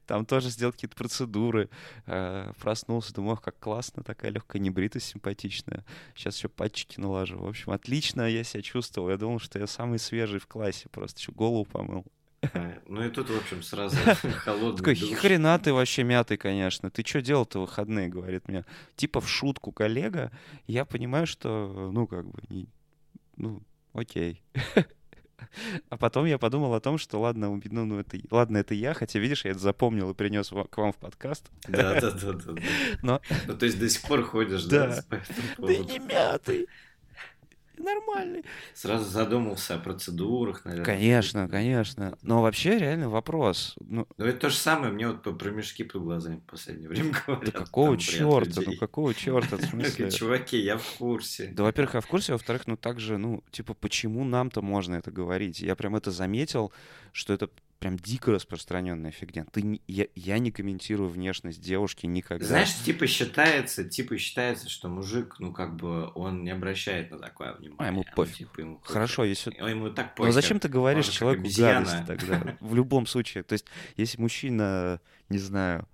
там 0.05 0.26
тоже 0.26 0.49
сделал 0.49 0.72
какие-то 0.74 0.95
процедуры, 0.95 1.70
э, 2.05 2.51
проснулся, 2.59 3.13
думаю, 3.13 3.34
ох, 3.34 3.41
как 3.41 3.57
классно, 3.59 4.03
такая 4.03 4.32
легкая 4.32 4.61
небритость 4.61 5.07
симпатичная. 5.07 5.84
Сейчас 6.16 6.38
еще 6.38 6.49
патчики 6.49 6.99
наложу. 6.99 7.38
В 7.39 7.47
общем, 7.47 7.72
отлично 7.72 8.22
я 8.30 8.43
себя 8.43 8.61
чувствовал. 8.61 9.09
Я 9.09 9.18
думал, 9.18 9.39
что 9.39 9.59
я 9.59 9.68
самый 9.68 9.99
свежий 9.99 10.39
в 10.39 10.47
классе, 10.47 10.88
просто 10.91 11.20
еще 11.20 11.32
голову 11.32 11.66
помыл. 11.66 12.05
Ну 12.88 13.03
и 13.03 13.09
тут, 13.09 13.30
в 13.32 13.36
общем, 13.38 13.63
сразу 13.63 13.97
холодный 14.43 14.78
Такой, 14.78 14.95
душ. 14.95 15.18
хрена 15.18 15.57
ты 15.57 15.74
вообще 15.74 16.03
мятый, 16.03 16.38
конечно. 16.38 16.91
Ты 16.91 17.03
что 17.03 17.22
делал-то 17.24 17.59
выходные, 17.61 18.07
говорит 18.07 18.47
мне. 18.47 18.66
Типа 18.95 19.20
в 19.20 19.28
шутку 19.28 19.72
коллега. 19.72 20.32
Я 20.68 20.86
понимаю, 20.86 21.26
что, 21.26 21.89
ну, 21.91 22.05
как 22.05 22.26
бы, 22.28 22.39
не- 22.49 22.68
ну, 23.38 23.63
окей. 23.93 24.43
А 25.90 25.98
потом 25.98 26.26
я 26.26 26.38
подумал 26.38 26.74
о 26.74 26.80
том, 26.80 26.98
что 26.98 27.20
ладно, 27.20 27.50
ну, 27.64 27.86
ну, 27.86 28.00
это, 28.00 28.18
ладно, 28.32 28.58
это 28.58 28.74
я, 28.74 28.94
хотя, 28.94 29.20
видишь, 29.20 29.46
я 29.46 29.52
это 29.52 29.60
запомнил 29.60 30.10
и 30.12 30.14
принес 30.14 30.50
к 30.70 30.78
вам 30.78 30.92
в 30.94 30.98
подкаст. 30.98 31.50
Да, 31.68 32.00
да, 32.00 32.12
да, 32.12 32.34
да. 32.34 32.62
Но 33.02 33.22
Ну, 33.48 33.58
то 33.58 33.66
есть 33.66 33.80
до 33.80 33.90
сих 33.90 34.02
пор 34.04 34.24
ходишь, 34.24 34.66
Да. 34.66 35.04
да? 35.10 35.22
ты 35.66 35.78
не 35.80 36.00
мятый, 36.00 36.68
нормальный. 37.80 38.44
Сразу 38.74 39.06
задумался 39.06 39.76
о 39.76 39.80
процедурах, 39.80 40.66
наверное. 40.66 40.86
Конечно, 40.86 41.48
конечно. 41.50 42.18
Но 42.22 42.42
вообще 42.42 42.78
реально 42.78 43.10
вопрос. 43.10 43.76
Ну, 43.82 44.08
Ну, 44.18 44.26
это 44.26 44.40
то 44.40 44.50
же 44.50 44.56
самое, 44.58 44.92
мне 44.92 45.08
вот 45.08 45.24
по- 45.24 45.32
про 45.34 45.52
мешки 45.52 45.84
под 45.84 46.02
глазами 46.02 46.38
в 46.38 46.50
последнее 46.52 46.90
время 46.90 47.12
да 47.28 47.34
говорят. 47.34 47.54
какого 47.54 47.88
там 47.88 47.98
ряд 47.98 48.08
черта? 48.08 48.62
Ну 48.66 48.78
какого 48.78 49.14
черта? 49.14 49.58
В 49.58 49.62
смысле? 49.70 50.12
Чуваки, 50.12 50.58
я 50.58 50.78
в 50.78 50.98
курсе. 50.98 51.52
Да, 51.54 51.64
во-первых, 51.64 51.96
я 51.96 52.02
в 52.02 52.08
курсе, 52.08 52.34
во-вторых, 52.34 52.68
ну 52.68 52.78
также, 52.78 53.18
ну, 53.18 53.44
типа, 53.52 53.74
почему 53.74 54.24
нам-то 54.24 54.62
можно 54.62 54.96
это 54.96 55.12
говорить? 55.12 55.60
Я 55.62 55.76
прям 55.76 55.96
это 55.96 56.12
заметил, 56.12 56.72
что 57.12 57.34
это 57.34 57.50
прям 57.80 57.98
дико 57.98 58.32
распространенная 58.32 59.12
фигня. 59.12 59.46
Ты 59.52 59.62
не- 59.62 59.82
я, 59.88 60.08
я 60.16 60.40
не 60.40 60.52
комментирую 60.52 61.10
внешность 61.10 61.62
девушки 61.62 62.06
никогда. 62.06 62.46
Знаешь, 62.46 62.74
типа 62.84 63.06
считается, 63.08 63.84
типа 63.84 64.18
считается, 64.18 64.70
что 64.70 64.88
мужик, 64.90 65.36
ну 65.40 65.52
как 65.54 65.76
бы 65.76 66.12
он 66.16 66.44
не 66.44 66.52
обращает 66.52 67.12
на 67.12 67.20
такое 67.20 67.54
внимание. 67.54 67.78
А, 67.80 67.88
ему 67.88 68.04
Ну, 68.08 68.16
пофиг. 68.16 68.38
типа, 68.38 68.60
ему. 68.62 68.80
Хорошо, 68.84 69.24
если... 69.26 69.56
А 69.60 69.70
Ему 69.70 69.90
так 69.90 70.08
Ну 70.18 70.24
похер. 70.26 70.32
зачем 70.34 70.60
ты 70.60 70.68
говоришь 70.70 71.08
Он 71.08 71.12
человеку 71.12 71.44
гадость 71.58 72.06
тогда? 72.08 72.58
В 72.60 72.74
любом 72.76 73.06
случае. 73.06 73.44
То 73.44 73.54
есть, 73.54 73.66
если 73.98 74.20
мужчина, 74.22 75.00
не 75.30 75.38
знаю, 75.38 75.88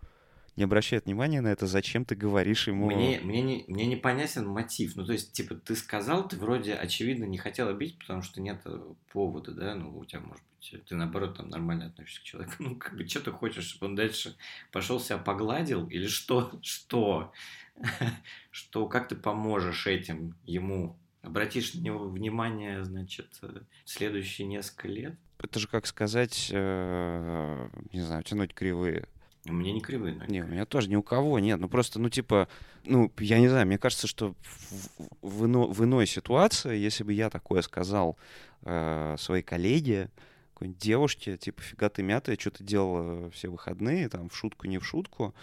не 0.61 0.65
обращает 0.65 1.05
внимания 1.05 1.41
на 1.41 1.47
это, 1.47 1.65
зачем 1.65 2.05
ты 2.05 2.13
говоришь 2.13 2.67
ему... 2.67 2.85
Мне, 2.85 3.19
мне, 3.23 3.41
не, 3.41 3.65
мне 3.67 3.87
непонятен 3.87 4.47
мотив. 4.47 4.95
Ну, 4.95 5.03
то 5.03 5.11
есть, 5.11 5.33
типа, 5.33 5.55
ты 5.55 5.75
сказал, 5.75 6.27
ты 6.27 6.37
вроде, 6.37 6.75
очевидно, 6.75 7.23
не 7.23 7.39
хотел 7.39 7.67
обидеть, 7.67 7.97
потому 7.97 8.21
что 8.21 8.41
нет 8.41 8.61
э, 8.65 8.79
повода, 9.11 9.53
да, 9.53 9.73
ну, 9.73 9.97
у 9.97 10.05
тебя, 10.05 10.19
может 10.19 10.43
быть, 10.43 10.85
ты, 10.85 10.93
наоборот, 10.93 11.35
там, 11.35 11.49
нормально 11.49 11.87
относишься 11.87 12.21
к 12.21 12.23
человеку. 12.23 12.53
Ну, 12.59 12.75
как 12.75 12.95
бы, 12.95 13.07
что 13.07 13.21
ты 13.21 13.31
хочешь, 13.31 13.63
чтобы 13.63 13.87
он 13.87 13.95
дальше 13.95 14.37
пошел 14.71 14.99
себя 14.99 15.17
погладил? 15.17 15.87
Или 15.87 16.05
что? 16.05 16.51
Что? 16.61 17.33
Что, 18.51 18.87
как 18.87 19.07
ты 19.07 19.15
поможешь 19.15 19.87
этим 19.87 20.35
ему? 20.45 20.95
Обратишь 21.23 21.73
на 21.73 21.81
него 21.81 22.07
внимание, 22.07 22.85
значит, 22.85 23.39
э, 23.41 23.61
следующие 23.83 24.47
несколько 24.47 24.87
лет? 24.87 25.15
это 25.43 25.59
же 25.59 25.67
как 25.67 25.87
сказать, 25.87 26.51
э, 26.53 27.69
не 27.91 28.01
знаю, 28.01 28.21
тянуть 28.23 28.53
кривые. 28.53 29.07
У 29.45 29.53
меня 29.53 29.71
не 29.73 29.81
кривые 29.81 30.13
ноги. 30.13 30.31
Не, 30.31 30.43
у 30.43 30.47
меня 30.47 30.65
тоже 30.65 30.87
ни 30.89 30.95
у 30.95 31.01
кого 31.01 31.39
нет. 31.39 31.59
Ну 31.59 31.67
просто, 31.67 31.99
ну 31.99 32.09
типа, 32.09 32.47
ну 32.85 33.11
я 33.19 33.39
не 33.39 33.47
знаю, 33.47 33.65
мне 33.65 33.77
кажется, 33.79 34.07
что 34.07 34.35
в, 34.69 35.07
в, 35.21 35.45
ино- 35.45 35.67
в 35.67 35.83
иной 35.83 36.05
ситуации, 36.05 36.77
если 36.77 37.03
бы 37.03 37.11
я 37.13 37.29
такое 37.29 37.61
сказал 37.63 38.17
э, 38.63 39.15
своей 39.17 39.41
коллеге, 39.43 40.11
какой-нибудь 40.53 40.79
девушке, 40.79 41.37
типа, 41.37 41.61
фига 41.63 41.89
ты 41.89 42.03
мятая, 42.03 42.37
что 42.39 42.51
ты 42.51 42.63
делала 42.63 43.31
все 43.31 43.49
выходные, 43.49 44.09
там, 44.09 44.29
в 44.29 44.35
шутку, 44.37 44.67
не 44.67 44.77
в 44.77 44.85
шутку, 44.85 45.33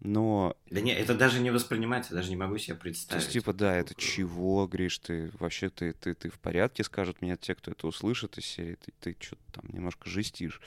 но 0.00 0.54
Да 0.70 0.82
не, 0.82 0.92
это 0.92 1.14
даже 1.14 1.40
не 1.40 1.50
воспринимается, 1.50 2.14
даже 2.14 2.28
не 2.28 2.36
могу 2.36 2.58
себе 2.58 2.74
То 2.74 2.82
представить. 2.82 3.22
есть, 3.22 3.32
типа, 3.32 3.54
да, 3.54 3.74
это 3.74 3.94
чего, 3.94 4.66
Гриш, 4.66 4.98
ты 4.98 5.30
вообще 5.40 5.70
ты, 5.70 5.94
ты, 5.94 6.12
ты 6.12 6.28
в 6.28 6.38
порядке, 6.38 6.84
скажут 6.84 7.22
мне 7.22 7.38
те, 7.38 7.54
кто 7.54 7.70
это 7.70 7.86
услышит 7.86 8.36
из 8.36 8.44
серии, 8.44 8.76
ты, 8.84 8.92
ты 9.00 9.16
что-то 9.18 9.42
там 9.52 9.64
немножко 9.72 10.10
жестишь. 10.10 10.60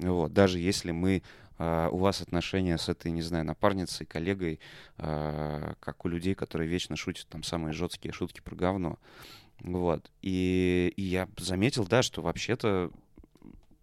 Вот, 0.00 0.32
даже 0.32 0.58
если 0.58 0.90
мы, 0.90 1.22
у 1.58 1.98
вас 1.98 2.20
отношения 2.20 2.78
с 2.78 2.88
этой, 2.88 3.12
не 3.12 3.22
знаю, 3.22 3.44
напарницей, 3.44 4.06
коллегой, 4.06 4.58
а, 4.98 5.74
как 5.80 6.04
у 6.04 6.08
людей, 6.08 6.34
которые 6.34 6.68
вечно 6.68 6.96
шутят 6.96 7.28
там 7.28 7.42
самые 7.42 7.72
жесткие 7.72 8.12
шутки 8.12 8.40
про 8.40 8.56
говно. 8.56 8.98
Вот. 9.60 10.10
И, 10.20 10.92
и 10.96 11.02
я 11.02 11.28
заметил, 11.38 11.86
да, 11.86 12.02
что 12.02 12.22
вообще-то 12.22 12.90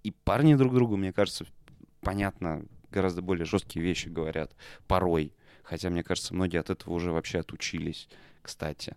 и 0.04 0.12
парни 0.12 0.56
друг 0.56 0.74
другу, 0.74 0.98
мне 0.98 1.14
кажется, 1.14 1.46
понятно, 2.02 2.66
гораздо 2.92 3.22
более 3.22 3.46
жесткие 3.46 3.84
вещи 3.84 4.10
говорят 4.10 4.54
порой. 4.88 5.34
Хотя, 5.64 5.90
мне 5.90 6.04
кажется, 6.04 6.34
многие 6.34 6.60
от 6.60 6.70
этого 6.70 6.94
уже 6.94 7.12
вообще 7.12 7.40
отучились, 7.40 8.10
кстати. 8.42 8.96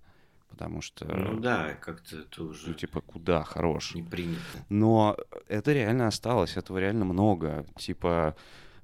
Потому 0.48 0.80
что, 0.80 1.04
Ну 1.06 1.40
да, 1.40 1.74
как-то 1.80 2.20
это 2.20 2.42
ну, 2.42 2.50
уже 2.50 2.74
типа, 2.74 3.00
куда, 3.00 3.42
хорош. 3.42 3.94
не 3.94 4.02
принято. 4.02 4.40
Но 4.68 5.16
это 5.48 5.72
реально 5.72 6.06
осталось, 6.06 6.56
этого 6.56 6.78
реально 6.78 7.04
много. 7.04 7.66
Типа, 7.76 8.08
а, 8.10 8.34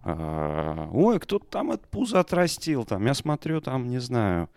ой, 0.05 1.19
кто-то 1.21 1.45
там 1.47 1.71
от 1.71 1.87
пуза 1.89 2.21
отрастил, 2.21 2.85
там, 2.85 3.05
я 3.07 3.15
смотрю, 3.15 3.61
там, 3.61 3.89
не 3.89 3.99
знаю, 3.99 4.49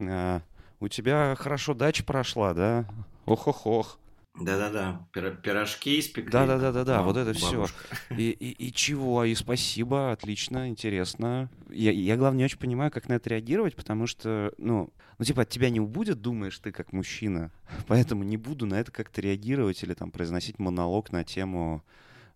а, 0.00 0.42
у 0.78 0.88
тебя 0.88 1.34
хорошо 1.38 1.74
дача 1.74 2.04
прошла, 2.04 2.54
да? 2.54 2.86
Ох-ох-ох. 3.26 3.98
Да-да-да, 4.38 5.06
пирожки 5.12 5.98
испекли. 5.98 6.30
Да-да-да-да-да, 6.30 7.02
вот 7.02 7.16
это 7.16 7.38
бабушка. 7.38 7.76
И, 8.10 8.30
и, 8.30 8.68
и 8.68 8.72
чего? 8.72 9.24
И 9.24 9.34
спасибо, 9.34 10.12
отлично, 10.12 10.68
интересно. 10.68 11.50
Я, 11.68 11.90
я, 11.90 12.16
главное, 12.16 12.38
не 12.38 12.44
очень 12.44 12.58
понимаю, 12.58 12.90
как 12.90 13.08
на 13.08 13.14
это 13.14 13.28
реагировать, 13.28 13.74
потому 13.74 14.06
что, 14.06 14.52
ну, 14.56 14.90
ну, 15.18 15.24
типа, 15.24 15.42
от 15.42 15.50
тебя 15.50 15.68
не 15.68 15.80
убудет, 15.80 16.22
думаешь 16.22 16.58
ты, 16.58 16.72
как 16.72 16.92
мужчина. 16.92 17.50
Поэтому 17.88 18.22
не 18.22 18.36
буду 18.36 18.66
на 18.66 18.80
это 18.80 18.92
как-то 18.92 19.20
реагировать 19.20 19.82
или 19.82 19.94
там 19.94 20.10
произносить 20.10 20.58
монолог 20.58 21.12
на 21.12 21.24
тему 21.24 21.84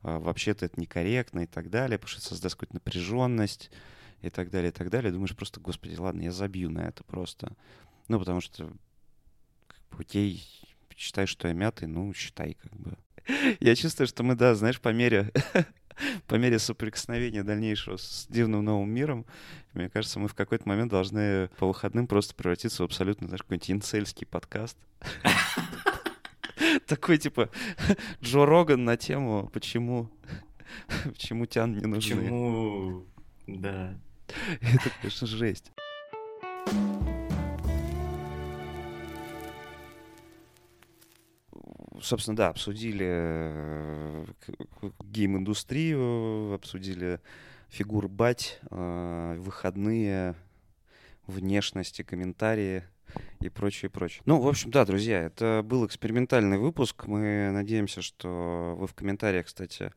вообще-то 0.05 0.66
это 0.66 0.80
некорректно 0.80 1.40
и 1.40 1.46
так 1.46 1.70
далее, 1.70 1.98
потому 1.98 2.11
что 2.11 2.20
создаст 2.20 2.55
какую-то 2.55 2.74
напряженность 2.74 3.70
и 4.22 4.30
так 4.30 4.50
далее, 4.50 4.70
и 4.70 4.72
так 4.72 4.90
далее. 4.90 5.12
Думаешь 5.12 5.34
просто, 5.34 5.61
господи, 5.61 5.96
ладно, 5.96 6.22
я 6.22 6.32
забью 6.32 6.70
на 6.70 6.80
это 6.80 7.02
просто. 7.05 7.52
Ну, 8.09 8.18
потому 8.18 8.40
что, 8.40 8.70
как 9.66 9.80
бы, 9.90 10.02
окей, 10.02 10.42
считай, 10.96 11.26
что 11.26 11.48
я 11.48 11.55
мятый, 11.55 11.88
ну, 11.88 12.12
считай, 12.14 12.55
как 12.55 12.72
бы. 12.74 12.96
Я 13.61 13.74
чувствую, 13.74 14.07
что 14.07 14.22
мы, 14.22 14.34
да, 14.34 14.55
знаешь, 14.55 14.80
по 14.80 14.90
мере, 14.90 15.32
по 16.26 16.34
мере 16.34 16.59
соприкосновения 16.59 17.42
дальнейшего 17.42 17.96
с 17.96 18.26
дивным 18.28 18.64
новым 18.64 18.90
миром, 18.90 19.24
мне 19.72 19.88
кажется, 19.88 20.18
мы 20.18 20.28
в 20.28 20.34
какой-то 20.34 20.68
момент 20.68 20.90
должны 20.90 21.48
по 21.59 21.66
выходным 21.66 22.07
просто 22.07 22.34
превратиться 22.34 22.82
в 22.82 22.86
абсолютно, 22.86 23.26
знаешь, 23.26 23.42
какой-нибудь 23.42 23.70
инцельский 23.70 24.26
подкаст. 24.26 24.76
Такой, 26.87 27.18
типа, 27.18 27.49
Джо 28.22 28.45
Роган 28.45 28.85
на 28.85 28.97
тему, 28.97 29.51
почему, 29.53 30.11
почему 31.05 31.47
тян 31.47 31.72
не 31.72 31.87
нужны. 31.87 32.16
Почему? 32.16 33.07
Да. 33.47 33.99
Это, 34.61 34.91
конечно, 35.01 35.26
жесть. 35.26 35.72
Собственно, 42.01 42.37
да, 42.37 42.49
обсудили 42.49 43.07
э, 43.09 44.26
гейм-индустрию, 45.05 46.53
обсудили 46.53 47.20
фигур 47.68 48.09
бать, 48.09 48.61
э, 48.70 49.37
выходные, 49.39 50.35
внешности, 51.26 52.03
комментарии 52.03 52.85
и 53.40 53.48
прочее, 53.48 53.90
прочее. 53.90 54.22
Ну, 54.26 54.40
в 54.40 54.48
общем, 54.48 54.70
да, 54.70 54.84
друзья, 54.84 55.22
это 55.22 55.62
был 55.64 55.86
экспериментальный 55.86 56.58
выпуск. 56.58 57.06
Мы 57.06 57.50
надеемся, 57.52 58.02
что 58.02 58.74
вы 58.78 58.86
в 58.86 58.94
комментариях, 58.94 59.46
кстати, 59.46 59.92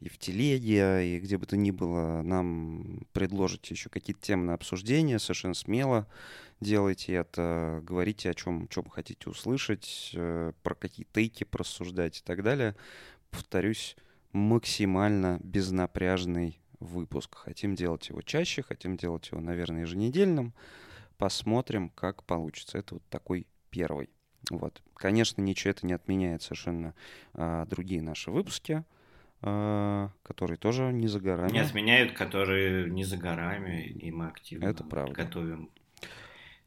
и 0.00 0.08
в 0.08 0.18
телеге, 0.18 1.16
и 1.16 1.20
где 1.20 1.36
бы 1.36 1.46
то 1.46 1.56
ни 1.56 1.70
было, 1.70 2.22
нам 2.22 3.06
предложите 3.12 3.74
еще 3.74 3.90
какие-то 3.90 4.22
темы 4.22 4.44
на 4.44 4.54
обсуждение, 4.54 5.18
совершенно 5.18 5.54
смело 5.54 6.06
делайте 6.60 7.14
это, 7.14 7.80
говорите 7.82 8.30
о 8.30 8.34
чем, 8.34 8.68
чем 8.68 8.88
хотите 8.88 9.28
услышать, 9.28 10.10
э, 10.14 10.52
про 10.62 10.74
какие 10.74 11.06
тейки 11.12 11.44
просуждать 11.44 12.18
и 12.18 12.22
так 12.22 12.42
далее. 12.42 12.76
Повторюсь, 13.30 13.96
максимально 14.32 15.40
безнапряжный 15.42 16.60
выпуск. 16.78 17.34
Хотим 17.34 17.74
делать 17.74 18.08
его 18.08 18.22
чаще, 18.22 18.62
хотим 18.62 18.96
делать 18.96 19.30
его, 19.30 19.40
наверное, 19.40 19.82
еженедельным. 19.82 20.54
Посмотрим, 21.20 21.90
как 21.90 22.24
получится. 22.24 22.78
Это 22.78 22.94
вот 22.94 23.02
такой 23.10 23.46
первый. 23.68 24.08
Вот. 24.50 24.82
Конечно, 24.94 25.42
ничего 25.42 25.70
это 25.70 25.86
не 25.86 25.92
отменяет 25.92 26.40
совершенно 26.42 26.94
а, 27.34 27.66
другие 27.66 28.00
наши 28.00 28.30
выпуски, 28.30 28.84
а, 29.42 30.10
которые 30.22 30.56
тоже 30.56 30.90
не 30.92 31.08
за 31.08 31.20
горами. 31.20 31.52
Не 31.52 31.58
отменяют, 31.58 32.12
которые 32.12 32.90
не 32.90 33.04
за 33.04 33.18
горами, 33.18 33.82
и 33.82 34.10
мы 34.10 34.28
активно 34.28 34.64
Это 34.64 34.82
правда. 34.82 35.12
готовим 35.12 35.70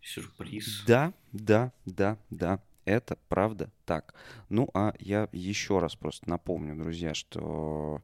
сюрприз. 0.04 0.84
Да, 0.86 1.14
да, 1.32 1.72
да, 1.86 2.20
да. 2.30 2.60
Это 2.86 3.18
правда 3.30 3.72
так. 3.86 4.14
Ну, 4.50 4.70
а 4.76 4.94
я 5.00 5.30
еще 5.32 5.80
раз 5.80 5.96
просто 5.96 6.30
напомню, 6.30 6.76
друзья, 6.76 7.16
что 7.16 8.04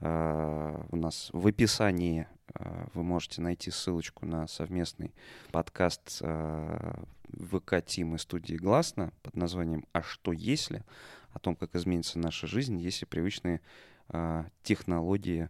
у 0.00 0.96
нас 0.96 1.28
в 1.32 1.46
описании 1.46 2.26
э, 2.54 2.86
вы 2.94 3.02
можете 3.02 3.42
найти 3.42 3.70
ссылочку 3.70 4.24
на 4.24 4.46
совместный 4.46 5.14
подкаст 5.52 6.18
э, 6.22 6.94
ВК 7.32 7.84
Тим 7.84 8.14
и 8.14 8.18
студии 8.18 8.54
Гласно 8.54 9.12
под 9.22 9.36
названием 9.36 9.84
«А 9.92 10.02
что 10.02 10.32
если?» 10.32 10.84
о 11.32 11.38
том, 11.38 11.54
как 11.54 11.74
изменится 11.74 12.18
наша 12.18 12.46
жизнь, 12.46 12.78
если 12.78 13.04
привычные 13.04 13.60
э, 14.08 14.44
технологии 14.62 15.48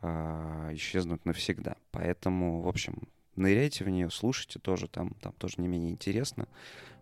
э, 0.00 0.70
исчезнут 0.74 1.24
навсегда. 1.24 1.76
Поэтому, 1.90 2.62
в 2.62 2.68
общем, 2.68 3.08
ныряйте 3.38 3.84
в 3.84 3.88
нее, 3.88 4.10
слушайте 4.10 4.58
тоже, 4.58 4.88
там, 4.88 5.10
там 5.20 5.32
тоже 5.32 5.54
не 5.58 5.68
менее 5.68 5.90
интересно. 5.90 6.46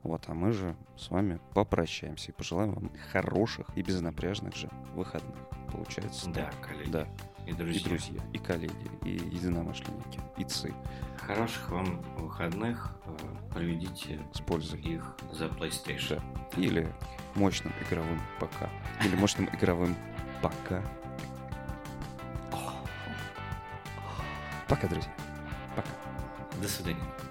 Вот, 0.03 0.23
а 0.29 0.35
мы 0.35 0.53
же 0.53 0.77
с 0.97 1.11
вами 1.11 1.41
попрощаемся 1.55 2.31
и 2.31 2.35
пожелаем 2.35 2.75
вам 2.75 2.93
хороших 3.11 3.67
и 3.77 3.83
безнапряжных 3.83 4.55
же 4.55 4.69
выходных. 4.95 5.37
Получается. 5.73 6.31
Да, 6.31 6.51
коллеги 6.63 6.91
Да. 6.91 7.09
и 7.45 7.51
И 7.51 7.53
друзья. 7.55 7.85
друзья, 7.89 8.23
и 8.33 8.39
коллеги, 8.39 8.91
и 9.05 9.11
единомышленники, 9.11 10.21
и 10.39 10.45
цы. 10.45 10.73
Хороших 11.19 11.71
вам 11.71 12.03
выходных. 12.19 12.97
э, 13.07 13.17
Проведите 13.53 14.21
С 14.33 14.41
пользой. 14.41 14.81
их 14.81 15.17
за 15.33 15.47
PlayStation. 15.47 16.23
Да. 16.55 16.61
Или 16.63 16.87
мощным 17.35 17.73
игровым 17.89 18.21
ПК. 18.39 18.69
Или 19.05 19.17
мощным 19.17 19.49
игровым 19.53 19.97
ПК. 20.41 20.83
Пока, 24.69 24.87
друзья. 24.89 25.13
Пока. 25.75 25.89
До 26.61 26.69
свидания. 26.69 27.26